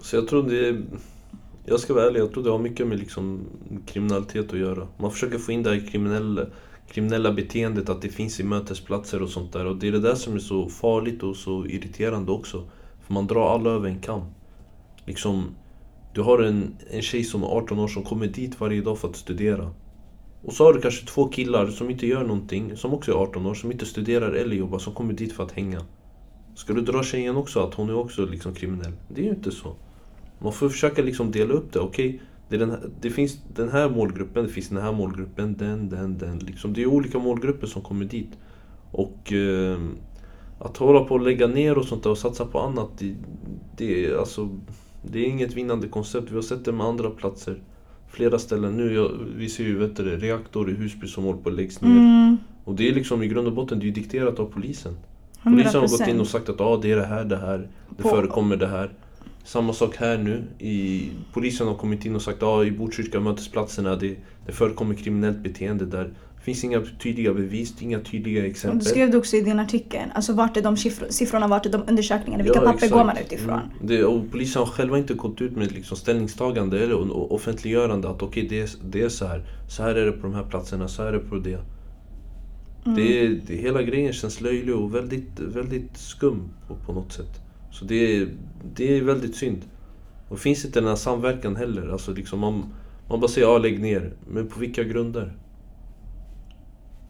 Så 0.00 0.16
jag 0.16 0.28
tror 0.28 0.42
det 0.42 0.82
jag 1.66 1.80
ska 1.80 1.94
vara 1.94 2.06
ärlig, 2.06 2.20
jag 2.20 2.32
tror 2.32 2.44
det 2.44 2.50
har 2.50 2.58
mycket 2.58 2.86
med 2.86 2.98
liksom 2.98 3.40
kriminalitet 3.86 4.52
att 4.52 4.58
göra. 4.58 4.88
Man 4.96 5.10
försöker 5.10 5.38
få 5.38 5.52
in 5.52 5.62
det 5.62 5.70
här 5.70 5.86
kriminella 5.90 6.46
kriminella 6.88 7.32
beteendet, 7.32 7.88
att 7.88 8.02
det 8.02 8.08
finns 8.08 8.40
i 8.40 8.44
mötesplatser 8.44 9.22
och 9.22 9.28
sånt 9.28 9.52
där. 9.52 9.66
Och 9.66 9.76
det 9.76 9.88
är 9.88 9.92
det 9.92 10.00
där 10.00 10.14
som 10.14 10.34
är 10.34 10.38
så 10.38 10.68
farligt 10.68 11.22
och 11.22 11.36
så 11.36 11.66
irriterande 11.66 12.32
också. 12.32 12.68
För 13.06 13.14
man 13.14 13.26
drar 13.26 13.54
alla 13.54 13.70
över 13.70 13.88
en 13.88 14.00
kam. 14.00 14.22
Liksom, 15.06 15.54
du 16.14 16.22
har 16.22 16.38
en, 16.38 16.76
en 16.90 17.02
tjej 17.02 17.24
som 17.24 17.42
är 17.42 17.46
18 17.46 17.78
år 17.78 17.88
som 17.88 18.02
kommer 18.02 18.26
dit 18.26 18.60
varje 18.60 18.80
dag 18.80 18.98
för 18.98 19.08
att 19.08 19.16
studera. 19.16 19.70
Och 20.42 20.52
så 20.52 20.64
har 20.64 20.72
du 20.72 20.80
kanske 20.80 21.06
två 21.06 21.28
killar 21.28 21.66
som 21.66 21.90
inte 21.90 22.06
gör 22.06 22.24
någonting, 22.24 22.76
som 22.76 22.94
också 22.94 23.12
är 23.12 23.16
18 23.16 23.46
år, 23.46 23.54
som 23.54 23.72
inte 23.72 23.86
studerar 23.86 24.32
eller 24.32 24.56
jobbar, 24.56 24.78
som 24.78 24.94
kommer 24.94 25.12
dit 25.12 25.32
för 25.32 25.44
att 25.44 25.52
hänga. 25.52 25.80
Ska 26.54 26.72
du 26.72 26.80
dra 26.80 27.02
tjejen 27.02 27.36
också 27.36 27.60
att 27.60 27.74
hon 27.74 27.88
är 27.88 27.94
också 27.94 28.26
liksom 28.26 28.54
kriminell? 28.54 28.92
Det 29.08 29.20
är 29.20 29.24
ju 29.24 29.30
inte 29.30 29.50
så. 29.50 29.74
Man 30.38 30.52
får 30.52 30.68
försöka 30.68 31.02
liksom 31.02 31.30
dela 31.30 31.54
upp 31.54 31.72
det. 31.72 31.78
Okej, 31.78 32.08
okay, 32.08 32.20
det, 32.48 32.56
den, 32.56 32.92
det 33.00 33.10
finns 33.10 33.38
den 33.54 33.68
här 33.68 33.90
målgruppen, 33.90 34.44
det 34.44 34.50
finns 34.50 34.68
den 34.68 34.82
här 34.82 34.92
målgruppen, 34.92 35.56
den, 35.56 35.88
den, 35.88 36.18
den. 36.18 36.38
Liksom. 36.38 36.72
Det 36.72 36.82
är 36.82 36.86
olika 36.86 37.18
målgrupper 37.18 37.66
som 37.66 37.82
kommer 37.82 38.04
dit. 38.04 38.30
Och 38.90 39.32
eh, 39.32 39.78
att 40.58 40.76
hålla 40.76 41.04
på 41.04 41.14
och 41.14 41.20
lägga 41.20 41.46
ner 41.46 41.78
och 41.78 41.84
sånt 41.84 42.02
där 42.02 42.10
och 42.10 42.18
satsa 42.18 42.46
på 42.46 42.60
annat, 42.60 42.88
det, 42.98 43.14
det, 43.76 44.06
är, 44.06 44.18
alltså, 44.18 44.48
det 45.02 45.18
är 45.18 45.24
inget 45.24 45.54
vinnande 45.54 45.88
koncept. 45.88 46.30
Vi 46.30 46.34
har 46.34 46.42
sett 46.42 46.64
det 46.64 46.72
med 46.72 46.86
andra 46.86 47.10
platser. 47.10 47.62
Flera 48.08 48.38
ställen 48.38 48.76
nu, 48.76 48.94
jag, 48.94 49.10
vi 49.36 49.48
ser 49.48 49.64
ju 49.64 49.78
vet 49.78 49.96
du, 49.96 50.16
reaktor 50.16 50.70
i 50.70 50.74
Husby 50.74 51.06
som 51.06 51.24
håller 51.24 51.38
på 51.38 51.48
att 51.48 51.54
läggs 51.54 51.80
ner. 51.80 51.90
Mm. 51.90 52.36
Och 52.64 52.74
det 52.74 52.88
är 52.88 52.94
liksom 52.94 53.22
i 53.22 53.28
grund 53.28 53.46
och 53.46 53.54
botten 53.54 53.78
det 53.78 53.88
är 53.88 53.92
dikterat 53.92 54.38
av 54.38 54.46
polisen. 54.46 54.96
Polisen 55.42 55.80
har 55.80 55.88
gått 55.88 56.08
in 56.08 56.20
och 56.20 56.26
sagt 56.26 56.48
att 56.48 56.60
ah, 56.60 56.76
det 56.76 56.92
är 56.92 56.96
det 56.96 57.06
här, 57.06 57.24
det 57.24 57.36
här, 57.36 57.68
det 57.96 58.02
på, 58.02 58.08
förekommer 58.08 58.56
det 58.56 58.66
här. 58.66 58.90
Samma 59.44 59.72
sak 59.72 59.96
här 59.96 60.18
nu. 60.18 60.44
I, 60.58 61.10
polisen 61.32 61.66
har 61.66 61.74
kommit 61.74 62.04
in 62.04 62.14
och 62.14 62.22
sagt 62.22 62.36
att 62.36 62.42
ah, 62.42 62.64
i 62.64 62.70
Botkyrka 62.70 63.20
mötesplatserna 63.20 63.96
det, 63.96 64.16
det 64.46 64.52
förekommer 64.52 64.94
kriminellt 64.94 65.38
beteende 65.38 65.86
där. 65.86 66.04
Det 66.36 66.44
finns 66.44 66.64
inga 66.64 66.82
tydliga 67.02 67.34
bevis, 67.34 67.82
inga 67.82 68.00
tydliga 68.00 68.46
exempel. 68.46 68.78
Du 68.78 68.84
skrev 68.84 69.10
det 69.10 69.18
också 69.18 69.36
i 69.36 69.40
din 69.40 69.58
artikel. 69.58 70.08
Alltså 70.14 70.32
vart 70.32 70.56
är 70.56 70.62
de 70.62 70.76
siffrorna, 71.10 71.48
vart 71.48 71.66
är 71.66 71.70
de 71.70 71.82
undersökningarna? 71.88 72.44
Vilka 72.44 72.58
ja, 72.58 72.64
papper 72.64 72.76
exakt. 72.76 72.92
går 72.92 73.04
man 73.04 73.16
utifrån? 73.16 73.58
Mm. 73.58 73.68
Det, 73.80 74.04
och 74.04 74.30
polisen 74.30 74.60
har 74.60 74.66
själva 74.66 74.98
inte 74.98 75.14
gått 75.14 75.40
ut 75.40 75.56
med 75.56 75.72
liksom 75.72 75.96
ställningstagande 75.96 76.80
eller 76.80 77.32
offentliggörande 77.32 78.08
att 78.08 78.22
okej 78.22 78.46
okay, 78.46 78.60
det, 78.60 78.78
det 78.84 79.02
är 79.02 79.08
så 79.08 79.26
här. 79.26 79.42
Så 79.68 79.82
här 79.82 79.94
är 79.94 80.06
det 80.06 80.12
på 80.12 80.26
de 80.26 80.34
här 80.34 80.44
platserna, 80.44 80.88
så 80.88 81.02
här 81.02 81.08
är 81.08 81.12
det 81.12 81.18
på 81.18 81.36
det. 81.36 81.60
Mm. 82.86 82.96
det, 82.96 83.28
det 83.28 83.56
hela 83.56 83.82
grejen 83.82 84.12
känns 84.12 84.40
löjlig 84.40 84.74
och 84.74 84.94
väldigt, 84.94 85.40
väldigt 85.40 85.96
skum 85.96 86.48
på, 86.68 86.74
på 86.74 86.92
något 86.92 87.12
sätt. 87.12 87.43
Så 87.74 87.84
det 87.84 88.16
är, 88.16 88.28
det 88.74 88.98
är 88.98 89.02
väldigt 89.02 89.36
synd. 89.36 89.62
Och 90.28 90.38
finns 90.38 90.64
inte 90.64 90.80
den 90.80 90.88
här 90.88 90.96
samverkan 90.96 91.56
heller. 91.56 91.92
Alltså 91.92 92.12
liksom 92.12 92.40
man, 92.40 92.64
man 93.08 93.20
bara 93.20 93.28
säger 93.28 93.46
ja, 93.46 93.58
lägg 93.58 93.80
ner. 93.80 94.12
Men 94.28 94.48
på 94.48 94.60
vilka 94.60 94.84
grunder? 94.84 95.32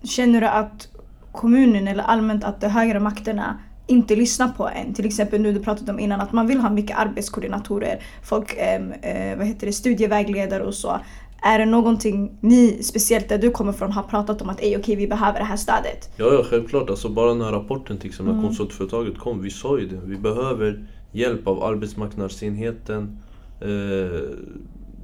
Känner 0.03 0.41
du 0.41 0.47
att 0.47 0.89
kommunen 1.33 1.89
eller 1.89 2.03
allmänt 2.03 2.45
att 2.45 2.61
de 2.61 2.69
högre 2.69 3.01
makterna 3.01 3.59
inte 3.87 4.17
lyssnar 4.17 4.49
på 4.49 4.69
en. 4.69 4.95
Till 4.95 5.07
exempel 5.07 5.41
nu 5.41 5.53
du 5.53 5.61
pratade 5.61 5.93
om 5.93 6.01
innan 6.01 6.21
att 6.21 6.33
man 6.33 6.47
vill 6.47 6.61
ha 6.61 6.71
mycket 6.71 6.99
arbetskoordinatorer, 6.99 8.03
folk, 8.23 8.55
ehm, 8.59 8.93
eh, 8.93 9.39
vad 9.39 9.47
heter 9.47 9.67
det, 9.67 9.73
studievägledare 9.73 10.63
och 10.63 10.75
så. 10.75 11.01
Är 11.47 11.59
det 11.59 11.67
någonting 11.67 12.39
ni, 12.41 12.83
speciellt 12.83 13.29
där 13.29 13.39
du 13.39 13.51
kommer 13.51 13.73
från, 13.73 13.93
har 13.93 14.03
pratat 14.03 14.43
om 14.43 14.49
att 14.49 14.59
okej 14.59 14.77
okay, 14.77 14.97
vi 14.97 15.07
behöver 15.07 15.39
det 15.39 15.45
här 15.45 15.57
stödet? 15.57 16.11
Ja, 16.17 16.35
ja 16.35 16.45
självklart. 16.51 16.91
Alltså, 16.91 17.09
bara 17.09 17.29
den 17.29 17.41
här 17.41 17.53
rapporten 17.53 17.99
till 17.99 18.09
exempel, 18.09 18.35
när 18.35 18.41
mm. 18.41 18.49
konsultföretaget 18.49 19.19
kom, 19.19 19.43
vi 19.43 19.51
sa 19.51 19.79
ju 19.79 19.87
det. 19.89 20.01
Vi 20.05 20.17
behöver 20.17 20.87
hjälp 21.13 21.47
av 21.47 21.63
arbetsmarknadsenheten. 21.63 23.19
Eh, 23.61 24.21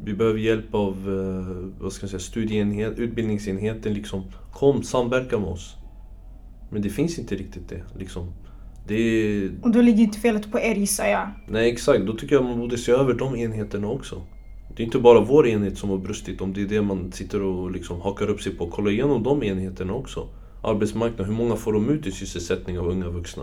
Vi 0.04 0.14
behöver 0.14 0.38
hjälp 0.38 0.74
av 0.74 0.92
eh, 0.92 1.82
vad 1.82 1.92
ska 1.92 2.04
jag 2.04 2.10
säga, 2.10 2.20
studieenhet, 2.20 2.98
utbildningsenheten. 2.98 3.94
Liksom. 3.94 4.22
Kom, 4.52 4.82
samverka 4.82 5.38
med 5.38 5.48
oss. 5.48 5.76
Men 6.70 6.82
det 6.82 6.90
finns 6.90 7.18
inte 7.18 7.34
riktigt 7.34 7.68
det. 7.68 7.82
Liksom. 7.98 8.32
det 8.88 9.50
Och 9.62 9.70
då 9.70 9.80
ligger 9.82 10.02
inte 10.04 10.18
felet 10.18 10.52
på 10.52 10.58
er 10.58 10.74
gissar 10.74 11.06
jag. 11.06 11.30
nej 11.48 11.72
exakt, 11.72 12.06
då 12.06 12.12
tycker 12.12 12.34
jag 12.34 12.44
man 12.44 12.58
borde 12.58 12.78
se 12.78 12.92
över 12.92 13.14
de 13.14 13.36
enheterna 13.36 13.88
också. 13.88 14.22
Det 14.76 14.82
är 14.82 14.84
inte 14.84 14.98
bara 14.98 15.20
vår 15.20 15.46
enhet 15.46 15.78
som 15.78 15.90
har 15.90 15.98
brustit 15.98 16.40
om 16.40 16.52
det 16.52 16.62
är 16.62 16.66
det 16.66 16.82
man 16.82 17.12
sitter 17.12 17.42
och 17.42 17.70
liksom 17.70 18.00
hakar 18.00 18.30
upp 18.30 18.42
sig 18.42 18.56
på. 18.56 18.66
Kolla 18.66 18.90
igenom 18.90 19.22
de 19.22 19.42
enheterna 19.42 19.92
också. 19.92 20.28
Arbetsmarknaden, 20.62 21.26
hur 21.26 21.44
många 21.44 21.56
får 21.56 21.72
de 21.72 21.88
ut 21.88 22.06
i 22.06 22.12
sysselsättning 22.12 22.78
av 22.78 22.88
unga 22.88 23.08
vuxna? 23.08 23.42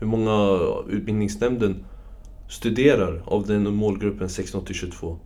Hur 0.00 0.06
många 0.06 0.58
utbildningsnämnden 0.88 1.84
studerar 2.48 3.22
av 3.26 3.46
den 3.46 3.74
målgruppen 3.74 4.28
16 4.28 4.64
till 4.64 4.74
22? 4.74 5.18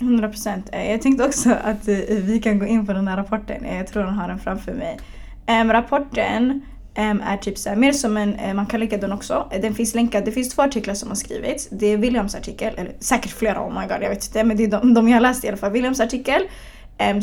100 0.00 0.28
procent. 0.28 0.68
Jag 0.72 1.02
tänkte 1.02 1.24
också 1.24 1.50
att 1.50 1.88
eh, 1.88 1.96
vi 2.08 2.40
kan 2.42 2.58
gå 2.58 2.66
in 2.66 2.86
på 2.86 2.92
den 2.92 3.08
här 3.08 3.16
rapporten. 3.16 3.64
Jag 3.76 3.86
tror 3.86 4.02
den 4.02 4.14
har 4.14 4.28
den 4.28 4.38
framför 4.38 4.74
mig. 4.74 4.98
Rapporten 5.72 6.60
är 6.96 7.36
typ 7.36 7.58
så 7.58 7.68
här, 7.68 7.76
mer 7.76 7.92
som 7.92 8.16
en, 8.16 8.34
eh, 8.34 8.54
man 8.54 8.66
kan 8.66 8.80
länka 8.80 8.96
den 8.96 9.12
också. 9.12 9.48
Eh, 9.52 9.60
den 9.60 9.74
finns 9.74 9.94
länkad, 9.94 10.24
det 10.24 10.32
finns 10.32 10.48
två 10.48 10.62
artiklar 10.62 10.94
som 10.94 11.08
har 11.08 11.16
skrivits. 11.16 11.68
Det 11.70 11.86
är 11.86 11.96
Williams 11.96 12.34
artikel, 12.34 12.74
eller 12.76 12.92
säkert 13.00 13.30
flera, 13.30 13.66
oh 13.66 13.80
my 13.80 13.86
god 13.86 14.02
jag 14.02 14.08
vet 14.08 14.26
inte. 14.26 14.44
Men 14.44 14.56
det 14.56 14.64
är 14.64 14.68
de, 14.68 14.94
de 14.94 15.08
jag 15.08 15.16
har 15.16 15.20
läst 15.20 15.44
i 15.44 15.48
alla 15.48 15.56
fall. 15.56 15.72
Williams 15.72 16.00
artikel 16.00 16.42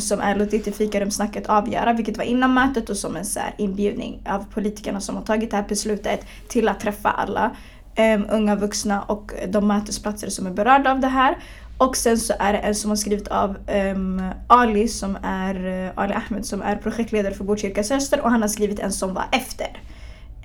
som 0.00 0.20
är 0.20 0.36
låtit 0.36 0.52
inte 0.52 0.72
fikarumsnacket 0.72 1.46
avgöra, 1.46 1.92
vilket 1.92 2.16
var 2.16 2.24
innan 2.24 2.54
mötet 2.54 2.90
och 2.90 2.96
som 2.96 3.16
en 3.16 3.24
så 3.24 3.40
här 3.40 3.54
inbjudning 3.58 4.22
av 4.28 4.44
politikerna 4.54 5.00
som 5.00 5.16
har 5.16 5.22
tagit 5.24 5.50
det 5.50 5.56
här 5.56 5.64
beslutet 5.68 6.26
till 6.48 6.68
att 6.68 6.80
träffa 6.80 7.10
alla 7.10 7.56
Ehm, 7.96 8.26
unga 8.30 8.56
vuxna 8.56 9.02
och 9.02 9.32
de 9.48 9.68
mötesplatser 9.68 10.28
som 10.28 10.46
är 10.46 10.50
berörda 10.50 10.90
av 10.90 11.00
det 11.00 11.08
här. 11.08 11.36
Och 11.78 11.96
sen 11.96 12.18
så 12.18 12.34
är 12.38 12.52
det 12.52 12.58
en 12.58 12.74
som 12.74 12.90
har 12.90 12.96
skrivit 12.96 13.28
av 13.28 13.56
um, 13.94 14.22
Ali 14.46 14.88
som 14.88 15.18
är 15.22 15.84
eh, 15.86 15.90
Ali 15.94 16.14
Ahmed 16.14 16.46
som 16.46 16.62
är 16.62 16.76
projektledare 16.76 17.34
för 17.34 17.44
Botkyrka 17.44 17.84
Söster 17.84 18.20
och 18.20 18.30
han 18.30 18.42
har 18.42 18.48
skrivit 18.48 18.78
en 18.78 18.92
som 18.92 19.14
var 19.14 19.24
efter. 19.32 19.80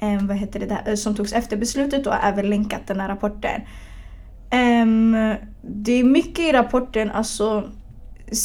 Um, 0.02 0.28
vad 0.28 0.38
heter 0.38 0.60
det 0.60 0.66
där, 0.66 0.84
eh, 0.86 0.96
som 0.96 1.16
togs 1.16 1.34
efter 1.34 1.58
beslutet 1.58 2.08
och 2.08 2.14
har 2.14 2.30
även 2.30 2.50
länkat 2.50 2.82
den 2.88 3.00
här 3.00 3.08
rapporten. 3.08 3.62
Um, 4.52 5.36
det 5.62 5.92
är 5.92 6.04
mycket 6.04 6.40
i 6.40 6.52
rapporten, 6.52 7.12
alltså 7.12 7.70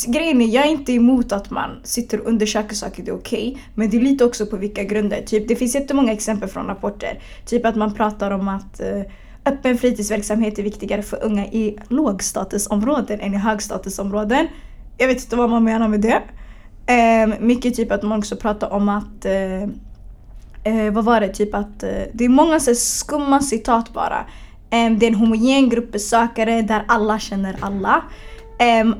Grejen 0.06 0.42
är, 0.42 0.46
jag 0.46 0.66
är 0.66 0.70
inte 0.70 0.92
emot 0.92 1.32
att 1.32 1.50
man 1.50 1.70
sitter 1.82 2.20
och 2.20 2.28
undersöker 2.28 2.74
saker, 2.74 3.02
det 3.02 3.10
är 3.10 3.16
okej. 3.16 3.58
men 3.74 3.90
det 3.90 3.96
är 3.96 4.00
lite 4.00 4.24
också 4.24 4.46
på 4.46 4.56
vilka 4.56 4.84
grunder. 4.84 5.22
Typ, 5.22 5.48
det 5.48 5.56
finns 5.56 5.74
jättemånga 5.74 6.12
exempel 6.12 6.48
från 6.48 6.66
rapporter. 6.66 7.18
Typ 7.46 7.66
att 7.66 7.76
man 7.76 7.94
pratar 7.94 8.30
om 8.30 8.48
att 8.48 8.80
eh, 8.80 9.02
öppen 9.46 9.78
fritidsverksamhet 9.78 10.58
är 10.58 10.62
viktigare 10.62 11.02
för 11.02 11.24
unga 11.24 11.46
i 11.46 11.78
lågstatusområden 11.88 13.20
än 13.20 13.34
i 13.34 13.36
högstatusområden. 13.36 14.46
Jag 14.98 15.06
vet 15.06 15.22
inte 15.24 15.36
vad 15.36 15.50
man 15.50 15.64
menar 15.64 15.88
med 15.88 16.00
det. 16.00 16.22
Ehm, 16.86 17.34
mycket 17.40 17.74
typ 17.74 17.92
att 17.92 18.02
man 18.02 18.18
också 18.18 18.36
pratar 18.36 18.70
om 18.70 18.88
att 18.88 19.24
eh, 19.24 19.62
eh, 20.64 20.92
vad 20.92 21.04
var 21.04 21.20
det, 21.20 21.28
typ 21.28 21.54
att 21.54 21.82
eh, 21.82 22.02
det 22.12 22.24
är 22.24 22.28
många 22.28 22.60
så 22.60 22.74
skumma 22.74 23.40
citat 23.40 23.92
bara. 23.92 24.26
Eh, 24.70 24.92
det 24.92 25.06
är 25.06 25.08
en 25.08 25.14
homogen 25.14 25.68
grupp 25.68 25.92
besökare 25.92 26.62
där 26.62 26.84
alla 26.88 27.18
känner 27.18 27.56
alla. 27.60 28.02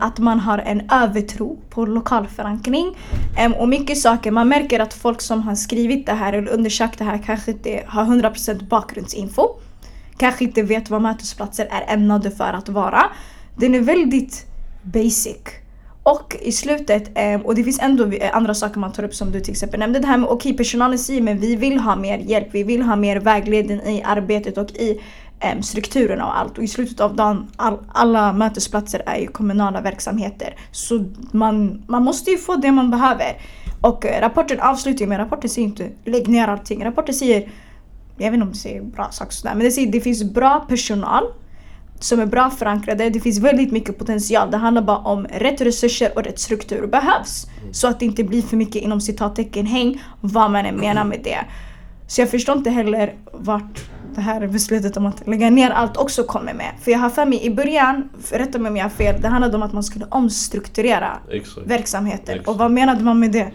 Att 0.00 0.18
man 0.18 0.40
har 0.40 0.58
en 0.58 0.90
övertro 0.90 1.58
på 1.70 1.86
lokal 1.86 2.26
förankring. 2.26 2.96
Och 3.58 3.68
mycket 3.68 3.98
saker, 3.98 4.30
man 4.30 4.48
märker 4.48 4.80
att 4.80 4.94
folk 4.94 5.20
som 5.20 5.42
har 5.42 5.54
skrivit 5.54 6.06
det 6.06 6.12
här 6.12 6.32
eller 6.32 6.52
undersökt 6.52 6.98
det 6.98 7.04
här 7.04 7.18
kanske 7.26 7.50
inte 7.50 7.84
har 7.86 8.04
100% 8.04 8.68
bakgrundsinfo. 8.68 9.48
Kanske 10.16 10.44
inte 10.44 10.62
vet 10.62 10.90
vad 10.90 11.02
mötesplatser 11.02 11.68
är 11.70 11.94
ämnade 11.94 12.30
för 12.30 12.52
att 12.52 12.68
vara. 12.68 13.02
Den 13.56 13.74
är 13.74 13.80
väldigt 13.80 14.46
basic. 14.82 15.36
Och 16.02 16.36
i 16.40 16.52
slutet, 16.52 17.18
och 17.44 17.54
det 17.54 17.64
finns 17.64 17.78
ändå 17.82 18.12
eh, 18.12 18.36
andra 18.36 18.54
saker 18.54 18.80
man 18.80 18.92
tar 18.92 19.04
upp 19.04 19.14
som 19.14 19.32
du 19.32 19.40
till 19.40 19.50
exempel 19.50 19.80
nämnde. 19.80 19.98
Det 19.98 20.06
här 20.06 20.18
med 20.18 20.28
okej, 20.28 20.56
personalen 20.56 20.98
säger 20.98 21.22
men 21.22 21.38
vi 21.38 21.56
vill 21.56 21.78
ha 21.78 21.96
mer 21.96 22.18
hjälp, 22.18 22.48
vi 22.50 22.62
vill 22.62 22.82
ha 22.82 22.96
mer 22.96 23.16
vägledning 23.20 23.80
i 23.80 24.02
arbetet 24.02 24.58
och 24.58 24.70
i 24.70 25.00
eh, 25.44 25.60
strukturerna 25.60 26.26
och 26.26 26.38
allt. 26.38 26.58
Och 26.58 26.64
i 26.64 26.68
slutet 26.68 27.00
av 27.00 27.16
dagen, 27.16 27.50
all, 27.56 27.78
alla 27.92 28.32
mötesplatser 28.32 29.02
är 29.06 29.18
ju 29.18 29.26
kommunala 29.26 29.80
verksamheter. 29.80 30.56
Så 30.70 31.04
man, 31.32 31.84
man 31.88 32.02
måste 32.02 32.30
ju 32.30 32.38
få 32.38 32.56
det 32.56 32.72
man 32.72 32.90
behöver. 32.90 33.36
Och 33.80 34.06
eh, 34.06 34.20
rapporten 34.20 34.60
avslutar 34.60 35.00
ju 35.00 35.06
med, 35.06 35.18
rapporten 35.18 35.50
säger 35.50 35.68
inte 35.68 35.90
lägg 36.04 36.28
ner 36.28 36.48
allting. 36.48 36.84
Rapporten 36.84 37.14
säger, 37.14 37.50
jag 38.18 38.30
vet 38.30 38.34
inte 38.34 38.46
om 38.46 38.52
det 38.52 38.58
säger 38.58 38.82
bra 38.82 39.08
saker 39.10 39.32
sådär, 39.32 39.54
men 39.54 39.64
det 39.64 39.70
säger 39.70 39.92
det 39.92 40.00
finns 40.00 40.24
bra 40.24 40.66
personal 40.68 41.24
som 42.00 42.20
är 42.20 42.26
bra 42.26 42.50
förankrade. 42.50 43.10
Det 43.10 43.20
finns 43.20 43.38
väldigt 43.38 43.72
mycket 43.72 43.98
potential. 43.98 44.50
Det 44.50 44.56
handlar 44.56 44.82
bara 44.82 44.98
om 44.98 45.26
rätt 45.26 45.60
resurser 45.60 46.12
och 46.16 46.24
rätt 46.24 46.38
struktur 46.38 46.86
behövs. 46.86 47.46
Så 47.72 47.88
att 47.88 48.00
det 48.00 48.06
inte 48.06 48.24
blir 48.24 48.42
för 48.42 48.56
mycket 48.56 48.82
inom 48.82 49.00
citattecken 49.00 49.66
häng 49.66 50.02
vad 50.20 50.50
man 50.50 50.66
än 50.66 50.76
menar 50.76 51.04
med 51.04 51.20
det. 51.24 51.38
Så 52.14 52.20
jag 52.20 52.30
förstår 52.30 52.56
inte 52.56 52.70
heller 52.70 53.14
vart 53.32 53.84
det 54.14 54.20
här 54.20 54.46
beslutet 54.46 54.96
om 54.96 55.06
att 55.06 55.26
lägga 55.26 55.50
ner 55.50 55.70
allt 55.70 55.96
också 55.96 56.24
kommer 56.24 56.54
med. 56.54 56.72
För 56.80 56.90
jag 56.90 56.98
har 56.98 57.10
för 57.10 57.26
mig 57.26 57.44
i 57.44 57.50
början, 57.50 58.08
rätta 58.30 58.58
mig 58.58 58.70
om 58.70 58.76
jag 58.76 58.84
har 58.84 58.90
fel, 58.90 59.20
det 59.20 59.28
handlade 59.28 59.56
om 59.56 59.62
att 59.62 59.72
man 59.72 59.82
skulle 59.82 60.04
omstrukturera 60.04 61.18
Exakt. 61.30 61.66
verksamheten. 61.66 62.34
Exakt. 62.34 62.48
Och 62.48 62.58
vad 62.58 62.70
menade 62.70 63.04
man 63.04 63.20
med 63.20 63.32
det? 63.32 63.52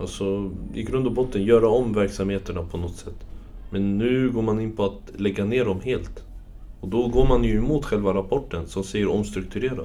Alltså 0.00 0.50
i 0.74 0.82
grund 0.82 1.06
och 1.06 1.12
botten 1.12 1.42
göra 1.42 1.68
om 1.68 1.92
verksamheterna 1.92 2.62
på 2.62 2.76
något 2.76 2.96
sätt. 2.96 3.26
Men 3.70 3.98
nu 3.98 4.30
går 4.30 4.42
man 4.42 4.60
in 4.60 4.76
på 4.76 4.84
att 4.84 5.20
lägga 5.20 5.44
ner 5.44 5.64
dem 5.64 5.80
helt. 5.84 6.24
Och 6.80 6.88
då 6.88 7.08
går 7.08 7.26
man 7.26 7.44
ju 7.44 7.58
emot 7.58 7.84
själva 7.84 8.14
rapporten 8.14 8.66
som 8.66 8.84
säger 8.84 9.08
omstrukturera. 9.08 9.82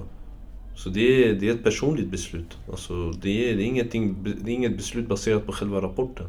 Så 0.76 0.90
det 0.90 1.30
är, 1.30 1.34
det 1.34 1.50
är 1.50 1.54
ett 1.54 1.64
personligt 1.64 2.12
beslut. 2.12 2.58
Alltså 2.72 3.12
det 3.22 3.52
är, 3.52 3.56
det, 3.58 3.64
är 3.64 3.66
ingenting, 3.66 4.16
det 4.44 4.52
är 4.52 4.56
inget 4.56 4.78
beslut 4.78 5.08
baserat 5.08 5.46
på 5.46 5.52
själva 5.52 5.82
rapporten. 5.82 6.26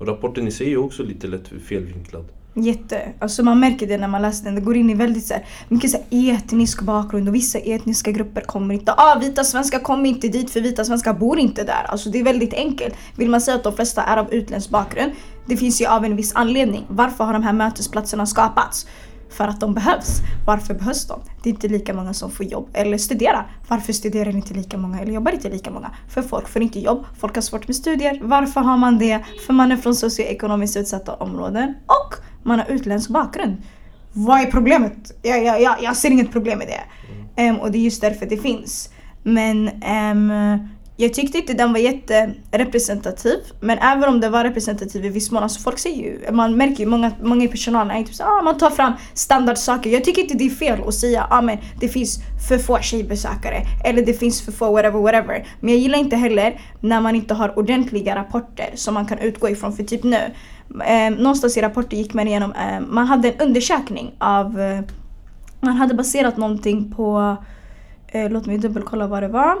Och 0.00 0.06
rapporten 0.06 0.48
i 0.48 0.50
sig 0.50 0.72
är 0.72 0.76
också 0.76 1.02
lite 1.02 1.26
lätt 1.26 1.48
felvinklad. 1.68 2.24
Jätte. 2.54 3.12
Alltså 3.18 3.42
man 3.42 3.60
märker 3.60 3.86
det 3.86 3.98
när 3.98 4.08
man 4.08 4.22
läser 4.22 4.44
den. 4.44 4.54
Det 4.54 4.60
går 4.60 4.76
in 4.76 4.90
i 4.90 4.94
väldigt 4.94 5.26
så 5.26 5.34
här, 5.34 5.46
mycket 5.68 5.90
så 5.90 5.96
här 5.96 6.34
etnisk 6.34 6.82
bakgrund 6.82 7.28
och 7.28 7.34
vissa 7.34 7.58
etniska 7.58 8.10
grupper 8.10 8.40
kommer 8.40 8.74
inte. 8.74 8.92
Ah, 8.92 9.18
vita 9.18 9.44
svenskar 9.44 9.78
kommer 9.78 10.08
inte 10.08 10.28
dit 10.28 10.50
för 10.50 10.60
vita 10.60 10.84
svenskar 10.84 11.14
bor 11.14 11.38
inte 11.38 11.64
där. 11.64 11.84
Alltså 11.88 12.10
det 12.10 12.20
är 12.20 12.24
väldigt 12.24 12.54
enkelt. 12.54 12.94
Vill 13.16 13.30
man 13.30 13.40
säga 13.40 13.54
att 13.54 13.64
de 13.64 13.76
flesta 13.76 14.02
är 14.02 14.16
av 14.16 14.34
utländsk 14.34 14.70
bakgrund, 14.70 15.12
det 15.46 15.56
finns 15.56 15.80
ju 15.80 15.86
av 15.86 16.04
en 16.04 16.16
viss 16.16 16.34
anledning. 16.34 16.84
Varför 16.88 17.24
har 17.24 17.32
de 17.32 17.42
här 17.42 17.52
mötesplatserna 17.52 18.26
skapats? 18.26 18.86
För 19.30 19.48
att 19.48 19.60
de 19.60 19.74
behövs. 19.74 20.20
Varför 20.46 20.74
behövs 20.74 21.06
de? 21.06 21.20
Det 21.42 21.50
är 21.50 21.54
inte 21.54 21.68
lika 21.68 21.94
många 21.94 22.14
som 22.14 22.30
får 22.30 22.46
jobb 22.46 22.68
eller 22.72 22.98
studera. 22.98 23.44
Varför 23.68 23.92
studerar 23.92 24.36
inte 24.36 24.54
lika 24.54 24.78
många 24.78 25.00
eller 25.00 25.12
jobbar 25.12 25.32
inte 25.32 25.48
lika 25.48 25.70
många? 25.70 25.90
För 26.08 26.22
folk 26.22 26.48
får 26.48 26.62
inte 26.62 26.80
jobb, 26.80 27.04
folk 27.18 27.34
har 27.34 27.42
svårt 27.42 27.68
med 27.68 27.76
studier. 27.76 28.18
Varför 28.22 28.60
har 28.60 28.76
man 28.76 28.98
det? 28.98 29.24
För 29.46 29.52
man 29.52 29.72
är 29.72 29.76
från 29.76 29.94
socioekonomiskt 29.94 30.76
utsatta 30.76 31.14
områden 31.14 31.74
och 31.86 32.14
man 32.42 32.58
har 32.58 32.66
utländsk 32.66 33.10
bakgrund. 33.10 33.56
Vad 34.12 34.40
är 34.40 34.50
problemet? 34.50 35.12
Jag, 35.22 35.44
jag, 35.44 35.62
jag, 35.62 35.76
jag 35.82 35.96
ser 35.96 36.10
inget 36.10 36.32
problem 36.32 36.58
med 36.58 36.66
det. 36.66 36.82
Ehm, 37.42 37.56
och 37.56 37.70
det 37.70 37.78
är 37.78 37.82
just 37.82 38.00
därför 38.00 38.26
det 38.26 38.36
finns. 38.36 38.90
Men 39.22 39.68
ehm, 39.82 40.32
jag 41.00 41.14
tyckte 41.14 41.38
inte 41.38 41.52
den 41.52 41.72
var 41.72 41.80
jätterepresentativ. 41.80 43.38
Men 43.60 43.78
även 43.78 44.08
om 44.08 44.20
den 44.20 44.32
var 44.32 44.44
representativ 44.44 45.04
i 45.04 45.08
viss 45.08 45.30
mån, 45.30 45.42
alltså 45.42 45.60
folk 45.60 45.78
säger 45.78 45.96
ju, 45.96 46.32
man 46.32 46.56
märker 46.56 46.80
ju 46.80 46.86
många, 46.86 47.12
många 47.22 47.44
i 47.44 47.48
personalen 47.48 47.90
är 47.96 48.04
typ 48.04 48.14
så, 48.14 48.24
ah, 48.24 48.42
man 48.42 48.58
tar 48.58 48.70
fram 48.70 48.92
standardsaker. 49.14 49.90
Jag 49.90 50.04
tycker 50.04 50.22
inte 50.22 50.34
det 50.34 50.46
är 50.46 50.50
fel 50.50 50.78
att 50.86 50.94
säga 50.94 51.26
ah, 51.30 51.40
men 51.40 51.58
det 51.80 51.88
finns 51.88 52.18
för 52.48 52.58
få 52.58 52.78
tjejbesökare 52.78 53.62
eller 53.84 54.06
det 54.06 54.14
finns 54.14 54.42
för 54.42 54.52
få 54.52 54.72
whatever 54.72 55.00
whatever. 55.00 55.46
Men 55.60 55.70
jag 55.70 55.78
gillar 55.78 55.98
inte 55.98 56.16
heller 56.16 56.60
när 56.80 57.00
man 57.00 57.16
inte 57.16 57.34
har 57.34 57.58
ordentliga 57.58 58.16
rapporter 58.16 58.70
som 58.74 58.94
man 58.94 59.06
kan 59.06 59.18
utgå 59.18 59.48
ifrån. 59.48 59.72
För 59.72 59.82
typ 59.82 60.02
nu, 60.02 60.34
eh, 60.84 61.10
någonstans 61.10 61.56
i 61.56 61.60
rapporten 61.60 61.98
gick 61.98 62.14
man 62.14 62.28
igenom, 62.28 62.52
eh, 62.52 62.80
man 62.80 63.06
hade 63.06 63.30
en 63.30 63.48
undersökning 63.48 64.14
av, 64.18 64.60
eh, 64.60 64.80
man 65.60 65.76
hade 65.76 65.94
baserat 65.94 66.36
någonting 66.36 66.92
på, 66.96 67.36
eh, 68.08 68.30
låt 68.30 68.46
mig 68.46 68.58
dubbelkolla 68.58 69.06
vad 69.06 69.22
det 69.22 69.28
var. 69.28 69.56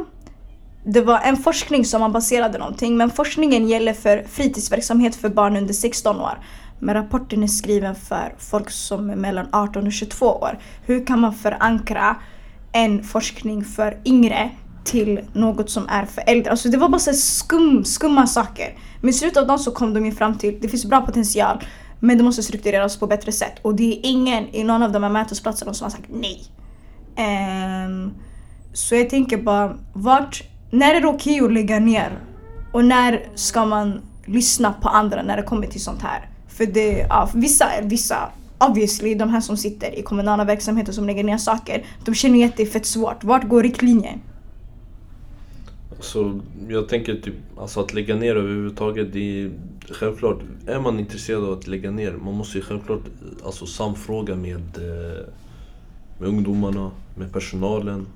Det 0.84 1.00
var 1.00 1.20
en 1.20 1.36
forskning 1.36 1.84
som 1.84 2.00
man 2.00 2.12
baserade 2.12 2.58
någonting 2.58 2.96
men 2.96 3.10
forskningen 3.10 3.68
gäller 3.68 3.92
för 3.92 4.22
fritidsverksamhet 4.28 5.16
för 5.16 5.28
barn 5.28 5.56
under 5.56 5.74
16 5.74 6.20
år. 6.20 6.38
Men 6.78 6.94
rapporten 6.94 7.42
är 7.42 7.46
skriven 7.46 7.94
för 7.94 8.34
folk 8.38 8.70
som 8.70 9.10
är 9.10 9.16
mellan 9.16 9.48
18 9.52 9.86
och 9.86 9.92
22 9.92 10.26
år. 10.26 10.58
Hur 10.86 11.06
kan 11.06 11.20
man 11.20 11.34
förankra 11.34 12.16
en 12.72 13.04
forskning 13.04 13.64
för 13.64 14.00
yngre 14.04 14.50
till 14.84 15.20
något 15.32 15.70
som 15.70 15.88
är 15.88 16.04
för 16.04 16.24
äldre? 16.26 16.50
Alltså 16.50 16.68
det 16.68 16.76
var 16.76 16.88
bara 16.88 16.98
så 16.98 17.12
skum, 17.12 17.84
skumma 17.84 18.26
saker. 18.26 18.78
Men 19.00 19.10
i 19.10 19.12
slutet 19.12 19.36
av 19.36 19.46
dagen 19.46 19.58
så 19.58 19.70
kom 19.70 19.94
de 19.94 20.06
ju 20.06 20.12
fram 20.12 20.38
till 20.38 20.58
det 20.60 20.68
finns 20.68 20.84
bra 20.84 21.00
potential 21.00 21.64
men 22.00 22.18
det 22.18 22.24
måste 22.24 22.42
struktureras 22.42 22.96
på 22.96 23.06
bättre 23.06 23.32
sätt. 23.32 23.54
Och 23.62 23.74
det 23.74 23.92
är 23.92 24.00
ingen 24.02 24.54
i 24.54 24.64
någon 24.64 24.82
av 24.82 24.92
de 24.92 25.02
här 25.02 25.10
mötesplatserna 25.10 25.74
som 25.74 25.84
har 25.84 25.90
sagt 25.90 26.08
nej. 26.08 26.42
Um, 27.86 28.14
så 28.72 28.94
jag 28.94 29.10
tänker 29.10 29.36
bara, 29.36 29.76
vart, 29.92 30.42
när 30.70 30.94
är 30.94 31.00
det 31.00 31.06
okej 31.08 31.40
att 31.40 31.52
lägga 31.52 31.78
ner? 31.78 32.18
Och 32.72 32.84
när 32.84 33.28
ska 33.34 33.64
man 33.66 34.00
lyssna 34.24 34.72
på 34.72 34.88
andra 34.88 35.22
när 35.22 35.36
det 35.36 35.42
kommer 35.42 35.66
till 35.66 35.82
sånt 35.82 36.02
här? 36.02 36.28
För 36.48 36.66
det, 36.66 37.06
ja, 37.08 37.26
för 37.26 37.38
vissa, 37.38 37.66
vissa 37.82 38.30
obviously 38.58 39.14
de 39.14 39.28
här 39.28 39.40
som 39.40 39.56
sitter 39.56 39.98
i 39.98 40.02
kommunala 40.02 40.44
verksamheter 40.44 40.92
som 40.92 41.06
lägger 41.06 41.24
ner 41.24 41.38
saker, 41.38 41.84
de 42.04 42.14
känner 42.14 42.38
ju 42.38 42.44
att 42.44 42.56
det 42.56 42.62
är 42.62 42.66
fett 42.66 42.86
svårt. 42.86 43.24
Vart 43.24 43.48
går 43.48 43.62
riktlinjen? 43.62 44.20
Så 46.00 46.40
jag 46.68 46.88
tänker 46.88 47.14
typ, 47.14 47.34
alltså 47.58 47.80
att 47.80 47.94
lägga 47.94 48.16
ner 48.16 48.36
överhuvudtaget, 48.36 49.12
det 49.12 49.42
är 49.42 49.50
självklart, 49.90 50.38
är 50.66 50.80
man 50.80 50.98
intresserad 50.98 51.44
av 51.44 51.52
att 51.52 51.66
lägga 51.66 51.90
ner, 51.90 52.12
man 52.12 52.34
måste 52.34 52.58
ju 52.58 52.64
självklart 52.64 53.02
alltså 53.44 53.66
samfråga 53.66 54.36
med, 54.36 54.56
eh, 54.56 55.26
med 56.18 56.28
ungdomarna, 56.28 56.90
med 57.14 57.32
personalen, 57.32 58.06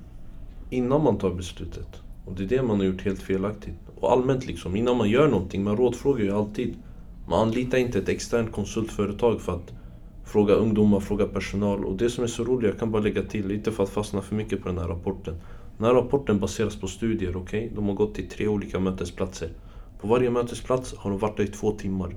innan 0.69 1.03
man 1.03 1.17
tar 1.17 1.29
beslutet. 1.29 2.04
Och 2.25 2.33
det 2.33 2.43
är 2.43 2.47
det 2.47 2.63
man 2.63 2.77
har 2.77 2.85
gjort 2.85 3.01
helt 3.01 3.21
felaktigt. 3.21 3.75
Och 3.99 4.11
allmänt 4.11 4.45
liksom, 4.45 4.75
innan 4.75 4.97
man 4.97 5.09
gör 5.09 5.27
någonting, 5.27 5.63
man 5.63 5.77
rådfrågar 5.77 6.23
ju 6.23 6.31
alltid. 6.31 6.75
Man 7.27 7.39
anlitar 7.47 7.77
inte 7.77 7.99
ett 7.99 8.09
externt 8.09 8.51
konsultföretag 8.51 9.41
för 9.41 9.55
att 9.55 9.73
fråga 10.25 10.53
ungdomar, 10.53 10.99
fråga 10.99 11.27
personal. 11.27 11.85
Och 11.85 11.95
det 11.95 12.09
som 12.09 12.23
är 12.23 12.27
så 12.27 12.43
roligt, 12.43 12.69
jag 12.69 12.79
kan 12.79 12.91
bara 12.91 13.01
lägga 13.01 13.23
till, 13.23 13.51
inte 13.51 13.71
för 13.71 13.83
att 13.83 13.89
fastna 13.89 14.21
för 14.21 14.35
mycket 14.35 14.61
på 14.61 14.67
den 14.67 14.77
här 14.77 14.87
rapporten. 14.87 15.35
Den 15.77 15.87
här 15.87 15.93
rapporten 15.93 16.39
baseras 16.39 16.75
på 16.75 16.87
studier, 16.87 17.37
okej? 17.37 17.65
Okay? 17.65 17.75
De 17.75 17.87
har 17.87 17.93
gått 17.93 18.15
till 18.15 18.29
tre 18.29 18.47
olika 18.47 18.79
mötesplatser. 18.79 19.49
På 20.01 20.07
varje 20.07 20.29
mötesplats 20.29 20.95
har 20.95 21.09
de 21.09 21.19
varit 21.19 21.37
där 21.37 21.43
i 21.43 21.47
två 21.47 21.71
timmar. 21.71 22.15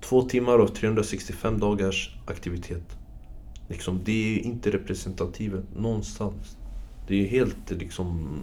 Två 0.00 0.22
timmar 0.22 0.58
av 0.58 0.66
365 0.66 1.58
dagars 1.58 2.16
aktivitet. 2.26 2.98
Liksom, 3.68 4.00
det 4.04 4.36
är 4.36 4.38
inte 4.38 4.70
representativt 4.70 5.76
någonstans. 5.76 6.56
Det 7.08 7.24
är 7.24 7.26
helt 7.28 7.70
liksom... 7.70 8.38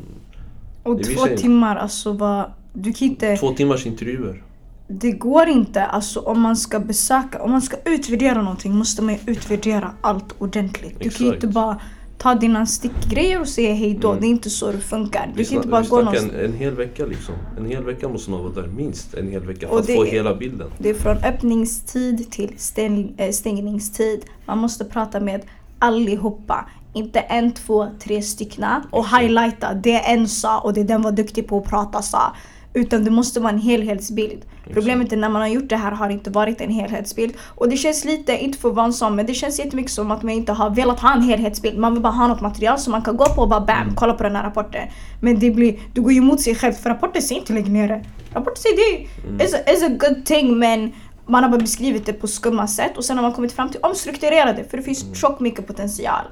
Och 0.84 1.04
två 1.04 1.28
timmar, 1.38 1.76
alltså 1.76 2.12
vad... 2.12 2.52
Du 2.74 2.94
kan 2.94 3.08
inte... 3.08 3.38
Två 3.38 3.52
timmars 3.52 3.86
intervjuer. 3.86 4.44
Det 4.88 5.12
går 5.12 5.48
inte, 5.48 5.86
alltså 5.86 6.20
om 6.20 6.42
man 6.42 6.56
ska 6.56 6.80
besöka, 6.80 7.42
om 7.42 7.52
man 7.52 7.62
ska 7.62 7.78
utvärdera 7.86 8.42
någonting 8.42 8.76
måste 8.76 9.02
man 9.02 9.18
utvärdera 9.26 9.92
allt 10.02 10.36
ordentligt. 10.42 11.00
Du 11.00 11.10
kan 11.10 11.28
ju 11.28 11.34
inte 11.34 11.48
bara 11.48 11.80
ta 12.18 12.36
dina 12.36 12.66
stickgrejer 12.66 13.42
och 13.42 13.48
säga 13.48 13.74
hej 13.74 13.98
då. 14.02 14.10
Mm. 14.10 14.22
Det 14.22 14.28
är 14.28 14.30
inte 14.30 14.50
så 14.50 14.72
det 14.72 14.80
funkar. 14.80 15.34
Du 15.36 15.46
kan 15.46 15.56
inte 15.56 15.68
bara 15.68 15.82
gå 15.82 15.98
någonstans. 15.98 16.34
En, 16.34 16.46
en 16.46 16.54
hel 16.54 16.74
vecka 16.74 17.06
liksom. 17.06 17.36
En 17.58 17.66
hel 17.66 17.84
vecka 17.84 18.08
måste 18.08 18.32
man 18.32 18.44
vara 18.44 18.54
där, 18.54 18.68
minst 18.68 19.14
en 19.14 19.32
hel 19.32 19.46
vecka 19.46 19.68
för 19.68 19.80
att 19.80 19.86
få 19.86 20.04
hela 20.04 20.36
bilden. 20.36 20.70
Det 20.78 20.90
är 20.90 20.94
från 20.94 21.18
öppningstid 21.18 22.32
till 22.32 22.54
stäng, 22.58 23.14
äh, 23.18 23.32
stängningstid. 23.32 24.26
Man 24.46 24.58
måste 24.58 24.86
prata 24.86 25.20
med 25.20 25.42
allihopa. 25.80 26.70
Inte 26.94 27.20
en, 27.20 27.52
två, 27.52 27.88
tre 28.04 28.22
styckna 28.22 28.84
och 28.92 29.08
highlighta 29.08 29.74
det 29.74 30.00
en 30.00 30.28
sa 30.28 30.60
och 30.60 30.74
det 30.74 30.84
den 30.84 31.02
var 31.02 31.12
duktig 31.12 31.48
på 31.48 31.58
att 31.58 31.70
prata 31.70 32.02
sa. 32.02 32.36
Utan 32.74 33.04
det 33.04 33.12
måste 33.12 33.40
vara 33.40 33.52
en 33.52 33.60
helhetsbild. 33.60 34.46
Problemet 34.74 35.12
är 35.12 35.18
när 35.18 35.30
man 35.30 35.42
har 35.42 35.50
gjort 35.50 35.70
det 35.70 35.76
här 35.76 35.92
har 35.92 36.08
det 36.08 36.14
inte 36.14 36.30
varit 36.30 36.62
en 36.62 36.70
helhetsbild. 36.70 37.34
Och 37.56 37.70
det 37.70 37.78
känns 37.78 38.06
lite, 38.06 38.38
inte 38.38 38.58
för 38.58 38.70
vansam, 38.70 39.16
men 39.16 39.26
det 39.26 39.34
känns 39.34 39.60
jättemycket 39.60 39.92
som 39.92 40.12
att 40.12 40.24
man 40.24 40.34
inte 40.34 40.52
har 40.52 40.70
velat 40.70 41.00
ha 41.00 41.14
en 41.14 41.22
helhetsbild. 41.22 41.78
Man 41.78 41.94
vill 41.94 42.02
bara 42.02 42.14
ha 42.14 42.28
något 42.28 42.42
material 42.42 42.80
som 42.80 42.92
man 42.92 43.02
kan 43.02 43.18
gå 43.18 43.26
på 43.26 43.42
och 43.42 43.50
bara 43.50 43.62
bam, 43.62 43.82
mm. 43.82 43.96
kolla 43.96 44.14
på 44.14 44.24
den 44.24 44.36
här 44.36 44.44
rapporten. 44.44 44.88
Men 45.22 45.40
det 45.40 45.52
blir, 45.52 45.80
du 45.94 46.02
går 46.02 46.12
ju 46.12 46.18
emot 46.18 46.42
sig 46.42 46.56
själv 46.56 46.74
för 46.74 46.90
rapporten 46.90 47.22
säger 47.22 47.42
inte 47.42 47.54
lägg 47.54 47.72
ner 47.72 47.88
det. 47.88 48.06
Rapporten 48.34 48.62
säger 48.62 48.76
det 48.76 49.28
mm. 49.28 49.42
is, 49.42 49.54
a, 49.54 49.58
is 49.68 49.84
a 49.84 49.90
good 49.90 50.26
thing 50.26 50.60
men 50.60 50.92
man 51.26 51.44
har 51.44 51.50
bara 51.50 51.62
beskrivit 51.62 52.06
det 52.06 52.14
på 52.14 52.28
skumma 52.28 52.68
sätt 52.68 52.98
och 52.98 53.06
sen 53.06 53.18
har 53.18 53.22
man 53.22 53.34
kommit 53.34 53.52
fram 53.54 53.70
till 53.70 53.80
omstrukturera 53.84 54.54
det 54.54 54.64
för 54.64 54.78
det 54.78 54.84
finns 54.84 55.04
mm. 55.04 55.16
tjockt 55.16 55.40
mycket 55.40 55.68
potential. 55.68 56.26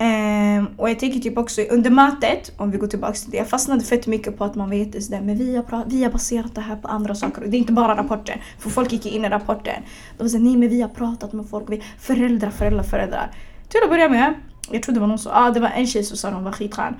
Um, 0.00 0.66
och 0.76 0.90
jag 0.90 0.98
tänker 0.98 1.20
typ 1.20 1.38
också 1.38 1.62
under 1.62 1.90
mötet, 1.90 2.52
om 2.56 2.70
vi 2.70 2.78
går 2.78 2.86
tillbaka 2.86 3.12
till 3.12 3.30
det, 3.30 3.36
jag 3.36 3.48
fastnade 3.48 3.84
fett 3.84 4.06
mycket 4.06 4.38
på 4.38 4.44
att 4.44 4.54
man 4.54 4.70
vet 4.70 5.04
sådär, 5.04 5.20
men 5.20 5.38
vi 5.38 5.56
har, 5.56 5.84
vi 5.86 6.04
har 6.04 6.10
baserat 6.10 6.54
det 6.54 6.60
här 6.60 6.76
på 6.76 6.88
andra 6.88 7.14
saker. 7.14 7.42
Det 7.46 7.56
är 7.56 7.58
inte 7.58 7.72
bara 7.72 7.96
rapporten, 7.96 8.38
för 8.58 8.70
folk 8.70 8.92
gick 8.92 9.06
in 9.06 9.24
i 9.24 9.28
rapporten. 9.28 9.82
De 10.18 10.28
sa 10.28 10.38
nej 10.38 10.56
men 10.56 10.68
vi 10.68 10.82
har 10.82 10.88
pratat 10.88 11.32
med 11.32 11.48
folk, 11.48 11.64
vi, 11.68 11.82
föräldrar, 11.98 12.50
föräldrar, 12.50 12.82
föräldrar. 12.82 13.30
Till 13.68 13.80
att 13.84 13.90
börja 13.90 14.08
med, 14.08 14.34
jag 14.70 14.82
tror 14.82 14.94
det 14.94 15.00
var 15.00 15.06
någon 15.06 15.18
som, 15.18 15.32
ah, 15.34 15.50
det 15.50 15.60
var 15.60 15.68
en 15.68 15.86
tjej 15.86 16.04
som 16.04 16.16
sa 16.16 16.30
hon 16.30 16.44
var 16.44 16.52
skitskön. 16.52 16.94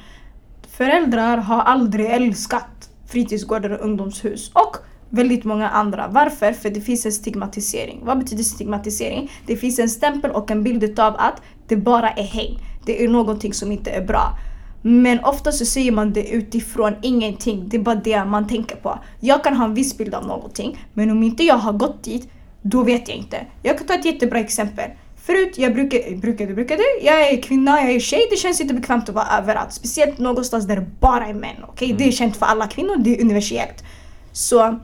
Föräldrar 0.71 1.37
har 1.37 1.61
aldrig 1.61 2.07
älskat 2.07 2.91
fritidsgårdar 3.07 3.71
och 3.71 3.85
ungdomshus. 3.85 4.51
Och 4.55 4.77
väldigt 5.09 5.45
många 5.45 5.69
andra. 5.69 6.09
Varför? 6.09 6.53
För 6.53 6.71
det 6.71 6.81
finns 6.81 7.07
en 7.07 7.13
stigmatisering. 7.13 8.01
Vad 8.05 8.19
betyder 8.19 8.43
stigmatisering? 8.43 9.31
Det 9.47 9.57
finns 9.57 9.79
en 9.79 9.89
stämpel 9.89 10.31
och 10.31 10.51
en 10.51 10.63
bild 10.63 11.01
av 11.01 11.17
att 11.19 11.43
det 11.67 11.77
bara 11.77 12.11
är 12.11 12.23
häng 12.23 12.59
det 12.85 13.05
är 13.05 13.09
någonting 13.09 13.55
som 13.55 13.73
inte 13.73 13.91
är 13.91 14.05
bra. 14.05 14.39
Men 14.83 15.25
ofta 15.25 15.53
så 15.53 15.65
säger 15.65 15.93
man 15.93 16.13
det 16.13 16.29
utifrån 16.29 16.95
ingenting, 17.03 17.69
det 17.69 17.77
är 17.77 17.81
bara 17.81 17.95
det 17.95 18.25
man 18.25 18.49
tänker 18.49 18.77
på. 18.77 18.99
Jag 19.21 19.45
kan 19.45 19.57
ha 19.57 19.65
en 19.65 19.75
viss 19.75 19.99
bild 19.99 20.15
av 20.15 20.27
någonting, 20.27 20.87
men 20.95 21.11
om 21.11 21.23
inte 21.23 21.43
jag 21.43 21.55
har 21.55 21.73
gått 21.73 22.05
dit, 22.05 22.29
då 22.63 22.83
vet 22.83 23.09
jag 23.09 23.17
inte. 23.17 23.47
Jag 23.63 23.79
kan 23.79 23.87
ta 23.87 23.95
ett 23.95 24.05
jättebra 24.05 24.39
exempel. 24.39 24.91
Förut, 25.17 25.59
jag 25.59 25.75
brukade, 25.75 26.17
brukade, 26.17 26.55
brukade, 26.55 26.83
jag 27.03 27.29
är 27.29 27.43
kvinna, 27.43 27.81
jag 27.81 27.91
är 27.91 28.01
tjej, 28.01 28.27
det 28.31 28.37
känns 28.37 28.61
inte 28.61 28.75
bekvämt 28.75 29.09
att 29.09 29.15
vara 29.15 29.39
överallt. 29.39 29.73
Speciellt 29.73 30.19
någonstans 30.19 30.67
där 30.67 30.77
det 30.77 30.87
bara 31.01 31.27
är 31.27 31.35
män. 31.35 31.65
Okay? 31.69 31.89
Mm. 31.89 31.99
Det 31.99 32.09
är 32.09 32.13
känt 32.13 32.37
för 32.37 32.47
alla 32.47 32.67
kvinnor, 32.67 32.97
det 32.97 33.17
är 33.17 33.21
universellt. 33.21 33.85
Så 34.33 34.79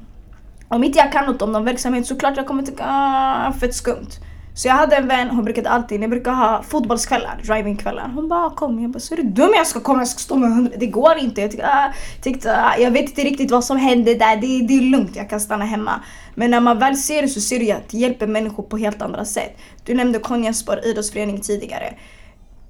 om 0.69 0.85
inte 0.85 0.99
jag 0.99 1.13
kan 1.13 1.27
något 1.27 1.43
om 1.43 1.53
någon 1.53 1.65
verksamhet 1.65 2.07
så 2.07 2.17
klart 2.17 2.37
jag 2.37 2.47
kommer 2.47 2.63
tycka 2.63 2.85
ah, 2.87 3.53
fett 3.53 3.75
skumt. 3.75 4.11
Så 4.57 4.69
jag 4.69 4.75
hade 4.75 4.97
en 4.97 5.09
vän, 5.09 5.31
hon 5.31 5.45
brukade 5.45 5.71
alltid, 5.71 6.01
ni 6.01 6.09
brukar 6.09 6.33
ha 6.33 6.63
fotbollskvällar, 6.63 7.41
drivingkvällar. 7.45 8.11
Hon 8.15 8.29
bara 8.29 8.51
kom, 8.51 8.83
jag 8.83 8.91
bara 8.91 9.01
så 9.01 9.15
är 9.15 9.17
du 9.17 9.23
dum 9.23 9.53
jag 9.57 9.67
ska 9.67 9.81
komma, 9.81 10.01
jag 10.01 10.09
ska 10.09 10.19
stå 10.19 10.37
med 10.37 10.51
hundra. 10.51 10.73
Det 10.77 10.87
går 10.87 11.17
inte. 11.19 11.41
Jag 11.41 11.51
tyckte, 11.51 11.67
ah, 11.69 11.93
tyckte 12.23 12.61
ah, 12.61 12.77
jag 12.79 12.91
vet 12.91 13.09
inte 13.09 13.23
riktigt 13.23 13.51
vad 13.51 13.65
som 13.65 13.77
hände 13.77 14.15
där, 14.15 14.37
det, 14.37 14.67
det 14.67 14.79
är 14.79 14.81
lugnt, 14.81 15.17
jag 15.17 15.31
kan 15.31 15.41
stanna 15.41 15.65
hemma. 15.65 16.01
Men 16.35 16.51
när 16.51 16.61
man 16.61 16.79
väl 16.79 16.97
ser 16.97 17.23
det 17.23 17.29
så 17.29 17.41
ser 17.41 17.59
du 17.59 17.71
att 17.71 17.89
det 17.89 17.99
hjälper 17.99 18.27
människor 18.27 18.63
på 18.63 18.77
helt 18.77 19.03
andra 19.03 19.25
sätt. 19.25 19.59
Du 19.85 19.95
nämnde 19.95 20.19
Konjaspor 20.19 20.85
idrottsförening 20.85 21.41
tidigare. 21.41 21.95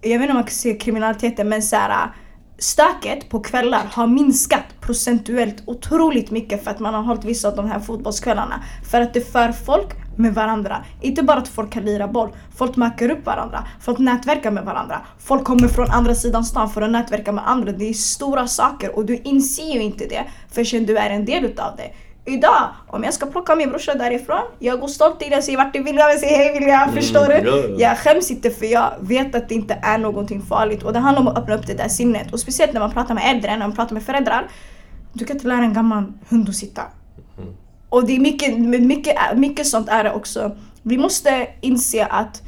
Jag 0.01 0.19
vet 0.19 0.21
inte 0.21 0.31
om 0.31 0.35
man 0.35 0.45
kan 0.45 0.51
se 0.51 0.75
kriminaliteten 0.75 1.49
men 1.49 1.63
såhär 1.63 1.91
ah, 1.91 2.09
stöket 2.59 3.29
på 3.29 3.41
kvällar 3.41 3.83
har 3.91 4.07
minskat 4.07 4.65
procentuellt 4.81 5.63
otroligt 5.67 6.31
mycket 6.31 6.65
för 6.65 6.71
att 6.71 6.81
man 6.81 6.95
har 6.95 7.03
hållit 7.03 7.25
vissa 7.25 7.49
av 7.49 7.57
de 7.57 7.71
här 7.71 7.81
fotbollskvällarna. 7.81 8.63
För 8.91 9.01
att 9.01 9.15
det 9.15 9.33
för 9.33 9.53
folk 9.53 10.06
med 10.19 10.35
varandra. 10.35 10.85
Inte 11.01 11.23
bara 11.23 11.39
att 11.39 11.49
folk 11.49 11.73
kan 11.73 11.85
lira 11.85 12.09
boll, 12.09 12.31
folk 12.57 12.77
möker 12.77 13.11
upp 13.11 13.27
varandra, 13.27 13.65
folk 13.81 13.99
nätverkar 13.99 14.51
med 14.51 14.65
varandra. 14.65 15.01
Folk 15.19 15.45
kommer 15.45 15.69
från 15.69 15.91
andra 15.91 16.15
sidan 16.15 16.45
stan 16.45 16.71
för 16.71 16.83
att 16.83 16.91
nätverka 16.91 17.33
med 17.33 17.49
andra. 17.49 17.73
Det 17.73 17.89
är 17.89 17.93
stora 17.93 18.47
saker 18.47 18.97
och 18.97 19.07
du 19.07 19.17
inser 19.17 19.73
ju 19.75 19.83
inte 19.83 20.07
det 20.07 20.25
förrän 20.53 20.87
du 20.87 20.99
är 20.99 21.11
en 21.11 21.25
del 21.25 21.45
utav 21.45 21.77
det. 21.77 21.91
Idag, 22.29 22.69
om 22.87 23.05
jag 23.05 23.15
ska 23.15 23.27
plocka 23.27 23.55
min 23.55 23.71
brorsa 23.71 23.95
därifrån, 23.95 24.43
jag 24.59 24.81
går 24.81 24.89
stolt 24.89 25.21
till 25.21 25.31
det, 25.31 25.43
säger 25.43 25.59
vart 25.59 25.73
du 25.73 25.83
vill, 25.83 25.97
jag 25.97 26.19
säger 26.19 26.37
hej 26.37 26.53
vill 26.53 26.69
jag, 26.69 26.83
mm, 26.83 26.95
förstår 26.95 27.31
mm, 27.31 27.45
du? 27.45 27.77
Jag 27.79 27.99
skäms 27.99 28.31
inte 28.31 28.51
för 28.51 28.67
jag 28.67 28.91
vet 29.01 29.35
att 29.35 29.49
det 29.49 29.55
inte 29.55 29.79
är 29.83 29.99
någonting 29.99 30.43
farligt 30.43 30.83
och 30.83 30.93
det 30.93 30.99
handlar 30.99 31.21
om 31.21 31.29
att 31.29 31.39
öppna 31.39 31.55
upp 31.55 31.67
det 31.67 31.75
där 31.75 31.89
sinnet. 31.89 32.33
Och 32.33 32.41
speciellt 32.41 32.73
när 32.73 32.81
man 32.81 32.91
pratar 32.91 33.15
med 33.15 33.31
äldre, 33.31 33.51
när 33.51 33.59
man 33.59 33.77
pratar 33.77 33.95
med 33.95 34.03
föräldrar. 34.03 34.49
Du 35.13 35.25
kan 35.25 35.37
inte 35.37 35.49
lära 35.49 35.65
en 35.65 35.73
gammal 35.75 36.13
hund 36.29 36.49
att 36.49 36.55
sitta. 36.55 36.83
Och 37.89 38.07
det 38.07 38.17
är 38.17 38.21
mycket, 38.21 38.59
mycket, 38.59 39.17
mycket 39.37 39.67
sånt 39.67 39.89
är 39.89 40.05
det 40.05 40.13
också. 40.13 40.57
Vi 40.83 40.99
måste 40.99 41.49
inse 41.61 42.07
att 42.07 42.43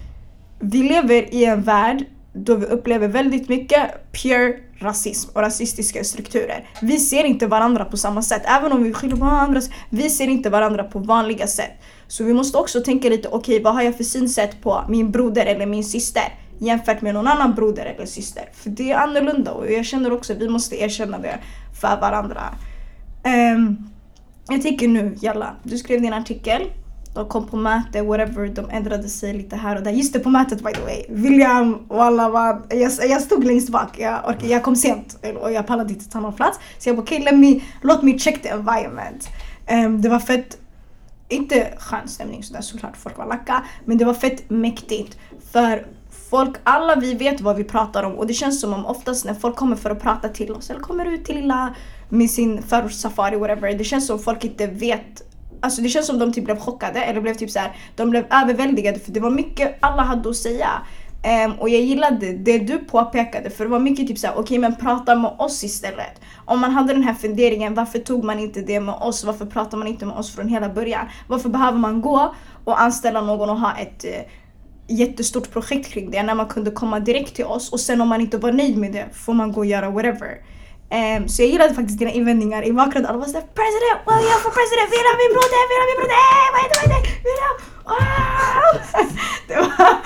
vi 0.61 0.83
lever 0.83 1.35
i 1.35 1.45
en 1.45 1.63
värld 1.63 2.05
då 2.33 2.55
vi 2.55 2.67
upplever 2.67 3.09
väldigt 3.09 3.49
mycket 3.49 4.13
pure 4.13 4.55
rasism 4.81 5.31
och 5.35 5.41
rasistiska 5.41 6.05
strukturer. 6.05 6.69
Vi 6.83 6.99
ser 6.99 7.25
inte 7.25 7.47
varandra 7.47 7.85
på 7.85 7.97
samma 7.97 8.23
sätt, 8.23 8.43
även 8.45 8.73
om 8.73 8.83
vi 8.83 8.93
skyller 8.93 9.17
på 9.17 9.25
varandra. 9.25 9.61
Vi 9.91 10.11
ser 10.11 10.29
inte 10.29 10.51
varandra 10.51 10.85
på 10.85 10.99
vanliga 10.99 11.47
sätt. 11.47 11.73
Så 12.09 12.25
vi 12.25 12.35
måste 12.35 12.59
också 12.59 12.81
tänka 12.81 13.09
lite, 13.09 13.29
okej 13.29 13.39
okay, 13.39 13.65
vad 13.65 13.75
har 13.75 13.83
jag 13.83 13.97
för 13.97 14.05
synsätt 14.05 14.63
på 14.63 14.85
min 14.89 15.11
broder 15.11 15.47
eller 15.47 15.67
min 15.67 15.85
syster 15.85 16.23
jämfört 16.59 17.01
med 17.01 17.15
någon 17.15 17.27
annan 17.27 17.55
broder 17.55 17.85
eller 17.85 18.07
syster? 18.07 18.45
För 18.53 18.71
det 18.71 18.93
är 18.93 18.97
annorlunda 18.97 19.53
och 19.53 19.73
jag 19.73 19.85
känner 19.85 20.13
också 20.13 20.33
att 20.33 20.39
vi 20.39 20.49
måste 20.49 20.83
erkänna 20.83 21.19
det 21.19 21.39
för 21.81 22.01
varandra. 22.01 22.43
Um, 23.55 23.91
jag 24.49 24.63
tycker 24.63 24.89
nu, 24.89 25.17
jalla, 25.21 25.57
du 25.63 25.79
skrev 25.79 26.03
din 26.03 26.13
artikel 26.13 26.63
de 27.19 27.29
kom 27.29 27.47
på 27.47 27.57
möte, 27.57 28.03
whatever, 28.03 28.49
de 28.49 28.71
ändrade 28.71 29.09
sig 29.09 29.35
lite 29.35 29.57
här 29.57 29.77
och 29.77 29.83
där. 29.83 29.91
Just 29.91 30.13
det, 30.13 30.19
på 30.21 30.31
mötet 30.31 30.65
by 30.65 30.73
the 30.73 30.81
way. 30.81 31.05
William 31.09 31.75
och 31.89 32.05
alla 32.05 32.29
var, 32.29 32.63
jag, 32.71 32.93
jag 33.09 33.23
stod 33.23 33.45
längst 33.45 33.69
bak, 33.69 33.99
jag, 33.99 34.29
orkade, 34.29 34.47
jag 34.47 34.63
kom 34.63 34.77
sent 34.77 35.19
och 35.41 35.53
jag 35.53 35.67
pallade 35.67 35.93
inte 35.93 36.11
ta 36.11 36.21
någon 36.21 36.33
plats. 36.33 36.59
Så 36.79 36.89
jag 36.89 36.97
bara 36.97 37.03
okej, 37.03 37.23
okay, 37.23 37.61
låt 37.83 38.03
mig 38.03 38.19
check 38.19 38.43
the 38.43 38.49
environment. 38.49 39.29
Um, 39.71 40.03
det 40.03 40.09
var 40.09 40.19
fett, 40.19 40.59
inte 41.29 41.73
skön 41.79 42.09
stämning 42.09 42.43
sådär 42.43 42.61
såklart, 42.61 42.97
folk 42.97 43.19
var 43.19 43.27
lacka. 43.27 43.65
Men 43.85 43.99
det 43.99 44.05
var 44.05 44.15
fett 44.15 44.51
mäktigt. 44.51 45.19
För 45.53 45.87
folk, 46.31 46.57
alla 46.65 46.97
vi 46.97 47.15
vet 47.15 47.41
vad 47.41 47.57
vi 47.57 47.65
pratar 47.65 48.03
om 48.03 48.13
och 48.13 48.27
det 48.27 48.35
känns 48.35 48.61
som 48.61 48.73
om 48.73 48.87
oftast 48.87 49.25
när 49.25 49.35
folk 49.35 49.57
kommer 49.57 49.77
för 49.77 49.91
att 49.91 50.03
prata 50.03 50.29
till 50.29 50.53
oss 50.53 50.71
eller 50.71 50.81
kommer 50.81 51.05
ut 51.05 51.25
till 51.25 51.37
lilla 51.37 51.75
med 52.09 52.31
sin 52.31 52.63
förortssafari 52.63 53.37
whatever. 53.37 53.75
Det 53.79 53.85
känns 53.85 54.07
som 54.07 54.19
folk 54.19 54.45
inte 54.45 54.67
vet 54.67 55.25
Alltså 55.61 55.83
det 55.83 55.89
känns 55.89 56.07
som 56.07 56.19
de 56.19 56.33
typ 56.33 56.45
blev 56.45 56.59
chockade 56.59 57.01
eller 57.01 57.21
blev 57.21 57.35
typ 57.35 57.51
så 57.51 57.59
här, 57.59 57.77
de 57.97 58.11
blev 58.11 58.25
överväldigade 58.31 58.99
för 58.99 59.13
det 59.13 59.21
var 59.21 59.31
mycket 59.31 59.77
alla 59.81 60.03
hade 60.03 60.31
att 60.31 60.37
säga. 60.37 60.69
Um, 61.47 61.53
och 61.53 61.69
jag 61.69 61.81
gillade 61.81 62.33
det 62.33 62.59
du 62.59 62.79
påpekade 62.79 63.51
för 63.51 63.65
det 63.65 63.71
var 63.71 63.79
mycket 63.79 64.09
typ 64.09 64.19
såhär, 64.19 64.35
okej 64.35 64.43
okay, 64.43 64.59
men 64.59 64.77
prata 64.77 65.15
med 65.15 65.31
oss 65.39 65.65
istället. 65.65 66.21
Om 66.45 66.61
man 66.61 66.71
hade 66.71 66.93
den 66.93 67.03
här 67.03 67.15
funderingen, 67.15 67.75
varför 67.75 67.99
tog 67.99 68.25
man 68.25 68.39
inte 68.39 68.61
det 68.61 68.81
med 68.81 68.95
oss? 68.95 69.25
Varför 69.25 69.47
pratar 69.47 69.79
man 69.79 69.89
inte 69.89 70.07
med 70.07 70.17
oss 70.17 70.35
från 70.35 70.49
hela 70.49 70.69
början? 70.69 71.07
Varför 71.29 71.49
behöver 71.49 71.79
man 71.79 72.01
gå 72.01 72.35
och 72.65 72.81
anställa 72.81 73.21
någon 73.21 73.51
och 73.51 73.61
ha 73.61 73.77
ett 73.77 74.05
uh, 74.05 74.11
jättestort 74.89 75.51
projekt 75.51 75.93
kring 75.93 76.11
det 76.11 76.23
när 76.23 76.35
man 76.35 76.49
kunde 76.49 76.71
komma 76.71 77.01
direkt 77.01 77.35
till 77.35 77.45
oss 77.45 77.73
och 77.73 77.81
sen 77.81 78.01
om 78.01 78.09
man 78.09 78.21
inte 78.21 78.39
var 78.39 78.53
nöjd 78.53 78.77
med 78.77 78.93
det 78.93 79.07
får 79.13 79.35
man 79.35 79.53
gå 79.53 79.61
och 79.61 79.67
göra 79.67 79.91
whatever. 79.91 80.41
Um, 80.91 81.29
så 81.29 81.43
jag 81.43 81.49
gillade 81.51 81.75
faktiskt 81.75 81.99
dina 81.99 82.11
invändningar 82.11 82.63
i 82.63 82.73
bakgrunden. 82.73 83.11
Alla 83.11 83.19
var 83.19 83.27
såhär 83.27 83.47
“President, 83.59 84.01
well 84.07 84.25
jag 84.33 84.41
får 84.43 84.53
president, 84.59 84.89
vill 84.95 85.07
ha 85.11 85.15
min 85.23 85.33
broder, 85.37 85.59
eh, 85.59 85.67
vill 85.71 85.81
ha 85.83 85.87
min 85.91 85.99
broder, 86.01 86.19
eh, 86.21 86.31
Hey, 86.35 86.49
vad 86.53 86.61
heter 86.65 86.77
vad 86.83 86.97
heter 86.97 87.13
vill 87.29 87.41
ha?” 87.45 87.53
det, 89.49 89.57
var, 89.57 89.97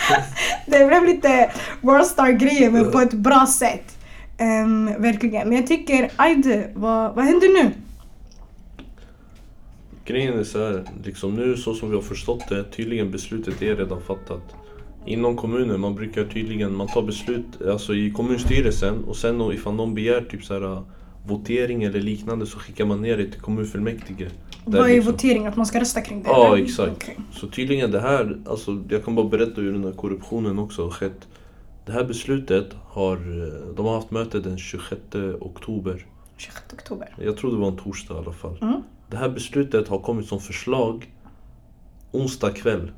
det 0.66 0.86
blev 0.86 1.04
lite 1.04 1.52
Worldstar-grejer 1.80 2.70
men 2.70 2.92
på 2.92 3.00
ett 3.00 3.12
bra 3.12 3.46
sätt. 3.46 3.98
Um, 4.40 5.02
verkligen. 5.02 5.48
Men 5.48 5.56
jag 5.56 5.66
tycker, 5.66 6.10
Aide, 6.16 6.70
vad, 6.74 7.14
vad 7.14 7.24
händer 7.24 7.62
nu? 7.62 7.70
Grejen 10.04 10.38
är 10.38 10.44
så 10.44 10.58
här, 10.58 10.84
liksom 11.04 11.34
nu 11.34 11.56
så 11.56 11.74
som 11.74 11.90
vi 11.90 11.94
har 11.94 12.02
förstått 12.02 12.48
det, 12.48 12.64
tydligen 12.64 13.10
beslutet 13.10 13.62
är 13.62 13.76
redan 13.76 14.02
fattat. 14.02 14.61
Inom 15.06 15.36
kommunen, 15.36 15.80
man 15.80 15.94
brukar 15.94 16.24
tydligen, 16.24 16.74
man 16.74 16.88
tar 16.88 17.02
beslut 17.02 17.62
alltså 17.70 17.94
i 17.94 18.10
kommunstyrelsen 18.10 19.04
och 19.04 19.16
sen 19.16 19.52
ifall 19.52 19.74
någon 19.74 19.94
begär 19.94 20.20
typ 20.20 20.44
så 20.44 20.54
här 20.54 20.82
votering 21.26 21.82
eller 21.82 22.00
liknande 22.00 22.46
så 22.46 22.58
skickar 22.58 22.84
man 22.84 23.02
ner 23.02 23.16
det 23.16 23.26
till 23.26 23.40
kommunfullmäktige. 23.40 24.30
Vad 24.64 24.90
är 24.90 24.94
liksom... 24.94 25.12
votering? 25.12 25.46
Att 25.46 25.56
man 25.56 25.66
ska 25.66 25.80
rösta 25.80 26.00
kring 26.00 26.22
det? 26.22 26.28
Ja, 26.28 26.54
eller? 26.54 26.64
exakt. 26.64 26.96
Okay. 26.96 27.14
Så 27.32 27.46
tydligen 27.46 27.90
det 27.90 28.00
här, 28.00 28.38
alltså 28.46 28.84
jag 28.88 29.04
kan 29.04 29.14
bara 29.14 29.28
berätta 29.28 29.60
hur 29.60 29.72
den 29.72 29.84
här 29.84 29.92
korruptionen 29.92 30.58
också 30.58 30.82
har 30.82 30.90
skett. 30.90 31.28
Det 31.86 31.92
här 31.92 32.04
beslutet 32.04 32.66
har, 32.84 33.16
de 33.74 33.86
har 33.86 33.94
haft 33.94 34.10
möte 34.10 34.40
den 34.40 34.58
26 34.58 35.00
oktober. 35.40 36.06
26 36.36 36.72
oktober? 36.72 37.14
Jag 37.24 37.36
tror 37.36 37.50
det 37.50 37.56
var 37.56 37.68
en 37.68 37.76
torsdag 37.76 38.14
i 38.14 38.18
alla 38.18 38.32
fall. 38.32 38.58
Mm. 38.62 38.82
Det 39.10 39.16
här 39.16 39.28
beslutet 39.28 39.88
har 39.88 39.98
kommit 39.98 40.26
som 40.26 40.40
förslag 40.40 41.12
onsdag 42.12 42.50
kväll. 42.50 42.90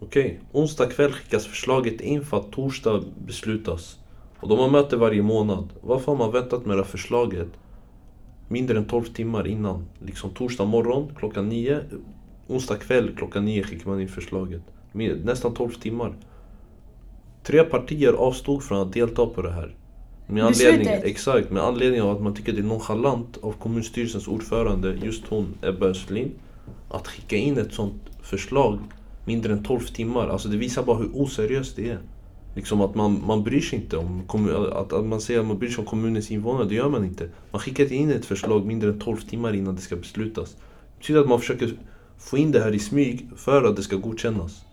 Okej, 0.00 0.40
onsdag 0.52 0.86
kväll 0.86 1.12
skickas 1.12 1.46
förslaget 1.46 2.00
in 2.00 2.24
för 2.24 2.36
att 2.36 2.52
torsdag 2.52 3.02
beslutas. 3.26 3.98
Och 4.40 4.48
de 4.48 4.58
har 4.58 4.70
möte 4.70 4.96
varje 4.96 5.22
månad. 5.22 5.68
Varför 5.80 6.06
har 6.06 6.18
man 6.18 6.32
väntat 6.32 6.66
med 6.66 6.76
det 6.76 6.82
här 6.82 6.90
förslaget 6.90 7.48
mindre 8.48 8.78
än 8.78 8.84
12 8.84 9.04
timmar 9.04 9.46
innan? 9.46 9.86
Liksom 10.06 10.30
torsdag 10.30 10.64
morgon 10.64 11.14
klockan 11.18 11.48
9, 11.48 11.80
onsdag 12.46 12.76
kväll 12.76 13.10
klockan 13.16 13.44
9 13.44 13.62
skickar 13.62 13.90
man 13.90 14.00
in 14.00 14.08
förslaget. 14.08 14.62
Nästan 15.24 15.54
12 15.54 15.70
timmar. 15.70 16.14
Tre 17.42 17.64
partier 17.64 18.12
avstod 18.12 18.62
från 18.62 18.78
att 18.78 18.92
delta 18.92 19.26
på 19.26 19.42
det 19.42 19.52
här. 19.52 19.74
Med 20.26 20.44
anledning, 20.44 20.88
exakt, 20.88 21.50
med 21.50 21.62
anledning 21.62 22.02
av 22.02 22.16
att 22.16 22.22
man 22.22 22.34
tycker 22.34 22.52
det 22.52 22.58
är 22.58 22.62
nonchalant 22.62 23.38
av 23.42 23.52
kommunstyrelsens 23.52 24.28
ordförande, 24.28 24.98
just 25.02 25.26
hon, 25.28 25.54
Ebba 25.62 25.86
Östlin, 25.86 26.32
att 26.88 27.08
skicka 27.08 27.36
in 27.36 27.58
ett 27.58 27.72
sånt 27.72 28.02
förslag 28.22 28.78
mindre 29.24 29.52
än 29.52 29.62
12 29.64 29.80
timmar. 29.80 30.28
Alltså 30.28 30.48
det 30.48 30.56
visar 30.56 30.82
bara 30.82 30.98
hur 30.98 31.10
oseriöst 31.12 31.76
det 31.76 31.90
är. 31.90 31.98
Liksom 32.54 32.80
att 32.80 32.94
man, 32.94 33.22
man 33.26 33.42
bryr 33.42 33.60
sig 33.60 33.78
inte 33.78 33.96
om 33.96 34.22
att, 34.72 34.92
att 34.92 35.04
man 35.04 35.20
säger 35.20 35.40
att 35.40 35.46
man 35.46 35.58
bryr 35.58 35.70
sig 35.70 35.78
om 35.78 35.86
kommunens 35.86 36.30
invånare, 36.30 36.68
det 36.68 36.74
gör 36.74 36.88
man 36.88 37.04
inte. 37.04 37.28
Man 37.50 37.60
skickar 37.60 37.92
in 37.92 38.10
ett 38.10 38.26
förslag 38.26 38.66
mindre 38.66 38.90
än 38.90 39.00
12 39.00 39.16
timmar 39.16 39.52
innan 39.52 39.74
det 39.74 39.80
ska 39.80 39.96
beslutas. 39.96 40.52
Det 40.52 40.98
betyder 40.98 41.20
att 41.20 41.28
man 41.28 41.40
försöker 41.40 41.72
få 42.18 42.38
in 42.38 42.52
det 42.52 42.60
här 42.60 42.74
i 42.74 42.78
smyg 42.78 43.28
för 43.36 43.64
att 43.64 43.76
det 43.76 43.82
ska 43.82 43.96
godkännas. 43.96 44.64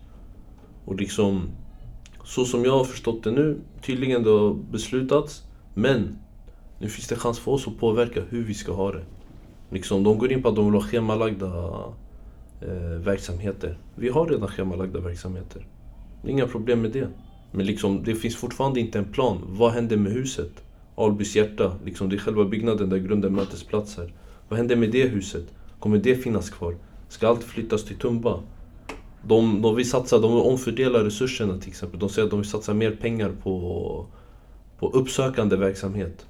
Och 0.84 0.96
liksom, 0.96 1.42
så 2.24 2.44
som 2.44 2.64
jag 2.64 2.72
har 2.72 2.84
förstått 2.84 3.24
det 3.24 3.30
nu, 3.30 3.60
tydligen 3.82 4.22
det 4.22 4.30
har 4.30 4.54
beslutats, 4.72 5.42
men 5.74 6.18
nu 6.78 6.88
finns 6.88 7.08
det 7.08 7.16
chans 7.16 7.38
för 7.38 7.52
oss 7.52 7.68
att 7.68 7.78
påverka 7.78 8.22
hur 8.28 8.44
vi 8.44 8.54
ska 8.54 8.72
ha 8.72 8.92
det. 8.92 9.04
Liksom, 9.70 10.02
de 10.02 10.18
går 10.18 10.32
in 10.32 10.42
på 10.42 10.48
att 10.48 10.56
de 10.56 10.64
vill 10.64 10.74
ha 10.74 10.88
schemalagda 10.88 11.74
Eh, 12.62 13.00
verksamheter. 13.00 13.78
Vi 13.94 14.08
har 14.08 14.26
redan 14.26 14.48
schemalagda 14.48 15.00
verksamheter. 15.00 15.66
Inga 16.26 16.46
problem 16.46 16.82
med 16.82 16.90
det. 16.92 17.08
Men 17.52 17.66
liksom, 17.66 18.04
det 18.04 18.14
finns 18.14 18.36
fortfarande 18.36 18.80
inte 18.80 18.98
en 18.98 19.04
plan. 19.04 19.38
Vad 19.46 19.72
händer 19.72 19.96
med 19.96 20.12
huset? 20.12 20.50
Albys 20.96 21.36
hjärta, 21.36 21.76
liksom, 21.84 22.08
det 22.08 22.16
är 22.16 22.18
själva 22.18 22.44
byggnaden 22.44 22.90
där 22.90 22.98
grunden 22.98 23.34
mötesplats. 23.34 23.98
Vad 24.48 24.58
händer 24.58 24.76
med 24.76 24.90
det 24.90 25.08
huset? 25.08 25.44
Kommer 25.78 25.98
det 25.98 26.14
finnas 26.14 26.50
kvar? 26.50 26.76
Ska 27.08 27.28
allt 27.28 27.44
flyttas 27.44 27.84
till 27.84 27.96
Tumba? 27.96 28.40
De, 29.22 29.62
de 29.62 29.76
vill 29.76 29.90
satsa, 29.90 30.18
de 30.18 30.34
vill 30.34 30.42
omfördela 30.42 31.04
resurserna 31.04 31.58
till 31.58 31.68
exempel. 31.68 32.00
De 32.00 32.08
säger 32.08 32.24
att 32.26 32.30
de 32.30 32.40
vill 32.40 32.50
satsa 32.50 32.74
mer 32.74 32.90
pengar 32.90 33.32
på, 33.42 34.06
på 34.78 34.90
uppsökande 34.90 35.56
verksamhet. 35.56 36.26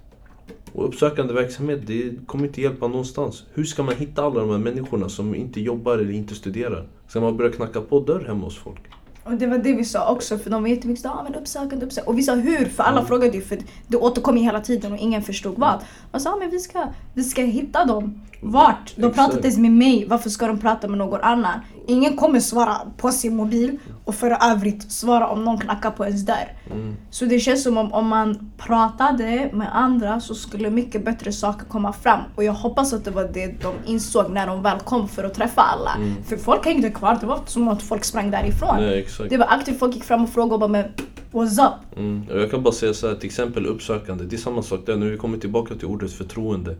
Och 0.72 0.88
uppsökande 0.88 1.34
verksamhet, 1.34 1.80
det 1.86 2.26
kommer 2.26 2.46
inte 2.46 2.60
hjälpa 2.60 2.88
någonstans. 2.88 3.44
Hur 3.54 3.64
ska 3.64 3.82
man 3.82 3.94
hitta 3.96 4.22
alla 4.22 4.40
de 4.40 4.50
här 4.50 4.58
människorna 4.58 5.08
som 5.08 5.34
inte 5.34 5.60
jobbar 5.60 5.98
eller 5.98 6.12
inte 6.12 6.34
studerar? 6.34 6.86
Ska 7.08 7.20
man 7.20 7.36
börja 7.36 7.52
knacka 7.52 7.80
på 7.80 8.00
dörr 8.00 8.24
hemma 8.26 8.44
hos 8.44 8.58
folk? 8.58 8.80
Och 9.24 9.32
det 9.32 9.46
var 9.46 9.58
det 9.58 9.72
vi 9.72 9.84
sa 9.84 10.12
också, 10.12 10.38
för 10.38 10.50
de 10.50 10.62
var 10.62 10.68
jättemycket 10.68 11.02
såhär, 11.02 11.14
ah, 11.14 11.22
men 11.22 11.34
uppsökande, 11.34 11.86
uppsökande. 11.86 12.10
Och 12.10 12.18
vi 12.18 12.22
sa 12.22 12.34
hur, 12.34 12.64
för 12.64 12.82
alla 12.82 12.98
mm. 12.98 13.06
frågade 13.08 13.36
ju 13.36 13.42
för 13.42 13.58
det 13.86 13.96
återkom 13.96 14.36
ju 14.36 14.42
hela 14.42 14.60
tiden 14.60 14.92
och 14.92 14.98
ingen 14.98 15.22
förstod 15.22 15.58
vad. 15.58 15.80
Man 16.12 16.20
sa, 16.20 16.32
ah, 16.32 16.36
men 16.36 16.50
vi 16.50 16.58
ska, 16.58 16.86
vi 17.14 17.22
ska 17.22 17.42
hitta 17.42 17.84
dem. 17.84 18.20
Vart? 18.42 18.92
De 18.96 19.12
pratade 19.12 19.36
inte 19.36 19.48
ens 19.48 19.58
med 19.58 19.72
mig, 19.72 20.06
varför 20.08 20.30
ska 20.30 20.46
de 20.46 20.58
prata 20.58 20.88
med 20.88 20.98
någon 20.98 21.20
annan? 21.20 21.60
Ingen 21.86 22.16
kommer 22.16 22.40
svara 22.40 22.76
på 22.96 23.10
sin 23.12 23.36
mobil 23.36 23.78
och 24.04 24.14
för 24.14 24.38
övrigt 24.52 24.92
svara 24.92 25.28
om 25.28 25.44
någon 25.44 25.58
knackar 25.58 25.90
på 25.90 26.04
ens 26.04 26.26
dörr. 26.26 26.56
Mm. 26.72 26.96
Så 27.10 27.24
det 27.24 27.40
känns 27.40 27.62
som 27.62 27.78
om, 27.78 27.92
om 27.92 28.08
man 28.08 28.50
pratade 28.58 29.50
med 29.52 29.76
andra 29.76 30.20
så 30.20 30.34
skulle 30.34 30.70
mycket 30.70 31.04
bättre 31.04 31.32
saker 31.32 31.66
komma 31.66 31.92
fram. 31.92 32.20
Och 32.36 32.44
jag 32.44 32.52
hoppas 32.52 32.92
att 32.92 33.04
det 33.04 33.10
var 33.10 33.30
det 33.34 33.46
de 33.46 33.74
insåg 33.86 34.30
när 34.30 34.46
de 34.46 34.62
väl 34.62 34.78
kom 34.78 35.08
för 35.08 35.24
att 35.24 35.34
träffa 35.34 35.62
alla. 35.62 35.94
Mm. 35.94 36.14
För 36.24 36.36
folk 36.36 36.64
hängde 36.64 36.90
kvar, 36.90 37.18
det 37.20 37.26
var 37.26 37.40
som 37.46 37.68
att 37.68 37.82
folk 37.82 38.04
sprang 38.04 38.30
därifrån. 38.30 38.76
Nej, 38.76 39.06
det 39.30 39.36
var 39.36 39.46
aktivt, 39.46 39.78
folk 39.78 39.94
gick 39.94 40.04
fram 40.04 40.24
och 40.24 40.30
frågade 40.30 40.54
och 40.54 40.60
bara 40.60 40.68
men 40.68 40.84
What's 41.32 41.66
up? 41.66 41.98
Mm. 41.98 42.24
Jag 42.28 42.50
kan 42.50 42.62
bara 42.62 42.74
säga 42.74 42.94
så 42.94 43.08
här, 43.08 43.14
till 43.14 43.26
exempel 43.26 43.66
uppsökande. 43.66 44.24
Det 44.24 44.36
är 44.36 44.38
samma 44.38 44.62
sak 44.62 44.80
där, 44.86 44.96
när 44.96 45.06
vi 45.06 45.16
kommer 45.16 45.38
tillbaka 45.38 45.74
till 45.74 45.86
ordet 45.86 46.12
förtroende. 46.12 46.76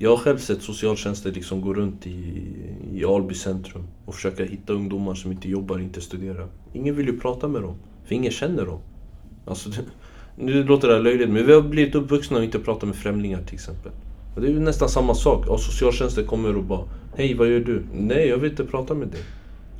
Jag 0.00 0.10
har 0.10 0.16
själv 0.16 0.38
sett 0.38 0.62
socialtjänster 0.62 1.32
liksom 1.32 1.60
gå 1.60 1.74
runt 1.74 2.06
i, 2.06 2.42
i 2.92 3.04
Alby 3.04 3.34
centrum 3.34 3.82
och 4.04 4.14
försöka 4.14 4.44
hitta 4.44 4.72
ungdomar 4.72 5.14
som 5.14 5.32
inte 5.32 5.48
jobbar, 5.48 5.78
inte 5.78 6.00
studerar. 6.00 6.48
Ingen 6.72 6.96
vill 6.96 7.06
ju 7.06 7.20
prata 7.20 7.48
med 7.48 7.62
dem, 7.62 7.74
för 8.04 8.14
ingen 8.14 8.32
känner 8.32 8.66
dem. 8.66 8.80
Alltså, 9.46 9.70
det, 9.70 9.84
nu 10.36 10.64
låter 10.64 10.88
det 10.88 10.94
här 10.94 11.00
löjligt, 11.00 11.30
men 11.30 11.46
vi 11.46 11.52
har 11.52 11.62
blivit 11.62 11.94
uppvuxna 11.94 12.38
och 12.38 12.44
inte 12.44 12.58
pratar 12.58 12.86
med 12.86 12.96
främlingar 12.96 13.42
till 13.42 13.54
exempel. 13.54 13.92
Och 14.34 14.40
det 14.40 14.46
är 14.46 14.50
ju 14.50 14.60
nästan 14.60 14.88
samma 14.88 15.14
sak. 15.14 15.44
Ja, 15.48 15.58
socialtjänsten 15.58 16.26
kommer 16.26 16.56
och 16.56 16.64
bara 16.64 16.84
Hej, 17.16 17.34
vad 17.34 17.48
gör 17.48 17.60
du? 17.60 17.82
Nej, 17.94 18.28
jag 18.28 18.38
vill 18.38 18.50
inte 18.50 18.64
prata 18.64 18.94
med 18.94 19.08
dig. 19.08 19.20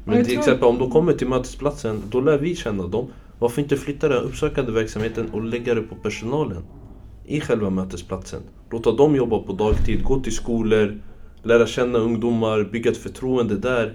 Men 0.04 0.24
till 0.24 0.38
exempel 0.38 0.64
om 0.64 0.78
de 0.78 0.90
kommer 0.90 1.12
till 1.12 1.28
mötesplatsen, 1.28 2.02
då 2.10 2.20
lär 2.20 2.38
vi 2.38 2.56
känna 2.56 2.86
dem. 2.86 3.06
Varför 3.38 3.62
inte 3.62 3.76
flytta 3.76 4.08
den 4.08 4.24
uppsökande 4.24 4.72
verksamheten 4.72 5.30
och 5.30 5.44
lägga 5.44 5.74
det 5.74 5.82
på 5.82 5.94
personalen? 5.94 6.62
i 7.28 7.40
själva 7.40 7.70
mötesplatsen. 7.70 8.42
Låta 8.70 8.92
dem 8.92 9.16
jobba 9.16 9.38
på 9.38 9.52
dagtid, 9.52 10.04
gå 10.04 10.20
till 10.20 10.34
skolor, 10.34 11.00
lära 11.42 11.66
känna 11.66 11.98
ungdomar, 11.98 12.64
bygga 12.72 12.90
ett 12.90 12.96
förtroende 12.96 13.56
där. 13.56 13.94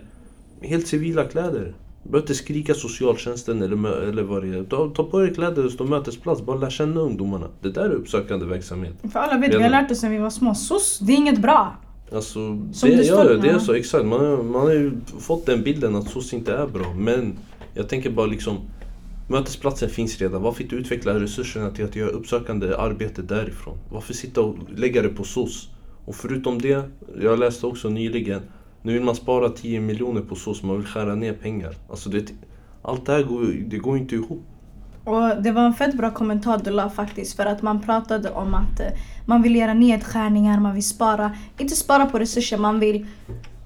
Helt 0.61 0.87
civila 0.87 1.23
kläder. 1.23 1.73
Behöver 2.03 2.19
inte 2.19 2.35
skrika 2.35 2.73
socialtjänsten 2.73 3.61
eller, 3.61 4.01
eller 4.01 4.23
vad 4.23 4.43
det 4.43 4.57
är. 4.57 4.63
Ta, 4.63 4.89
ta 4.89 5.03
på 5.03 5.23
er 5.23 5.33
kläder 5.33 5.65
och 5.65 5.71
stå 5.71 5.83
mötesplats. 5.83 6.41
Bara 6.41 6.57
lär 6.57 6.69
känna 6.69 7.01
ungdomarna. 7.01 7.47
Det 7.61 7.69
där 7.69 7.85
är 7.85 7.93
uppsökande 7.93 8.45
verksamhet. 8.45 8.93
För 9.11 9.19
alla 9.19 9.37
vet, 9.37 9.55
vi 9.55 9.63
har 9.63 9.69
lärt 9.69 9.91
oss 9.91 9.99
sen 9.99 10.11
vi 10.11 10.17
var 10.17 10.29
små. 10.29 10.55
SOS, 10.55 10.99
det 10.99 11.13
är 11.13 11.17
inget 11.17 11.41
bra. 11.41 11.75
Alltså, 12.13 12.39
Som 12.73 12.89
det, 12.89 13.03
ja, 13.03 13.23
det 13.23 13.49
är 13.49 13.59
så 13.59 13.73
exakt. 13.73 14.05
Man, 14.05 14.51
man 14.51 14.61
har 14.61 14.71
ju 14.71 14.91
fått 15.19 15.45
den 15.45 15.63
bilden 15.63 15.95
att 15.95 16.09
SOS 16.09 16.33
inte 16.33 16.53
är 16.53 16.67
bra. 16.67 16.93
Men 16.97 17.37
jag 17.73 17.89
tänker 17.89 18.11
bara 18.11 18.25
liksom 18.25 18.57
Mötesplatsen 19.27 19.89
finns 19.89 20.17
redan. 20.17 20.41
Varför 20.41 20.63
inte 20.63 20.75
utveckla 20.75 21.19
resurserna 21.19 21.71
till 21.71 21.85
att 21.85 21.95
göra 21.95 22.09
uppsökande 22.09 22.75
arbete 22.75 23.21
därifrån? 23.21 23.77
Varför 23.91 24.13
sitta 24.13 24.41
och 24.41 24.57
lägga 24.75 25.01
det 25.01 25.09
på 25.09 25.23
SOS? 25.23 25.69
Och 26.05 26.15
förutom 26.15 26.61
det, 26.61 26.89
jag 27.21 27.39
läste 27.39 27.65
också 27.65 27.89
nyligen, 27.89 28.41
nu 28.81 28.93
vill 28.93 29.03
man 29.03 29.15
spara 29.15 29.49
10 29.49 29.79
miljoner 29.79 30.21
på 30.21 30.35
SOS, 30.35 30.63
man 30.63 30.77
vill 30.77 30.87
skära 30.87 31.15
ner 31.15 31.33
pengar. 31.33 31.75
Alltså 31.89 32.09
det, 32.09 32.33
allt 32.81 33.05
det 33.05 33.11
här 33.11 33.23
går, 33.23 33.45
det 33.65 33.77
går 33.77 33.97
inte 33.97 34.15
ihop. 34.15 34.41
Och 35.03 35.41
det 35.43 35.51
var 35.51 35.65
en 35.65 35.73
fett 35.73 35.97
bra 35.97 36.11
kommentar 36.11 36.61
du 36.63 36.71
la 36.71 36.89
faktiskt 36.89 37.35
för 37.35 37.45
att 37.45 37.61
man 37.61 37.81
pratade 37.81 38.29
om 38.29 38.53
att 38.53 38.79
eh, 38.79 38.87
man 39.25 39.41
vill 39.41 39.55
göra 39.55 39.73
nedskärningar, 39.73 40.59
man 40.59 40.73
vill 40.73 40.87
spara, 40.87 41.31
inte 41.57 41.75
spara 41.75 42.05
på 42.05 42.19
resurser, 42.19 42.57
man 42.57 42.79
vill 42.79 43.05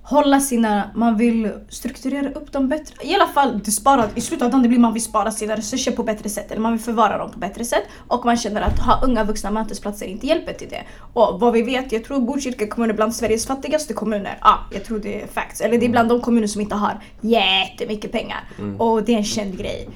hålla 0.10 0.39
sina, 0.39 0.91
man 0.95 1.18
vill 1.18 1.51
strukturera 1.70 2.30
upp 2.30 2.51
dem 2.51 2.70
bättre. 2.70 3.08
I 3.08 3.16
alla 3.16 3.28
fall, 3.28 3.60
det 3.66 3.72
sparar, 3.72 4.10
i 4.16 4.36
dagen 4.36 4.64
det 4.64 4.70
blir 4.70 4.80
man 4.80 4.93
vill 4.93 5.03
spara 5.03 5.32
sina 5.32 5.55
resurser 5.55 5.91
på 5.91 6.03
bättre 6.03 6.30
sätt. 6.30 6.51
Eller 6.51 6.62
man 6.62 6.72
vill 6.72 6.82
förvara 6.82 7.18
dem 7.18 7.32
på 7.32 7.39
bättre 7.39 7.66
sätt. 7.66 7.84
Och 8.08 8.26
man 8.26 8.38
känner 8.38 8.62
att 8.62 8.80
ha 8.80 9.01
unga 9.03 9.24
vuxna 9.24 9.51
mötesplatser 9.51 10.05
inte 10.05 10.28
hjälper 10.28 10.53
till 10.53 10.70
det. 10.70 10.84
Och 11.14 11.39
vad 11.39 11.53
vi 11.53 11.62
vet, 11.62 11.91
jag 11.91 12.03
tror 12.03 12.20
Botkyrka 12.20 12.68
kommun 12.68 12.89
är 12.89 12.93
bland 12.93 13.16
Sveriges 13.16 13.47
fattigaste 13.47 13.93
kommuner. 13.93 14.38
Ja, 14.41 14.49
ah, 14.49 14.60
jag 14.72 14.86
tror 14.86 14.99
det 14.99 15.22
är 15.22 15.28
facts. 15.28 15.62
Eller 15.62 15.78
det 15.78 15.86
är 15.86 15.89
bland 15.89 16.10
de 16.10 16.22
kommuner 16.22 16.47
som 16.47 16.62
inte 16.62 16.76
har 16.76 16.99
jättemycket 17.22 18.12
pengar. 18.12 18.49
Mm. 18.60 18.82
Och 18.82 19.03
det 19.03 19.14
är 19.14 19.18
en 19.18 19.24
känd 19.24 19.58
grej. 19.58 19.89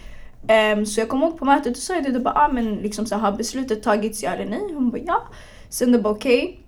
Um, 0.75 0.85
så 0.85 1.01
jag 1.01 1.09
kom 1.09 1.23
ihåg 1.23 1.39
på 1.39 1.45
mötet 1.45 1.77
och 1.77 1.83
sa 1.83 1.93
det, 1.93 2.11
du 2.11 2.19
bara 2.19 2.33
ah, 2.33 2.47
men 2.47 2.75
liksom 2.75 3.05
så 3.05 3.15
har 3.15 3.31
beslutet 3.31 3.83
tagits 3.83 4.23
ja 4.23 4.31
eller 4.31 4.45
nej? 4.45 4.73
Hon 4.73 4.89
bara 4.89 5.01
ja. 5.05 5.23
Sen 5.69 5.91
det 5.91 5.99
bara 5.99 6.13
okej. 6.13 6.43
Okay 6.43 6.60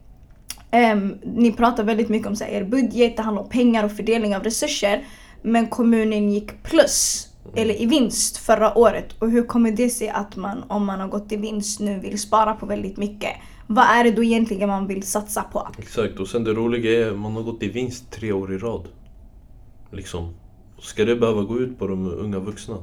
Um, 0.74 1.18
ni 1.24 1.52
pratar 1.52 1.84
väldigt 1.84 2.10
mycket 2.10 2.28
om 2.28 2.36
så 2.36 2.44
här, 2.44 2.52
er 2.52 2.64
budget, 2.64 3.18
det 3.18 3.24
handlar 3.24 3.44
om 3.44 3.50
pengar 3.50 3.84
och 3.84 3.92
fördelning 3.92 4.36
av 4.36 4.44
resurser. 4.44 5.06
Men 5.42 5.68
kommunen 5.68 6.30
gick 6.30 6.64
plus 6.64 7.28
eller 7.56 7.82
i 7.82 7.86
vinst 7.86 8.38
förra 8.38 8.78
året. 8.78 9.16
Och 9.20 9.32
hur 9.32 9.44
kommer 9.44 9.72
det 9.72 9.90
sig 9.90 10.10
att 10.10 10.36
man, 10.36 10.64
om 10.68 10.86
man 10.86 11.00
har 11.00 11.08
gått 11.08 11.32
i 11.32 11.36
vinst 11.36 11.80
nu, 11.80 12.00
vill 12.00 12.20
spara 12.20 12.54
på 12.54 12.66
väldigt 12.66 12.98
mycket? 12.98 13.32
Vad 13.68 13.86
är 13.86 14.04
det 14.04 14.12
då 14.12 14.24
egentligen 14.24 14.70
man 14.70 14.88
vill 14.88 15.04
satsa 15.04 15.44
på? 15.44 15.68
Exakt, 15.78 16.20
och 16.20 16.28
sen 16.28 16.44
det 16.44 16.54
roliga 16.54 17.06
är 17.06 17.12
att 17.12 17.20
man 17.20 17.36
har 17.36 17.44
gått 17.44 17.64
i 17.64 17.68
vinst 17.68 18.12
tre 18.12 18.32
år 18.32 18.54
i 18.54 18.58
rad. 18.58 18.88
Liksom. 19.92 20.34
Ska 20.82 21.06
det 21.06 21.16
behöva 21.16 21.42
gå 21.42 21.60
ut 21.60 21.80
på 21.80 21.88
de 21.88 22.12
unga 22.12 22.40
vuxna? 22.40 22.78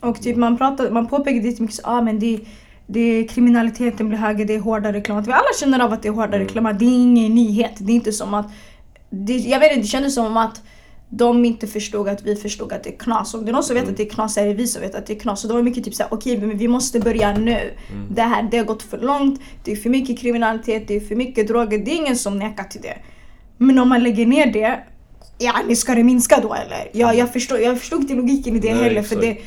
Och 0.00 0.22
typ 0.22 0.36
man, 0.36 0.58
pratar, 0.58 0.90
man 0.90 1.06
påpekar 1.06 1.42
det 1.42 1.60
mycket, 1.60 1.80
ah, 1.84 2.02
men 2.02 2.18
det, 2.18 2.40
det, 2.86 3.24
kriminaliteten 3.30 4.08
blir 4.08 4.18
högre, 4.18 4.44
det 4.44 4.54
är 4.54 4.60
hårdare 4.60 5.00
klimat. 5.00 5.26
Vi 5.28 5.32
alla 5.32 5.52
känner 5.60 5.80
av 5.80 5.92
att 5.92 6.02
det 6.02 6.08
är 6.08 6.12
hårdare 6.12 6.36
Mm. 6.36 6.48
klimat. 6.48 6.78
Det 6.78 6.84
är 6.84 6.94
ingen 7.02 7.34
nyhet. 7.34 7.72
Det 7.78 7.92
är 7.92 7.96
inte 7.96 8.12
som 8.12 8.34
att... 8.34 8.46
Det, 9.10 9.32
jag 9.36 9.60
vet 9.60 9.70
inte, 9.70 9.80
det 9.82 9.86
kändes 9.86 10.14
som 10.14 10.36
att 10.36 10.62
de 11.08 11.44
inte 11.44 11.66
förstod 11.66 12.08
att 12.08 12.22
vi 12.22 12.36
förstod 12.36 12.72
att 12.72 12.84
det 12.84 12.90
är 12.94 12.98
knas. 12.98 13.34
Om 13.34 13.44
det 13.44 13.50
är 13.50 13.52
någon 13.52 13.62
som 13.62 13.74
vet 13.74 13.82
Mm. 13.82 13.92
att 13.92 13.96
det 13.96 14.02
är 14.02 14.10
knas 14.10 14.34
så 14.34 14.40
är 14.40 14.46
det 14.46 14.54
vi 14.54 14.66
som 14.66 14.82
vet 14.82 14.94
att 14.94 15.06
det 15.06 15.12
är 15.12 15.18
knas. 15.18 15.40
Så 15.40 15.48
det 15.48 15.54
var 15.54 15.62
mycket 15.62 15.84
typ 15.84 15.94
såhär, 15.94 16.14
okej 16.14 16.38
men 16.38 16.58
vi 16.58 16.68
måste 16.68 17.00
börja 17.00 17.38
nu. 17.38 17.50
Mm. 17.50 18.06
Det 18.14 18.22
här 18.22 18.48
det 18.50 18.56
har 18.58 18.64
gått 18.64 18.82
för 18.82 18.98
långt, 18.98 19.40
det 19.64 19.72
är 19.72 19.76
för 19.76 19.90
mycket 19.90 20.18
kriminalitet, 20.18 20.88
det 20.88 20.96
är 20.96 21.00
för 21.00 21.14
mycket 21.14 21.48
droger. 21.48 21.78
Det 21.78 21.90
är 21.90 21.96
ingen 21.96 22.16
som 22.16 22.38
nekar 22.38 22.64
till 22.64 22.80
det. 22.80 22.98
Men 23.58 23.78
om 23.78 23.88
man 23.88 24.02
lägger 24.02 24.26
ner 24.26 24.52
det, 24.52 24.78
ja 25.38 25.52
ni 25.68 25.76
ska 25.76 25.94
det 25.94 26.04
minska 26.04 26.40
då 26.42 26.54
eller? 26.54 26.88
Ja, 26.92 27.14
jag, 27.14 27.32
förstår, 27.32 27.58
jag 27.58 27.78
förstod 27.78 28.00
inte 28.00 28.14
logiken 28.14 28.56
i 28.56 28.58
det 28.58 28.74
Nej, 28.74 28.82
heller. 28.84 29.02
För 29.02 29.16
exakt. 29.16 29.20
det, 29.20 29.42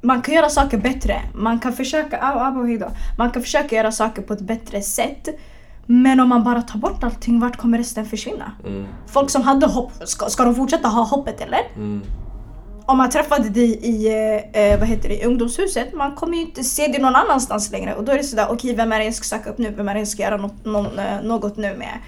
man 0.00 0.22
kan 0.22 0.34
göra 0.34 0.48
saker 0.48 0.78
bättre. 0.78 1.20
Man 1.34 1.58
kan 1.58 1.72
försöka. 1.72 2.18
Man 3.18 3.30
kan 3.30 3.42
försöka 3.42 3.76
göra 3.76 3.92
saker 3.92 4.22
på 4.22 4.32
ett 4.32 4.40
bättre 4.40 4.82
sätt. 4.82 5.28
Men 5.86 6.20
om 6.20 6.28
man 6.28 6.44
bara 6.44 6.62
tar 6.62 6.78
bort 6.78 7.04
allting, 7.04 7.40
vart 7.40 7.56
kommer 7.56 7.78
resten 7.78 8.06
försvinna? 8.06 8.52
Mm, 8.66 8.86
Folk 9.06 9.30
som 9.30 9.42
hade 9.42 9.66
hopp, 9.66 9.92
ska, 10.04 10.26
ska 10.28 10.44
de 10.44 10.54
fortsätta 10.54 10.88
ha 10.88 11.02
hoppet 11.04 11.40
eller? 11.40 11.60
mm, 11.76 12.02
Om 12.86 12.96
man 12.98 13.10
träffade 13.10 13.48
dig 13.48 13.70
i, 13.86 14.06
eh, 14.54 14.62
eh, 14.62 14.78
vad 14.78 14.88
heter 14.88 15.08
det, 15.08 15.14
i 15.22 15.24
ungdomshuset, 15.24 15.92
man 15.94 16.14
kommer 16.14 16.34
ju 16.36 16.40
inte 16.40 16.64
se 16.64 16.86
dig 16.86 17.00
någon 17.00 17.14
annanstans 17.16 17.70
längre. 17.72 17.94
Och 17.94 18.04
då 18.04 18.12
är 18.12 18.16
det 18.16 18.24
sådär, 18.24 18.46
okej 18.50 18.74
vem 18.74 18.92
är 18.92 18.98
det 18.98 19.04
jag 19.04 19.14
ska 19.14 19.24
söka 19.36 19.50
upp 19.50 19.58
nu? 19.58 19.70
Vem 19.76 19.88
är 19.88 19.94
det 19.94 20.00
jag 20.00 20.08
ska 20.08 20.22
göra 20.22 20.36
något, 20.36 20.64
någon, 20.64 20.98
eh, 20.98 21.22
något 21.22 21.56
nu 21.56 21.74
med? 21.76 21.98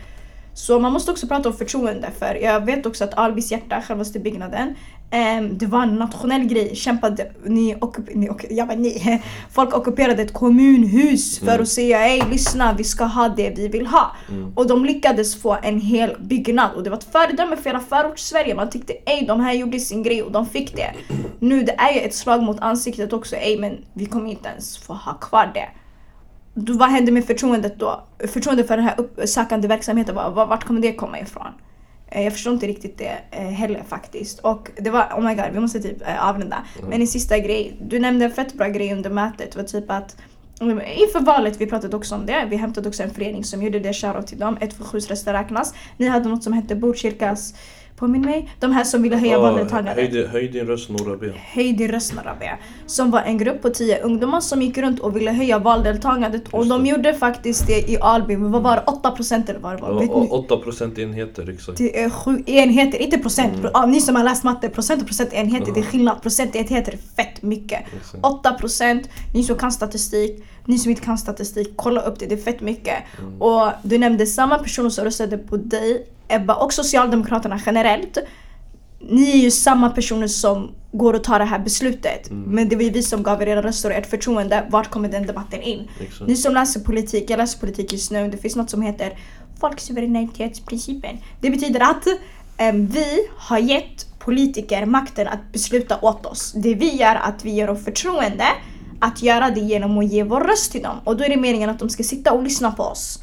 Så 0.55 0.78
man 0.78 0.93
måste 0.93 1.11
också 1.11 1.26
prata 1.26 1.49
om 1.49 1.55
förtroende 1.57 2.09
för 2.18 2.34
jag 2.34 2.64
vet 2.66 2.86
också 2.86 3.05
att 3.05 3.14
Albis 3.14 3.51
hjärta, 3.53 3.82
självaste 3.88 4.18
byggnaden, 4.18 4.74
ehm, 5.11 5.58
det 5.58 5.66
var 5.66 5.82
en 5.82 5.94
nationell 5.96 6.44
grej. 6.44 6.74
Kämpade, 6.76 7.32
ni, 7.44 7.76
ockup, 7.80 8.14
ni, 8.14 8.28
ockup, 8.30 8.50
ja, 8.50 8.64
men 8.66 8.82
ni 8.82 9.22
folk 9.50 9.74
ockuperade 9.76 10.22
ett 10.22 10.32
kommunhus 10.32 11.38
för 11.38 11.46
Mm. 11.46 11.62
att 11.62 11.68
säga 11.68 11.98
hej 11.98 12.22
lyssna 12.30 12.74
vi 12.78 12.84
ska 12.84 13.04
ha 13.04 13.28
det 13.28 13.50
vi 13.56 13.68
vill 13.68 13.86
ha. 13.86 14.16
mm. 14.28 14.52
Och 14.56 14.66
de 14.66 14.84
lyckades 14.84 15.42
få 15.42 15.56
en 15.62 15.80
hel 15.80 16.16
byggnad 16.20 16.70
och 16.76 16.82
det 16.82 16.90
var 16.90 16.96
ett 16.96 17.12
föredöme 17.12 17.56
för 17.56 17.64
hela 17.64 17.80
förorts-Sverige. 17.80 18.54
Man 18.54 18.70
tyckte 18.70 18.92
ej 18.92 19.24
de 19.28 19.40
här 19.40 19.52
gjorde 19.52 19.80
sin 19.80 20.02
grej 20.02 20.22
och 20.22 20.32
de 20.32 20.46
fick 20.46 20.76
det. 20.76 20.90
Nu 21.38 21.62
det 21.62 21.72
är 21.72 21.92
ju 21.94 22.00
ett 22.00 22.14
slag 22.14 22.42
mot 22.42 22.61
ansiktet 22.61 23.12
också, 23.12 23.36
ej 23.36 23.58
men 23.58 23.78
vi 23.92 24.06
kommer 24.06 24.30
inte 24.30 24.48
ens 24.48 24.78
få 24.78 24.92
ha 24.94 25.14
kvar 25.14 25.50
det. 25.54 25.68
Då, 26.54 26.72
vad 26.72 26.88
händer 26.88 27.12
med 27.12 27.24
förtroendet 27.24 27.78
då? 27.78 28.04
Förtroendet 28.28 28.66
för 28.68 28.76
den 28.76 28.86
här 28.86 28.94
uppsökande 29.00 29.68
verksamheten, 29.68 30.14
var, 30.14 30.30
var, 30.30 30.46
vart 30.46 30.64
kommer 30.64 30.80
det 30.80 30.92
komma 30.92 31.18
ifrån? 31.20 31.46
Eh, 32.11 32.24
Jag 32.24 32.32
förstår 32.32 32.52
inte 32.52 32.66
riktigt 32.66 32.98
det 32.98 33.18
eh, 33.30 33.42
heller 33.42 33.82
faktiskt. 33.88 34.38
Och 34.38 34.70
det 34.76 34.90
var, 34.90 35.02
oh 35.16 35.20
my 35.24 35.34
god, 35.34 35.44
vi 35.52 35.61
måste 35.61 35.80
typ 35.80 36.02
eh, 36.02 36.28
avrunda. 36.28 36.64
Men 36.88 37.00
en 37.00 37.06
sista 37.06 37.38
grej, 37.38 37.76
du 37.82 37.98
nämnde 37.98 38.24
en 38.24 38.30
fett 38.30 38.54
bra 38.54 38.68
grej 38.68 38.92
under 38.92 39.11
mötet. 39.11 39.56
Var 39.56 39.62
typ 39.62 39.90
att 39.90 40.16
mm, 40.61 40.80
Inför 40.96 41.20
valet, 41.20 41.61
vi 41.61 41.66
pratade 41.66 41.96
också 41.96 42.14
om 42.14 42.26
det. 42.26 42.46
Vi 42.50 42.56
hämtade 42.56 42.88
också 42.88 43.02
en 43.02 43.11
förening 43.11 43.44
som 43.44 43.62
gjorde 43.62 43.80
det, 43.80 43.92
shoutout 43.92 44.26
till 44.26 44.38
dem. 44.38 44.56
127 44.61 44.98
röster 44.98 45.32
räknas. 45.32 45.74
Ni 45.96 46.06
hade 46.08 46.28
något 46.28 46.44
som 46.44 46.52
hette 46.52 46.74
Botkyrkas, 46.74 47.54
påminn 48.01 48.22
mig? 48.22 48.48
De 48.61 48.72
här 48.72 48.84
som 48.84 49.03
ville 49.03 49.16
höja 49.16 49.32
Ja, 49.32 49.40
valdeltagandet. 49.40 50.12
höj, 50.12 50.26
höj 50.26 50.48
din 50.48 50.66
röst 50.66 50.90
några 50.90 51.16
ben. 51.16 51.32
Höj 51.55 51.72
din 51.72 51.88
röst 51.88 52.14
Narabe. 52.14 52.59
Som 52.86 53.11
var 53.11 53.20
en 53.22 53.38
grupp 53.38 53.62
på 53.62 53.70
10 53.70 54.01
ungdomar 54.03 54.40
som 54.40 54.62
gick 54.62 54.78
runt 54.78 55.01
och 55.01 55.16
ville 55.16 55.30
höja 55.30 55.59
valdeltagandet. 55.59 56.48
Och 56.51 56.66
de 56.66 56.86
gjorde 56.86 57.14
faktiskt 57.14 57.66
det 57.66 57.90
i 57.90 57.98
Alby. 58.01 58.36
Men 58.36 58.53
vad 58.53 58.62
var 58.62 58.76
det? 58.76 58.82
8% 58.82 59.51
eller 59.51 59.61
vad 59.61 59.76
det 59.76 59.82
var? 59.82 60.03
Ja, 60.03 60.26
8 60.30 60.57
procentenheter, 60.57 61.51
exakt. 61.51 61.78
Det 61.78 62.03
är 62.03 62.11
sju 62.11 62.42
enheter, 62.46 62.98
inte 63.03 63.18
procent. 63.18 63.55
Mm. 63.55 63.70
Ja, 63.74 63.86
ni 63.86 64.01
som 64.01 64.16
har 64.16 64.24
läst 64.24 64.44
matte, 64.44 64.68
procent 64.68 65.01
och 65.03 65.07
procentenheter, 65.07 65.72
det 65.74 65.80
är 65.80 65.84
skillnad. 65.84 66.22
Procentenheter 66.22 66.92
är 66.92 66.98
fett 67.16 67.42
mycket. 67.42 67.80
exakt. 68.01 68.24
8%, 68.24 69.05
ni 69.34 69.44
som 69.44 69.57
kan 69.57 69.72
statistik, 69.72 70.44
ni 70.64 70.78
som 70.78 70.90
inte 70.90 71.03
kan 71.03 71.18
statistik, 71.18 71.72
kolla 71.76 72.01
upp 72.01 72.18
det, 72.18 72.26
det 72.26 72.34
är 72.34 72.42
fett 72.42 72.61
mycket. 72.61 72.94
Mm. 73.18 73.42
Och 73.42 73.70
du 73.82 73.98
nämnde 73.98 74.26
samma 74.26 74.59
personer 74.59 74.90
som 74.90 75.05
röstade 75.05 75.38
på 75.38 75.57
dig, 75.57 76.07
Ebba, 76.30 76.54
och 76.54 76.72
Socialdemokraterna 76.72 77.60
generellt. 77.66 78.18
Ni 79.00 79.30
är 79.30 79.36
ju 79.36 79.50
samma 79.50 79.90
personer 79.90 80.26
som 80.26 80.70
går 80.92 81.14
och 81.14 81.24
tar 81.24 81.38
det 81.38 81.44
här 81.44 81.58
beslutet. 81.58 82.30
Mm. 82.30 82.42
Men 82.42 82.68
det 82.68 82.76
var 82.76 82.82
ju 82.82 82.90
vi 82.90 83.02
som 83.02 83.22
gav 83.22 83.42
er 83.42 83.46
era 83.46 83.62
röster 83.62 83.90
och 83.90 83.96
ert 83.96 84.06
förtroende. 84.06 84.66
Vart 84.70 84.90
kommer 84.90 85.08
den 85.08 85.26
debatten 85.26 85.62
in? 85.62 85.88
exakt. 86.00 86.28
Ni 86.28 86.36
som 86.36 86.54
läser 86.54 86.80
politik, 86.80 87.30
jag 87.30 87.38
läser 87.38 87.58
politik 87.58 87.92
just 87.92 88.10
nu, 88.10 88.28
det 88.28 88.36
finns 88.36 88.56
något 88.56 88.70
som 88.70 88.82
heter 88.82 89.18
folksuveränitetsprincipen. 89.60 91.18
Det 91.40 91.50
betyder 91.50 91.80
att 91.80 92.06
em, 92.56 92.86
vi 92.86 93.28
har 93.36 93.58
gett 93.58 94.18
politiker 94.18 94.86
makten 94.86 95.28
att 95.28 95.52
besluta 95.52 95.98
åt 96.02 96.26
oss. 96.26 96.52
Det 96.52 96.74
vi 96.74 96.96
gör 96.96 97.14
är 97.14 97.16
att 97.16 97.44
vi 97.44 97.50
ger 97.50 97.66
dem 97.66 97.76
förtroende 97.76 98.44
att 99.00 99.22
göra 99.22 99.50
det 99.50 99.60
genom 99.60 99.98
att 99.98 100.12
ge 100.12 100.22
vår 100.22 100.40
röst 100.40 100.72
till 100.72 100.82
dem. 100.82 100.96
Och 101.04 101.16
då 101.16 101.24
är 101.24 101.28
det 101.28 101.36
meningen 101.36 101.70
att 101.70 101.78
de 101.78 101.88
ska 101.88 102.02
sitta 102.02 102.32
och 102.32 102.42
lyssna 102.42 102.72
på 102.72 102.82
oss. 102.82 103.18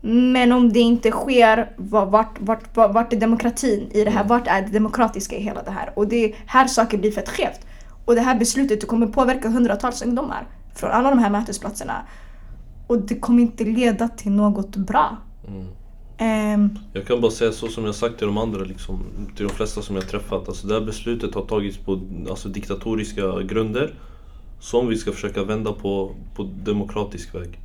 Men 0.00 0.52
om 0.52 0.72
det 0.72 0.80
inte 0.80 1.10
sker, 1.10 1.72
var- 1.76 2.06
vart, 2.06 2.36
vart, 2.40 2.76
vart, 2.76 2.94
vart 2.94 3.12
är 3.12 3.16
demokratin 3.20 3.90
i 3.92 4.04
det 4.04 4.10
här? 4.10 4.24
Vart 4.24 4.46
är 4.46 4.62
det 4.62 4.68
demokratiska 4.72 5.36
i 5.36 5.42
hela 5.42 5.62
det 5.62 5.70
här? 5.70 5.92
Och 5.96 6.08
det 6.08 6.24
är 6.24 6.34
här 6.46 6.66
saker 6.66 6.98
blir 6.98 7.10
fett 7.12 7.28
skevt. 7.28 7.60
Och 8.04 8.14
det 8.14 8.20
här 8.20 8.38
beslutet 8.38 8.80
det 8.80 8.86
kommer 8.86 9.06
påverka 9.06 9.48
hundratals 9.48 10.02
ungdomar 10.02 10.46
från 10.74 10.90
alla 10.90 11.10
de 11.10 11.18
här 11.18 11.30
mötesplatserna. 11.30 12.02
Och 12.86 12.98
det 13.02 13.14
kommer 13.14 13.42
inte 13.42 13.64
leda 13.64 14.08
till 14.08 14.32
något 14.32 14.76
bra. 14.76 15.16
Mm. 15.48 15.66
Ehm, 16.18 16.78
Jag 16.92 17.06
kan 17.06 17.20
bara 17.20 17.30
säga 17.30 17.52
så 17.52 17.68
som 17.68 17.84
jag 17.84 17.94
sagt 17.94 18.18
till 18.18 18.26
de 18.26 18.38
andra, 18.38 18.60
liksom, 18.64 19.00
till 19.36 19.46
de 19.48 19.54
flesta 19.54 19.82
som 19.82 19.96
jag 19.96 20.08
träffat. 20.08 20.48
Alltså 20.48 20.66
det 20.66 20.74
här 20.74 20.80
beslutet 20.80 21.34
har 21.34 21.42
tagits 21.42 21.78
på 21.78 22.00
alltså, 22.30 22.48
diktatoriska 22.48 23.42
grunder. 23.42 23.94
Som 24.60 24.88
vi 24.88 24.96
ska 24.96 25.12
försöka 25.12 25.44
vända 25.44 25.72
på, 25.72 26.12
på 26.36 26.42
demokratisk 26.64 27.34
väg. 27.34 27.58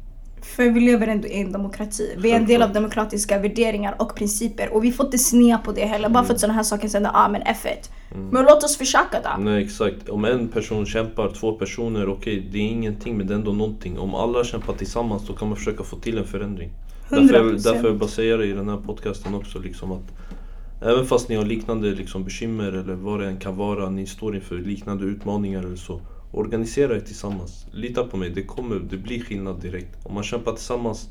För 0.46 0.70
vi 0.70 0.80
lever 0.80 1.08
ändå 1.08 1.28
i 1.28 1.41
en 1.41 1.52
demokrati. 1.52 2.16
Vi 2.18 2.32
är 2.32 2.36
en 2.36 2.46
del 2.46 2.62
av 2.62 2.74
demokratiska 2.74 3.39
värderingar 3.39 3.96
och 4.00 4.16
principer. 4.16 4.74
Och 4.74 4.84
vi 4.84 4.91
får 4.91 5.06
inte 5.06 5.18
snea 5.18 5.58
på 5.58 5.72
det 5.72 5.86
heller. 5.86 6.10
Bara 6.10 6.24
för 6.24 6.34
att 6.34 6.39
sådana 6.39 6.54
här 6.54 6.64
saker 6.64 6.88
säger 6.88 7.10
ah 7.14 7.30
men 7.30 7.41
F1. 7.41 7.89
Men 8.32 8.46
låt 8.46 8.64
oss 8.64 8.78
försöka 8.78 9.20
då. 9.24 9.44
Nej 9.44 9.64
exakt, 9.64 10.10
om 10.10 10.26
en 10.26 10.48
person 10.48 10.86
kämpar, 10.86 11.30
två 11.30 11.52
personer, 11.52 12.10
okej 12.10 12.50
det 12.52 12.58
är 12.58 12.62
ingenting 12.62 13.18
men 13.18 13.28
det 13.28 13.34
är 13.34 13.38
ändå 13.38 13.52
någonting. 13.54 14.00
Om 14.00 14.16
alla 14.16 14.44
kämpar 14.44 14.74
tillsammans 14.74 15.28
då 15.28 15.34
kan 15.34 15.48
man 15.48 15.58
försöka 15.58 15.84
få 15.84 15.96
till 15.96 16.18
en 16.18 16.26
förändring. 16.28 16.70
Därför, 17.10 17.34
jag- 17.34 17.46
100%. 17.46 17.64
därför 17.64 17.88
jag 17.88 17.98
bara 17.98 18.10
säga 18.10 18.38
det 18.38 18.46
i 18.46 18.52
den 18.54 18.70
här 18.70 18.78
podcasten 18.78 19.36
också 19.36 19.60
liksom 19.60 19.91
att 19.91 20.12
Även 20.86 21.06
fast 21.06 21.30
ni 21.30 21.36
har 21.36 21.46
liknande 21.46 21.91
liksom, 21.91 22.24
bekymmer 22.24 22.72
eller 22.72 22.94
vad 22.94 23.20
det 23.20 23.28
än 23.28 23.38
kan 23.38 23.56
vara, 23.58 23.89
ni 23.89 24.06
står 24.06 24.36
inför 24.36 24.56
liknande 24.56 25.06
utmaningar 25.06 25.60
eller 25.64 25.76
så. 25.76 26.02
Organisera 26.34 26.96
er 26.96 27.00
tillsammans. 27.00 27.66
Lita 27.72 28.04
på 28.04 28.18
mig, 28.18 28.30
det 28.30 28.44
kommer, 28.44 28.76
det 28.76 28.98
blir 28.98 29.24
skillnad 29.24 29.62
direkt. 29.62 30.06
Om 30.06 30.14
man 30.14 30.24
kämpar 30.24 30.52
tillsammans, 30.52 31.10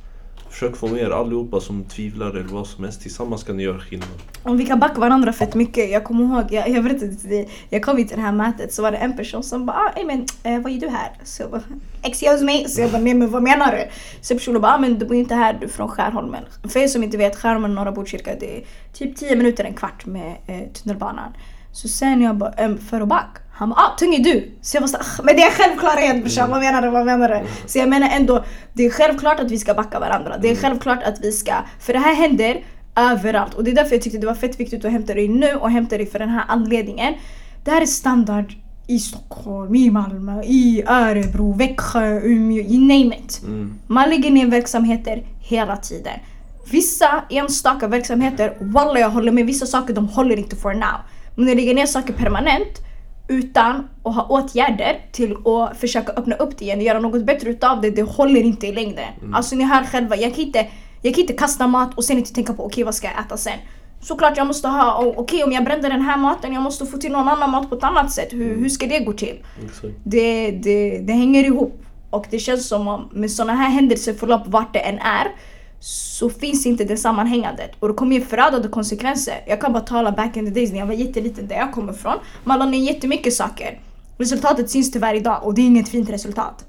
försök 0.50 0.76
få 0.76 0.88
med 0.88 1.00
er 1.00 1.10
allihopa 1.10 1.60
som 1.60 1.84
tvivlar 1.84 2.30
eller 2.30 2.48
vad 2.48 2.66
som 2.66 2.84
helst. 2.84 3.02
Tillsammans 3.02 3.44
kan 3.44 3.56
ni 3.56 3.62
göra 3.62 3.80
skillnad. 3.80 4.08
Om 4.42 4.56
vi 4.56 4.66
kan 4.66 4.80
backa 4.80 5.00
varandra 5.00 5.32
fett 5.32 5.54
mycket. 5.54 5.90
Jag 5.90 6.04
kommer 6.04 6.24
ihåg, 6.24 6.44
jag, 6.50 6.68
jag 6.68 6.84
berättade 6.84 7.14
till 7.14 7.28
dig, 7.28 7.48
jag 7.70 7.82
kom 7.82 7.96
hit 7.96 8.08
till 8.08 8.16
det 8.16 8.22
här 8.22 8.32
mötet 8.32 8.72
så 8.72 8.82
var 8.82 8.90
det 8.90 8.96
en 8.96 9.16
person 9.16 9.42
som 9.42 9.66
bara 9.66 9.76
ah, 9.76 10.04
men 10.04 10.26
eh, 10.42 10.60
vad 10.60 10.72
gör 10.72 10.80
du 10.80 10.88
här? 10.88 11.10
Så 11.24 11.42
jag 11.42 11.50
bara 11.50 11.62
excuse 12.02 12.44
me. 12.44 12.68
Så 12.68 12.80
jag 12.80 12.90
bara 12.90 13.02
nej 13.02 13.14
men 13.14 13.30
vad 13.30 13.42
menar 13.42 13.72
du? 13.72 13.84
Så 14.20 14.34
personen 14.34 14.60
bara 14.60 14.74
ah, 14.74 14.78
men 14.78 14.98
du 14.98 15.06
bor 15.06 15.14
ju 15.14 15.22
inte 15.22 15.34
här, 15.34 15.58
du 15.60 15.66
är 15.66 15.70
från 15.70 15.88
Skärholmen. 15.88 16.44
För 16.68 16.80
er 16.80 16.88
som 16.88 17.02
inte 17.02 17.16
vet, 17.16 17.36
Skärholmen 17.36 17.70
och 17.70 17.74
Norra 17.74 17.92
Botkyrka 17.92 18.34
det 18.40 18.56
är 18.56 18.64
typ 18.92 19.16
10 19.16 19.36
minuter, 19.36 19.64
en 19.64 19.74
kvart 19.74 20.06
med 20.06 20.36
eh, 20.46 20.72
tunnelbanan. 20.72 21.32
Så 21.72 21.88
sen 21.88 22.22
jag 22.22 22.36
bara 22.36 22.50
ehm, 22.50 22.78
för 22.78 23.00
och 23.00 23.08
back. 23.08 23.38
Han 23.52 23.68
bara 23.68 23.80
ah, 23.80 23.96
tung 23.98 24.14
är 24.14 24.18
du. 24.18 24.50
Så 24.62 24.76
jag 24.76 24.84
bara 24.84 24.98
ah, 24.98 25.22
men 25.22 25.36
det 25.36 25.42
är 25.42 25.50
självklarhet 25.50 26.20
brorsan, 26.20 26.50
vad 26.50 26.60
menar 26.60 26.82
du? 26.82 26.90
Vad 26.90 27.06
menar 27.06 27.28
du? 27.28 27.40
Så 27.66 27.78
jag 27.78 27.88
menar 27.88 28.08
ändå, 28.08 28.44
det 28.72 28.86
är 28.86 28.90
självklart 28.90 29.40
att 29.40 29.50
vi 29.50 29.58
ska 29.58 29.74
backa 29.74 30.00
varandra. 30.00 30.38
Det 30.38 30.50
är 30.50 30.56
självklart 30.56 31.02
att 31.02 31.20
vi 31.20 31.32
ska, 31.32 31.54
för 31.80 31.92
det 31.92 31.98
här 31.98 32.14
händer 32.14 32.64
överallt. 32.96 33.54
Och 33.54 33.64
det 33.64 33.70
är 33.70 33.74
därför 33.74 33.94
jag 33.94 34.02
tyckte 34.02 34.18
det 34.18 34.26
var 34.26 34.34
fett 34.34 34.60
viktigt 34.60 34.84
att 34.84 34.92
hämta 34.92 35.14
dig 35.14 35.28
nu 35.28 35.54
och 35.54 35.70
hämta 35.70 35.96
dig 35.96 36.06
för 36.06 36.18
den 36.18 36.28
här 36.28 36.44
anledningen. 36.48 37.14
Det 37.64 37.70
här 37.70 37.82
är 37.82 37.86
standard 37.86 38.52
i 38.86 38.98
Stockholm, 38.98 39.74
i 39.74 39.90
Malmö, 39.90 40.42
i 40.44 40.82
Örebro, 40.86 41.52
Växjö, 41.52 42.20
Umeå, 42.20 42.62
you 42.62 42.80
name 42.80 43.16
it. 43.16 43.42
Mm. 43.42 43.74
Man 43.86 44.08
lägger 44.08 44.30
ner 44.30 44.46
verksamheter 44.46 45.22
hela 45.40 45.76
tiden. 45.76 46.18
Vissa 46.70 47.24
enstaka 47.30 47.88
verksamheter, 47.88 48.56
walla 48.60 48.98
jag 48.98 49.10
håller 49.10 49.32
med, 49.32 49.46
vissa 49.46 49.66
saker 49.66 49.94
de 49.94 50.08
håller 50.08 50.36
inte 50.36 50.56
for 50.56 50.74
now. 50.74 51.00
Men 51.34 51.44
när 51.44 51.54
de 51.54 51.60
lägger 51.60 51.74
ner 51.74 51.86
saker 51.86 52.12
permanent 52.12 52.82
utan 53.28 53.88
att 54.02 54.14
ha 54.14 54.26
åtgärder 54.28 55.00
till 55.12 55.36
att 55.46 55.76
försöka 55.76 56.12
öppna 56.12 56.36
upp 56.36 56.58
det 56.58 56.64
igen 56.64 56.78
och 56.78 56.84
göra 56.84 57.00
något 57.00 57.24
bättre 57.24 57.50
utav 57.50 57.80
det, 57.80 57.90
det 57.90 58.02
håller 58.02 58.40
inte 58.40 58.66
i 58.66 58.72
längden. 58.72 59.04
Alltså 59.34 59.56
ni 59.56 59.64
hör 59.64 59.84
själva, 59.84 60.16
jag 60.16 60.34
kan 60.34 60.44
inte, 60.44 60.66
jag 61.02 61.14
kan 61.14 61.20
inte 61.20 61.32
kasta 61.32 61.66
mat 61.66 61.94
och 61.94 62.04
sen 62.04 62.18
inte 62.18 62.34
tänka 62.34 62.52
på 62.52 62.66
okej 62.66 62.84
vad 62.84 62.94
ska 62.94 63.06
jag 63.06 63.24
äta 63.26 63.36
sen. 63.36 63.58
Såklart 64.00 64.36
jag 64.36 64.46
måste 64.46 64.68
ha, 64.68 65.04
okej 65.16 65.44
om 65.44 65.52
jag 65.52 65.64
brände 65.64 65.88
den 65.88 66.02
här 66.02 66.16
maten, 66.16 66.52
jag 66.52 66.62
måste 66.62 66.86
få 66.86 66.98
till 66.98 67.12
någon 67.12 67.28
annan 67.28 67.50
mat 67.50 67.68
på 67.68 67.74
ett 67.74 67.84
annat 67.84 68.12
sätt. 68.12 68.32
Hur, 68.32 68.56
hur 68.56 68.68
ska 68.68 68.86
det 68.86 68.98
gå 68.98 69.12
till? 69.12 69.38
Det, 70.04 70.50
det, 70.50 70.98
det 70.98 71.12
hänger 71.12 71.44
ihop. 71.44 71.82
Och 72.10 72.26
det 72.30 72.38
känns 72.38 72.68
som 72.68 72.88
om 72.88 73.08
med 73.12 73.30
såna 73.30 73.54
här 73.54 73.70
händelseförlopp 73.70 74.42
vart 74.46 74.72
det 74.72 74.78
än 74.78 74.98
är 74.98 75.26
så 75.84 76.30
finns 76.30 76.66
inte 76.66 76.84
det 76.84 76.96
sammanhängandet 76.96 77.70
och 77.80 77.88
det 77.88 77.94
kommer 77.94 78.16
ge 78.16 78.24
förödande 78.24 78.68
konsekvenser. 78.68 79.44
Jag 79.46 79.60
kan 79.60 79.72
bara 79.72 79.82
tala 79.82 80.12
back 80.12 80.36
in 80.36 80.46
the 80.46 80.50
days 80.50 80.72
när 80.72 80.78
jag 80.78 80.86
var 80.86 80.94
jätteliten 80.94 81.48
där 81.48 81.56
jag 81.56 81.72
kommer 81.72 81.92
ifrån. 81.92 82.18
Man 82.44 82.58
la 82.58 82.66
ner 82.66 82.78
jättemycket 82.78 83.34
saker. 83.34 83.80
Resultatet 84.18 84.70
syns 84.70 84.92
tyvärr 84.92 85.14
idag 85.14 85.40
och 85.44 85.54
det 85.54 85.62
är 85.62 85.66
inget 85.66 85.88
fint 85.88 86.10
resultat. 86.10 86.64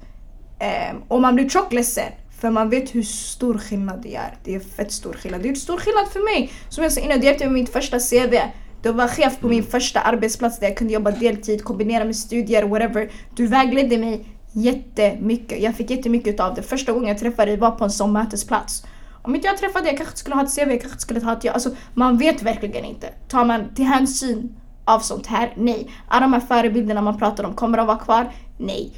Um, 0.92 1.02
och 1.08 1.20
man 1.20 1.34
blir 1.34 1.48
tjockledsen 1.48 2.12
för 2.40 2.50
man 2.50 2.70
vet 2.70 2.94
hur 2.94 3.02
stor 3.02 3.58
skillnad 3.58 4.02
det 4.02 4.14
är. 4.14 4.36
Det 4.44 4.54
är 4.54 4.60
fett 4.60 4.92
stor 4.92 5.12
skillnad. 5.12 5.42
Det 5.42 5.48
är 5.48 5.54
stor 5.54 5.76
skillnad 5.76 6.08
för 6.12 6.20
mig. 6.34 6.52
Som 6.68 6.82
jag 6.82 6.92
sa 6.92 7.00
innan, 7.00 7.20
det 7.20 7.26
hjälpte 7.26 7.44
med 7.44 7.54
mitt 7.54 7.72
första 7.72 7.98
CV. 7.98 8.34
Du 8.82 8.92
var 8.92 9.08
chef 9.08 9.40
på 9.40 9.48
min 9.48 9.62
första 9.62 10.00
arbetsplats 10.00 10.58
där 10.58 10.66
jag 10.66 10.76
kunde 10.76 10.92
jobba 10.92 11.10
deltid, 11.10 11.64
kombinera 11.64 12.04
med 12.04 12.16
studier, 12.16 12.62
whatever. 12.62 13.10
Du 13.36 13.46
vägledde 13.46 13.98
mig 13.98 14.26
jättemycket. 14.52 15.62
Jag 15.62 15.74
fick 15.74 15.90
jättemycket 15.90 16.40
av 16.40 16.54
det. 16.54 16.62
Första 16.62 16.92
gången 16.92 17.08
jag 17.08 17.18
träffade 17.18 17.50
dig 17.50 17.56
var 17.56 17.70
på 17.70 17.84
en 17.84 17.90
sån 17.90 18.12
mötesplats. 18.12 18.84
Om 19.26 19.34
inte 19.34 19.46
jag 19.46 19.58
träffade 19.58 19.86
jag 19.86 19.96
kanske 19.96 20.10
inte 20.10 20.20
skulle 20.20 20.36
ha 20.36 20.42
ett 20.42 20.54
CV, 20.54 20.60
jag 20.60 20.80
kanske 20.80 20.86
inte 20.86 21.02
skulle 21.02 21.20
ha 21.20 21.32
ett 21.32 21.44
jobb. 21.44 21.54
Alltså, 21.54 21.70
man 21.94 22.18
vet 22.18 22.42
verkligen 22.42 22.84
inte. 22.84 23.12
Tar 23.28 23.44
man 23.44 23.74
till 23.74 23.84
hänsyn 23.84 24.56
av 24.84 25.00
sånt 25.00 25.26
här? 25.26 25.52
Nej. 25.56 25.90
Är 26.10 26.20
de 26.20 26.32
här 26.32 26.40
förebilderna 26.40 27.00
man 27.00 27.18
pratar 27.18 27.44
om, 27.44 27.54
kommer 27.54 27.78
de 27.78 27.86
vara 27.86 27.98
kvar? 27.98 28.32
Nej. 28.58 28.92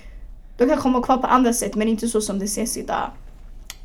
De 0.59 0.69
kan 0.69 0.79
komma 0.79 1.03
kvar 1.03 1.17
på 1.17 1.27
andra 1.27 1.53
sätt, 1.53 1.75
men 1.75 1.89
inte 1.89 2.09
så 2.09 2.21
som 2.21 2.39
det 2.39 2.45
ses 2.45 2.77
idag. 2.77 3.11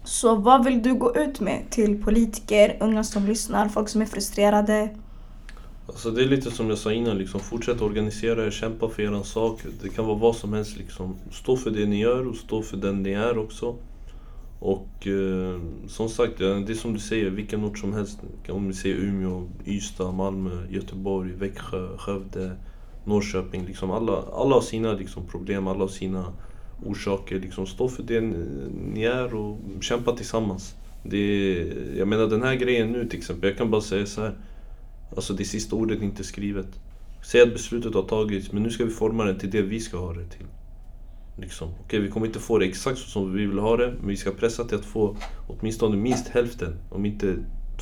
Så 0.03 0.35
vad 0.35 0.65
vill 0.65 0.81
du 0.81 0.93
gå 0.93 1.15
ut 1.15 1.39
med 1.39 1.69
till 1.69 2.03
politiker, 2.03 2.77
unga 2.79 3.03
som 3.03 3.25
lyssnar, 3.25 3.67
folk 3.67 3.89
som 3.89 4.01
är 4.01 4.05
frustrerade? 4.05 4.89
Alltså 5.87 6.11
det 6.11 6.23
är 6.23 6.27
lite 6.27 6.51
som 6.51 6.69
jag 6.69 6.77
sa 6.77 6.91
innan, 6.91 7.17
liksom, 7.17 7.39
fortsätt 7.39 7.81
organisera 7.81 8.45
er, 8.45 8.51
kämpa 8.51 8.89
för 8.89 9.03
er 9.03 9.23
sak. 9.23 9.59
Det 9.81 9.89
kan 9.89 10.05
vara 10.05 10.17
vad 10.17 10.35
som 10.35 10.53
helst. 10.53 10.77
Liksom. 10.77 11.15
Stå 11.31 11.57
för 11.57 11.71
det 11.71 11.85
ni 11.85 11.99
gör 11.99 12.27
och 12.27 12.35
stå 12.35 12.61
för 12.61 12.77
den 12.77 13.03
ni 13.03 13.11
är 13.11 13.37
också. 13.37 13.75
Och 14.61 15.07
eh, 15.07 15.59
som 15.87 16.09
sagt, 16.09 16.37
det 16.37 16.45
är 16.45 16.73
som 16.73 16.93
du 16.93 16.99
säger, 16.99 17.29
vilken 17.29 17.63
ort 17.63 17.79
som 17.79 17.93
helst. 17.93 18.19
Om 18.49 18.67
vi 18.67 18.73
säger 18.73 18.95
Umeå, 18.95 19.47
Ystad, 19.65 20.11
Malmö, 20.11 20.67
Göteborg, 20.69 21.31
Växjö, 21.31 21.97
Skövde, 21.97 22.55
Norrköping. 23.05 23.65
Liksom 23.65 23.91
alla, 23.91 24.21
alla 24.33 24.55
har 24.55 24.61
sina 24.61 24.93
liksom, 24.93 25.27
problem, 25.27 25.67
alla 25.67 25.79
har 25.79 25.87
sina 25.87 26.33
orsaker. 26.85 27.39
Liksom, 27.39 27.65
stå 27.65 27.89
för 27.89 28.03
det 28.03 28.21
ni 28.93 29.03
är 29.03 29.35
och 29.35 29.57
kämpa 29.81 30.15
tillsammans. 30.15 30.75
Det 31.03 31.17
är, 31.17 31.97
jag 31.97 32.07
menar 32.07 32.27
den 32.27 32.43
här 32.43 32.55
grejen 32.55 32.91
nu 32.91 33.07
till 33.07 33.19
exempel, 33.19 33.49
jag 33.49 33.57
kan 33.57 33.71
bara 33.71 33.81
säga 33.81 34.05
så 34.05 34.21
här. 34.21 34.35
Alltså 35.15 35.33
det 35.33 35.45
sista 35.45 35.75
ordet 35.75 35.99
är 35.99 36.03
inte 36.03 36.23
skrivet. 36.23 36.79
Säg 37.31 37.41
att 37.41 37.53
beslutet 37.53 37.93
har 37.93 38.03
tagits, 38.03 38.51
men 38.51 38.63
nu 38.63 38.69
ska 38.69 38.85
vi 38.85 38.91
forma 38.91 39.25
det 39.25 39.39
till 39.39 39.51
det 39.51 39.61
vi 39.61 39.79
ska 39.79 39.97
ha 39.97 40.13
det 40.13 40.25
till. 40.25 40.45
Liksom. 41.41 41.69
Okej, 41.85 41.99
vi 41.99 42.09
kommer 42.09 42.27
inte 42.27 42.39
få 42.39 42.57
det 42.57 42.65
exakt 42.65 42.97
så 42.97 43.07
som 43.07 43.33
vi 43.33 43.45
vill 43.45 43.59
ha 43.59 43.77
det, 43.77 43.93
men 43.99 44.07
vi 44.07 44.17
ska 44.17 44.31
pressa 44.31 44.63
till 44.63 44.77
att 44.77 44.85
få 44.85 45.15
åtminstone 45.47 45.97
minst 45.97 46.27
hälften, 46.27 46.77
om 46.89 47.05
inte 47.05 47.35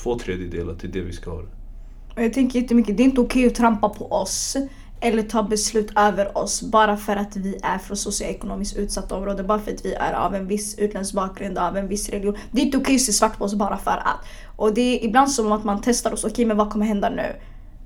två 0.03 0.19
tredjedelar 0.19 0.75
till 0.75 0.91
det 0.91 1.01
vi 1.01 1.13
ska 1.13 1.31
ha 1.31 1.41
det. 1.41 2.23
jag 2.23 2.33
tänker 2.33 2.61
jättemycket, 2.61 2.97
det 2.97 3.03
är 3.03 3.05
inte 3.05 3.21
okej 3.21 3.47
att 3.47 3.55
trampa 3.55 3.89
på 3.89 4.11
oss 4.11 4.57
eller 5.01 5.23
ta 5.23 5.43
beslut 5.43 5.91
över 5.95 6.37
oss 6.37 6.61
bara 6.61 6.97
för 6.97 7.15
att 7.15 7.35
vi 7.35 7.57
är 7.63 7.77
från 7.77 7.97
socioekonomiskt 7.97 8.77
utsatta 8.77 9.15
områden, 9.15 9.47
bara 9.47 9.59
för 9.59 9.71
att 9.71 9.85
vi 9.85 9.93
är 9.93 10.13
av 10.13 10.35
en 10.35 10.47
viss 10.47 10.79
utländsk 10.79 11.13
bakgrund, 11.13 11.57
av 11.57 11.77
en 11.77 11.87
viss 11.87 12.09
religion. 12.09 12.37
Det 12.51 12.61
är 12.61 12.65
inte 12.65 12.77
okej 12.77 12.95
att 12.95 13.01
se 13.01 13.13
svart 13.13 13.37
på 13.37 13.45
oss 13.45 13.53
bara 13.53 13.77
för 13.77 13.91
att. 13.91 14.25
Och 14.55 14.73
det 14.73 14.81
är 14.81 15.05
ibland 15.05 15.31
som 15.31 15.51
att 15.51 15.63
man 15.63 15.81
testar 15.83 16.13
oss, 16.13 16.23
okej 16.23 16.31
okay, 16.31 16.45
men 16.45 16.57
vad 16.57 16.69
kommer 16.69 16.85
hända 16.85 17.09
nu? 17.09 17.35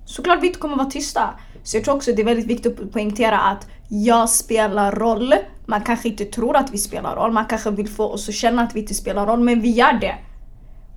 Såklart 0.05 0.43
vi 0.43 0.47
inte 0.47 0.59
kommer 0.59 0.75
vara 0.75 0.89
tysta. 0.89 1.39
Så 1.63 1.77
jag 1.77 1.83
tror 1.83 1.95
också 1.95 2.11
det 2.11 2.21
är 2.21 2.25
väldigt 2.25 2.47
viktigt 2.47 2.79
att 2.79 2.91
poängtera 2.91 3.39
att 3.39 3.67
jag 3.89 4.29
spelar 4.29 4.91
roll. 4.91 5.33
Man 5.65 5.81
kanske 5.81 6.09
inte 6.09 6.25
tror 6.25 6.55
att 6.55 6.73
vi 6.73 6.77
spelar 6.77 7.15
roll, 7.15 7.31
man 7.31 7.45
kanske 7.45 7.71
vill 7.71 7.87
få 7.87 8.03
oss 8.03 8.29
att 8.29 8.35
känna 8.35 8.61
att 8.61 8.75
vi 8.75 8.79
inte 8.79 8.93
spelar 8.93 9.25
roll, 9.25 9.39
men 9.39 9.61
vi 9.61 9.69
gör 9.69 9.93
det. 9.93 10.15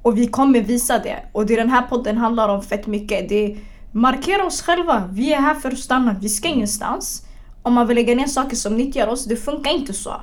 Och 0.03 0.19
vi 0.19 0.27
kommer 0.27 0.61
visa 0.61 0.99
det. 0.99 1.17
Och 1.33 1.47
det 1.47 1.57
den 1.57 1.71
här 1.71 1.83
podden 1.83 2.17
handlar 2.17 2.49
om 2.49 2.63
fett 2.63 2.87
mycket. 2.87 3.29
Det 3.29 3.45
är 3.45 3.59
markera 3.93 4.45
oss 4.45 4.63
själva. 4.63 5.09
Vi 5.13 5.33
är 5.33 5.41
här 5.41 5.55
för 5.55 5.69
att 5.69 5.79
stanna, 5.79 6.17
vi 6.21 6.29
ska 6.29 6.49
ingenstans. 6.49 7.27
Om 7.63 7.75
man 7.75 7.87
vill 7.87 7.95
lägga 7.95 8.15
ner 8.15 8.27
saker 8.27 8.57
som 8.57 8.77
nyttjar 8.77 9.07
oss, 9.07 9.25
det 9.25 9.37
funkar 9.37 9.71
inte 9.71 9.93
så. 9.93 10.21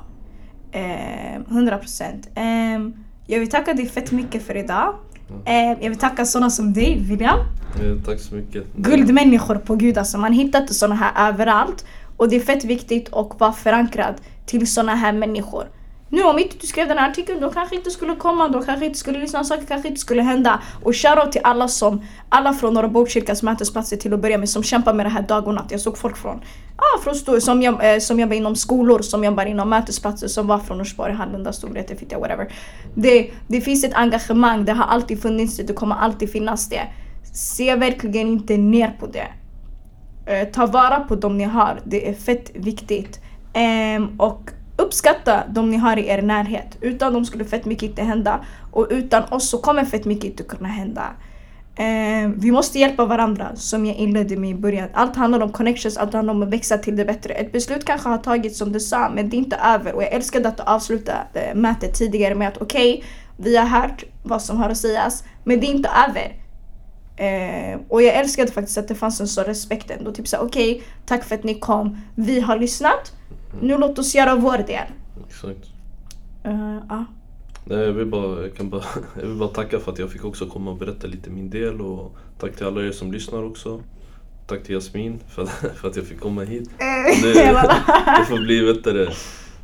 Eh, 0.72 1.40
100%. 1.48 2.28
Eh, 2.34 3.04
jag 3.26 3.40
vill 3.40 3.50
tacka 3.50 3.74
dig 3.74 3.86
fett 3.86 4.12
mycket 4.12 4.46
för 4.46 4.56
idag. 4.56 4.94
Eh, 5.44 5.54
jag 5.54 5.90
vill 5.90 5.98
tacka 5.98 6.24
sådana 6.24 6.50
som 6.50 6.72
dig, 6.72 6.98
William. 7.00 7.38
Eh, 7.38 8.04
tack 8.04 8.20
så 8.20 8.34
mycket. 8.34 8.64
Guldmänniskor 8.76 9.54
på 9.54 9.76
gud 9.76 9.98
alltså. 9.98 10.18
Man 10.18 10.32
hittar 10.32 10.60
inte 10.60 10.74
sådana 10.74 10.94
här 10.94 11.28
överallt. 11.28 11.84
Och 12.16 12.28
det 12.28 12.36
är 12.36 12.40
fett 12.40 12.64
viktigt 12.64 13.12
att 13.12 13.40
vara 13.40 13.52
förankrad 13.52 14.14
till 14.46 14.72
sådana 14.72 14.94
här 14.94 15.12
människor. 15.12 15.68
Nu 16.14 16.22
om 16.22 16.38
inte 16.38 16.56
du 16.60 16.66
skrev 16.66 16.88
den 16.88 16.98
här 16.98 17.10
artikeln, 17.10 17.40
de 17.40 17.52
kanske 17.52 17.76
inte 17.76 17.90
skulle 17.90 18.16
komma, 18.16 18.48
de 18.48 18.64
kanske 18.64 18.86
inte 18.86 18.98
skulle 18.98 19.18
lyssna, 19.18 19.44
saker 19.44 19.66
kanske 19.66 19.88
inte 19.88 20.00
skulle 20.00 20.22
hända. 20.22 20.62
Och 20.82 20.96
shoutout 20.96 21.32
till 21.32 21.40
alla 21.44 21.68
som, 21.68 22.02
alla 22.28 22.52
från 22.52 22.74
Norra 22.74 22.88
Botkyrkas 22.88 23.42
mötesplatser 23.42 23.96
till 23.96 24.14
att 24.14 24.20
börja 24.20 24.38
med 24.38 24.48
som 24.48 24.62
kämpar 24.62 24.94
med 24.94 25.06
det 25.06 25.10
här 25.10 25.22
dag 25.22 25.46
och 25.48 25.54
natt. 25.54 25.70
Jag 25.70 25.80
såg 25.80 25.98
folk 25.98 26.16
från, 26.16 26.40
ah, 26.76 27.00
från 27.02 27.14
stor, 27.14 27.40
som, 27.40 27.62
jobb, 27.62 27.80
eh, 27.82 27.98
som 27.98 28.20
jobbar 28.20 28.36
inom 28.36 28.56
skolor, 28.56 29.02
som 29.02 29.24
jobbar 29.24 29.46
inom 29.46 29.70
mötesplatser, 29.70 30.28
som 30.28 30.46
var 30.46 30.58
från 30.58 30.78
Norsborg, 30.78 31.12
Hallunda, 31.12 31.52
Storvreta, 31.52 31.96
Fittja, 31.96 32.18
whatever. 32.18 32.52
Det, 32.94 33.30
det 33.48 33.60
finns 33.60 33.84
ett 33.84 33.94
engagemang, 33.94 34.64
det 34.64 34.72
har 34.72 34.84
alltid 34.84 35.22
funnits 35.22 35.56
det, 35.56 35.62
det 35.62 35.72
kommer 35.72 35.94
alltid 35.96 36.30
finnas 36.30 36.68
det. 36.68 36.82
Se 37.34 37.74
verkligen 37.74 38.28
inte 38.28 38.56
ner 38.56 38.96
på 39.00 39.06
det. 39.06 39.28
Eh, 40.26 40.48
ta 40.48 40.66
vara 40.66 41.00
på 41.00 41.16
dem 41.16 41.38
ni 41.38 41.44
har, 41.44 41.80
det 41.84 42.08
är 42.08 42.14
fett 42.14 42.50
viktigt. 42.54 43.20
Ehm, 43.54 44.20
och 44.20 44.50
uppskatta 44.76 45.44
de 45.48 45.70
ni 45.70 45.76
har 45.76 45.96
i 45.96 46.08
er 46.08 46.22
närhet. 46.22 46.78
Utan 46.80 47.12
dem 47.12 47.24
skulle 47.24 47.44
fett 47.44 47.64
mycket 47.64 47.82
inte 47.82 48.02
hända. 48.02 48.44
Och 48.72 48.86
utan 48.90 49.22
oss 49.30 49.50
så 49.50 49.58
kommer 49.58 49.84
fett 49.84 50.04
mycket 50.04 50.24
inte 50.24 50.42
kunna 50.42 50.68
hända. 50.68 51.02
Eh, 51.76 52.30
vi 52.36 52.50
måste 52.50 52.78
hjälpa 52.78 53.04
varandra 53.04 53.56
som 53.56 53.86
jag 53.86 53.96
inledde 53.96 54.36
med 54.36 54.50
i 54.50 54.54
början. 54.54 54.88
Allt 54.92 55.16
handlar 55.16 55.40
om 55.40 55.52
connections, 55.52 55.96
allt 55.96 56.12
handlar 56.12 56.34
om 56.34 56.42
att 56.42 56.48
växa 56.48 56.78
till 56.78 56.96
det 56.96 57.04
bättre. 57.04 57.34
Ett 57.34 57.52
beslut 57.52 57.84
kanske 57.84 58.08
har 58.08 58.18
tagits 58.18 58.58
som 58.58 58.72
du 58.72 58.80
sa, 58.80 59.10
men 59.14 59.28
det 59.30 59.36
är 59.36 59.38
inte 59.38 59.56
över. 59.56 59.94
Och 59.94 60.02
jag 60.02 60.12
älskade 60.12 60.48
att 60.48 60.56
du 60.56 60.62
avslutade 60.62 61.18
eh, 61.34 61.54
mötet 61.54 61.94
tidigare 61.94 62.34
med 62.34 62.48
att 62.48 62.58
okej, 62.58 62.94
okay, 62.94 63.08
vi 63.36 63.56
har 63.56 63.66
hört 63.66 64.04
vad 64.22 64.42
som 64.42 64.56
har 64.56 64.70
att 64.70 64.76
sägas, 64.76 65.24
men 65.44 65.60
det 65.60 65.66
är 65.66 65.70
inte 65.70 65.90
över. 66.08 66.40
Eh, 67.16 67.80
och 67.88 68.02
jag 68.02 68.14
älskade 68.14 68.52
faktiskt 68.52 68.78
att 68.78 68.88
det 68.88 68.94
fanns 68.94 69.20
en 69.20 69.28
sån 69.28 69.44
respekt 69.44 69.90
ändå. 69.90 70.12
Typ 70.12 70.28
såhär, 70.28 70.44
okej, 70.44 70.74
okay, 70.74 70.86
tack 71.06 71.24
för 71.24 71.34
att 71.34 71.44
ni 71.44 71.54
kom. 71.54 71.98
Vi 72.14 72.40
har 72.40 72.58
lyssnat. 72.58 73.12
Nu 73.60 73.78
låt 73.78 73.98
oss 73.98 74.14
göra 74.14 74.34
vår 74.34 74.58
del. 74.58 74.86
Exakt. 75.28 75.68
Uh, 76.46 76.78
ah. 76.88 77.04
Nej, 77.64 77.78
jag, 77.78 77.92
vill 77.92 78.06
bara, 78.06 78.42
jag, 78.42 78.54
kan 78.56 78.70
bara, 78.70 78.82
jag 79.20 79.26
vill 79.26 79.36
bara 79.36 79.48
tacka 79.48 79.80
för 79.80 79.92
att 79.92 79.98
jag 79.98 80.10
fick 80.10 80.24
också 80.24 80.46
komma 80.46 80.70
och 80.70 80.76
berätta 80.76 81.06
lite 81.06 81.30
min 81.30 81.50
del 81.50 81.80
och 81.80 82.16
tack 82.38 82.56
till 82.56 82.66
alla 82.66 82.82
er 82.82 82.90
som 82.90 83.12
lyssnar 83.12 83.44
också. 83.44 83.80
Tack 84.46 84.62
till 84.62 84.74
Jasmin 84.74 85.20
för, 85.28 85.46
för 85.80 85.88
att 85.88 85.96
jag 85.96 86.06
fick 86.06 86.20
komma 86.20 86.42
hit. 86.42 86.70
Eh, 86.78 87.22
det, 87.22 87.32
det 88.18 88.24
får 88.28 88.44
bli 88.44 88.74
bättre. 88.74 89.08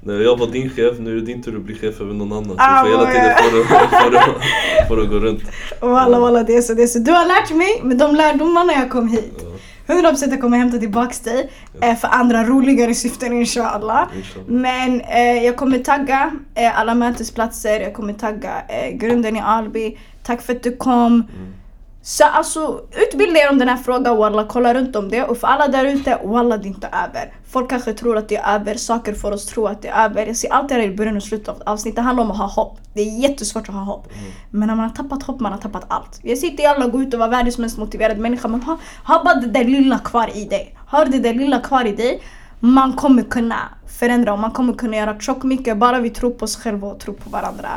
När 0.02 0.20
jag 0.20 0.36
var 0.36 0.46
din 0.46 0.70
chef, 0.70 0.98
nu 0.98 1.10
är 1.10 1.14
det 1.14 1.20
din 1.20 1.42
tur 1.42 1.56
att 1.56 1.62
bli 1.62 1.74
chef 1.74 2.00
över 2.00 2.14
någon 2.14 2.32
annan. 2.32 2.44
Så 2.48 2.56
ah, 2.58 2.84
du 2.84 2.90
får 2.90 2.98
hela 2.98 3.12
tiden 3.12 3.36
få 3.36 4.10
det, 4.10 4.86
få 4.88 4.96
det 4.96 5.02
att 5.02 5.08
gå 5.08 5.18
runt. 5.18 5.42
Walla 5.80 6.20
walla 6.20 6.42
det 6.42 6.56
är 6.56 6.62
så, 6.62 6.74
det 6.74 6.82
är 6.82 6.86
så. 6.86 6.98
Du 6.98 7.12
har 7.12 7.26
lärt 7.26 7.50
mig 7.50 7.80
med 7.82 7.98
de 7.98 8.16
lärdomarna 8.16 8.72
jag 8.72 8.90
kom 8.90 9.08
hit. 9.08 9.34
Ja. 9.38 9.50
100% 9.94 10.30
jag 10.30 10.40
kommer 10.40 10.58
hämta 10.58 10.78
tillbaks 10.78 11.20
dig 11.20 11.50
eh, 11.82 11.96
för 11.96 12.08
andra 12.08 12.44
roligare 12.44 12.94
syften 12.94 13.32
inshallah. 13.32 14.08
inshallah. 14.16 14.48
Men 14.48 15.00
eh, 15.00 15.44
jag 15.44 15.56
kommer 15.56 15.78
tagga 15.78 16.30
eh, 16.54 16.80
alla 16.80 16.94
mötesplatser, 16.94 17.80
jag 17.80 17.94
kommer 17.94 18.12
tagga 18.12 18.62
eh, 18.68 18.96
grunden 18.96 19.36
i 19.36 19.40
Alby. 19.40 19.98
Tack 20.22 20.42
för 20.42 20.52
att 20.52 20.62
du 20.62 20.76
kom. 20.76 21.12
Mm. 21.12 21.54
Så 22.02 22.24
alltså 22.24 22.80
utbilda 22.90 23.40
er 23.40 23.50
om 23.50 23.58
den 23.58 23.68
här 23.68 23.76
frågan 23.76 24.16
walla, 24.16 24.44
kolla 24.44 24.74
runt 24.74 24.96
om 24.96 25.08
det. 25.08 25.24
Och 25.24 25.38
för 25.38 25.46
alla 25.46 25.68
där 25.68 25.84
ute, 25.84 26.20
walla 26.24 26.56
det 26.56 26.64
är 26.64 26.68
inte 26.68 26.86
över. 26.86 27.34
Folk 27.50 27.70
kanske 27.70 27.92
tror 27.92 28.16
att 28.16 28.28
det 28.28 28.36
är 28.36 28.54
över, 28.54 28.74
saker 28.74 29.14
får 29.14 29.32
oss 29.32 29.46
tro 29.46 29.66
att 29.66 29.82
det 29.82 29.88
är 29.88 30.04
över. 30.04 30.26
Jag 30.26 30.36
ser 30.36 30.52
alltid 30.52 30.76
det 30.76 30.82
här 30.82 30.90
i 30.90 30.96
början 30.96 31.16
och 31.16 31.22
slutet 31.22 31.48
av 31.48 31.62
avsnittet, 31.66 31.96
det 31.96 32.02
handlar 32.02 32.24
om 32.24 32.30
att 32.30 32.38
ha 32.38 32.46
hopp. 32.46 32.78
Det 32.94 33.00
är 33.00 33.18
jättesvårt 33.18 33.68
att 33.68 33.74
ha 33.74 33.82
hopp. 33.82 34.06
Mm. 34.12 34.32
Men 34.50 34.68
när 34.68 34.74
man 34.74 34.88
har 34.88 34.96
tappat 34.96 35.22
hopp, 35.22 35.40
man 35.40 35.52
har 35.52 35.58
tappat 35.58 35.84
allt. 35.88 36.20
Jag 36.22 36.38
sitter 36.38 36.68
alla 36.68 36.86
gå 36.86 37.02
ut 37.02 37.14
och 37.14 37.20
vara 37.20 37.30
världens 37.30 37.58
mest 37.58 37.78
motiverade 37.78 38.20
människa, 38.20 38.48
men 38.48 38.62
ha, 38.62 38.78
ha 39.04 39.24
bara 39.24 39.34
det 39.34 39.46
där 39.46 39.64
lilla 39.64 39.98
kvar 39.98 40.30
i 40.34 40.44
dig. 40.44 40.76
Har 40.86 41.06
det 41.06 41.18
där 41.18 41.34
lilla 41.34 41.60
kvar 41.60 41.84
i 41.84 41.92
dig, 41.92 42.22
man 42.60 42.92
kommer 42.92 43.22
kunna 43.22 43.56
förändra 43.98 44.32
och 44.32 44.38
man 44.38 44.50
kommer 44.50 44.72
kunna 44.72 44.96
göra 44.96 45.20
tjockt 45.20 45.44
mycket 45.44 45.76
bara 45.76 45.98
vi 45.98 46.10
tror 46.10 46.30
på 46.30 46.44
oss 46.44 46.56
själva 46.56 46.88
och 46.88 47.00
tror 47.00 47.14
på 47.14 47.30
varandra. 47.30 47.68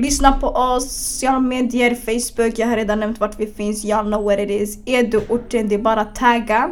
Lyssna 0.00 0.32
på 0.32 0.46
oss, 0.46 0.92
sociala 0.92 1.40
medier, 1.40 1.94
Facebook, 1.94 2.58
jag 2.58 2.66
har 2.66 2.76
redan 2.76 3.00
nämnt 3.00 3.20
vart 3.20 3.40
vi 3.40 3.46
finns, 3.46 3.84
y'all 3.84 4.04
know 4.04 4.24
what 4.24 4.38
it 4.38 4.50
is. 4.50 4.78
Är 4.86 5.02
du 5.02 5.18
orten, 5.28 5.68
det 5.68 5.74
är 5.74 5.78
bara 5.78 6.04
tagga 6.04 6.70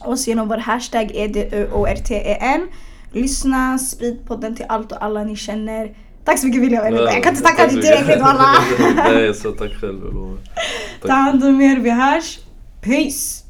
oss 0.00 0.26
genom 0.28 0.48
vår 0.48 0.56
hashtag 0.56 1.10
EDUORTEN. 1.14 2.68
Lyssna, 3.12 3.78
sprid 3.78 4.18
podden 4.26 4.56
till 4.56 4.64
allt 4.68 4.92
och 4.92 5.04
alla 5.04 5.24
ni 5.24 5.36
känner. 5.36 5.96
Tack 6.24 6.38
så 6.38 6.46
mycket 6.46 6.62
William, 6.62 6.94
jag 6.94 7.22
kan 7.22 7.32
inte 7.32 7.44
tacka 7.44 7.66
dig 7.66 7.82
tillräckligt 7.82 8.20
walla! 8.20 8.54
Nej, 8.96 9.34
så 9.34 9.52
tack 9.52 9.72
själv. 9.80 10.00
Ta 11.02 11.12
hand 11.12 11.44
om 11.44 11.60
er, 11.60 11.76
vi 11.76 11.90
hörs. 11.90 12.38
Peace! 12.80 13.44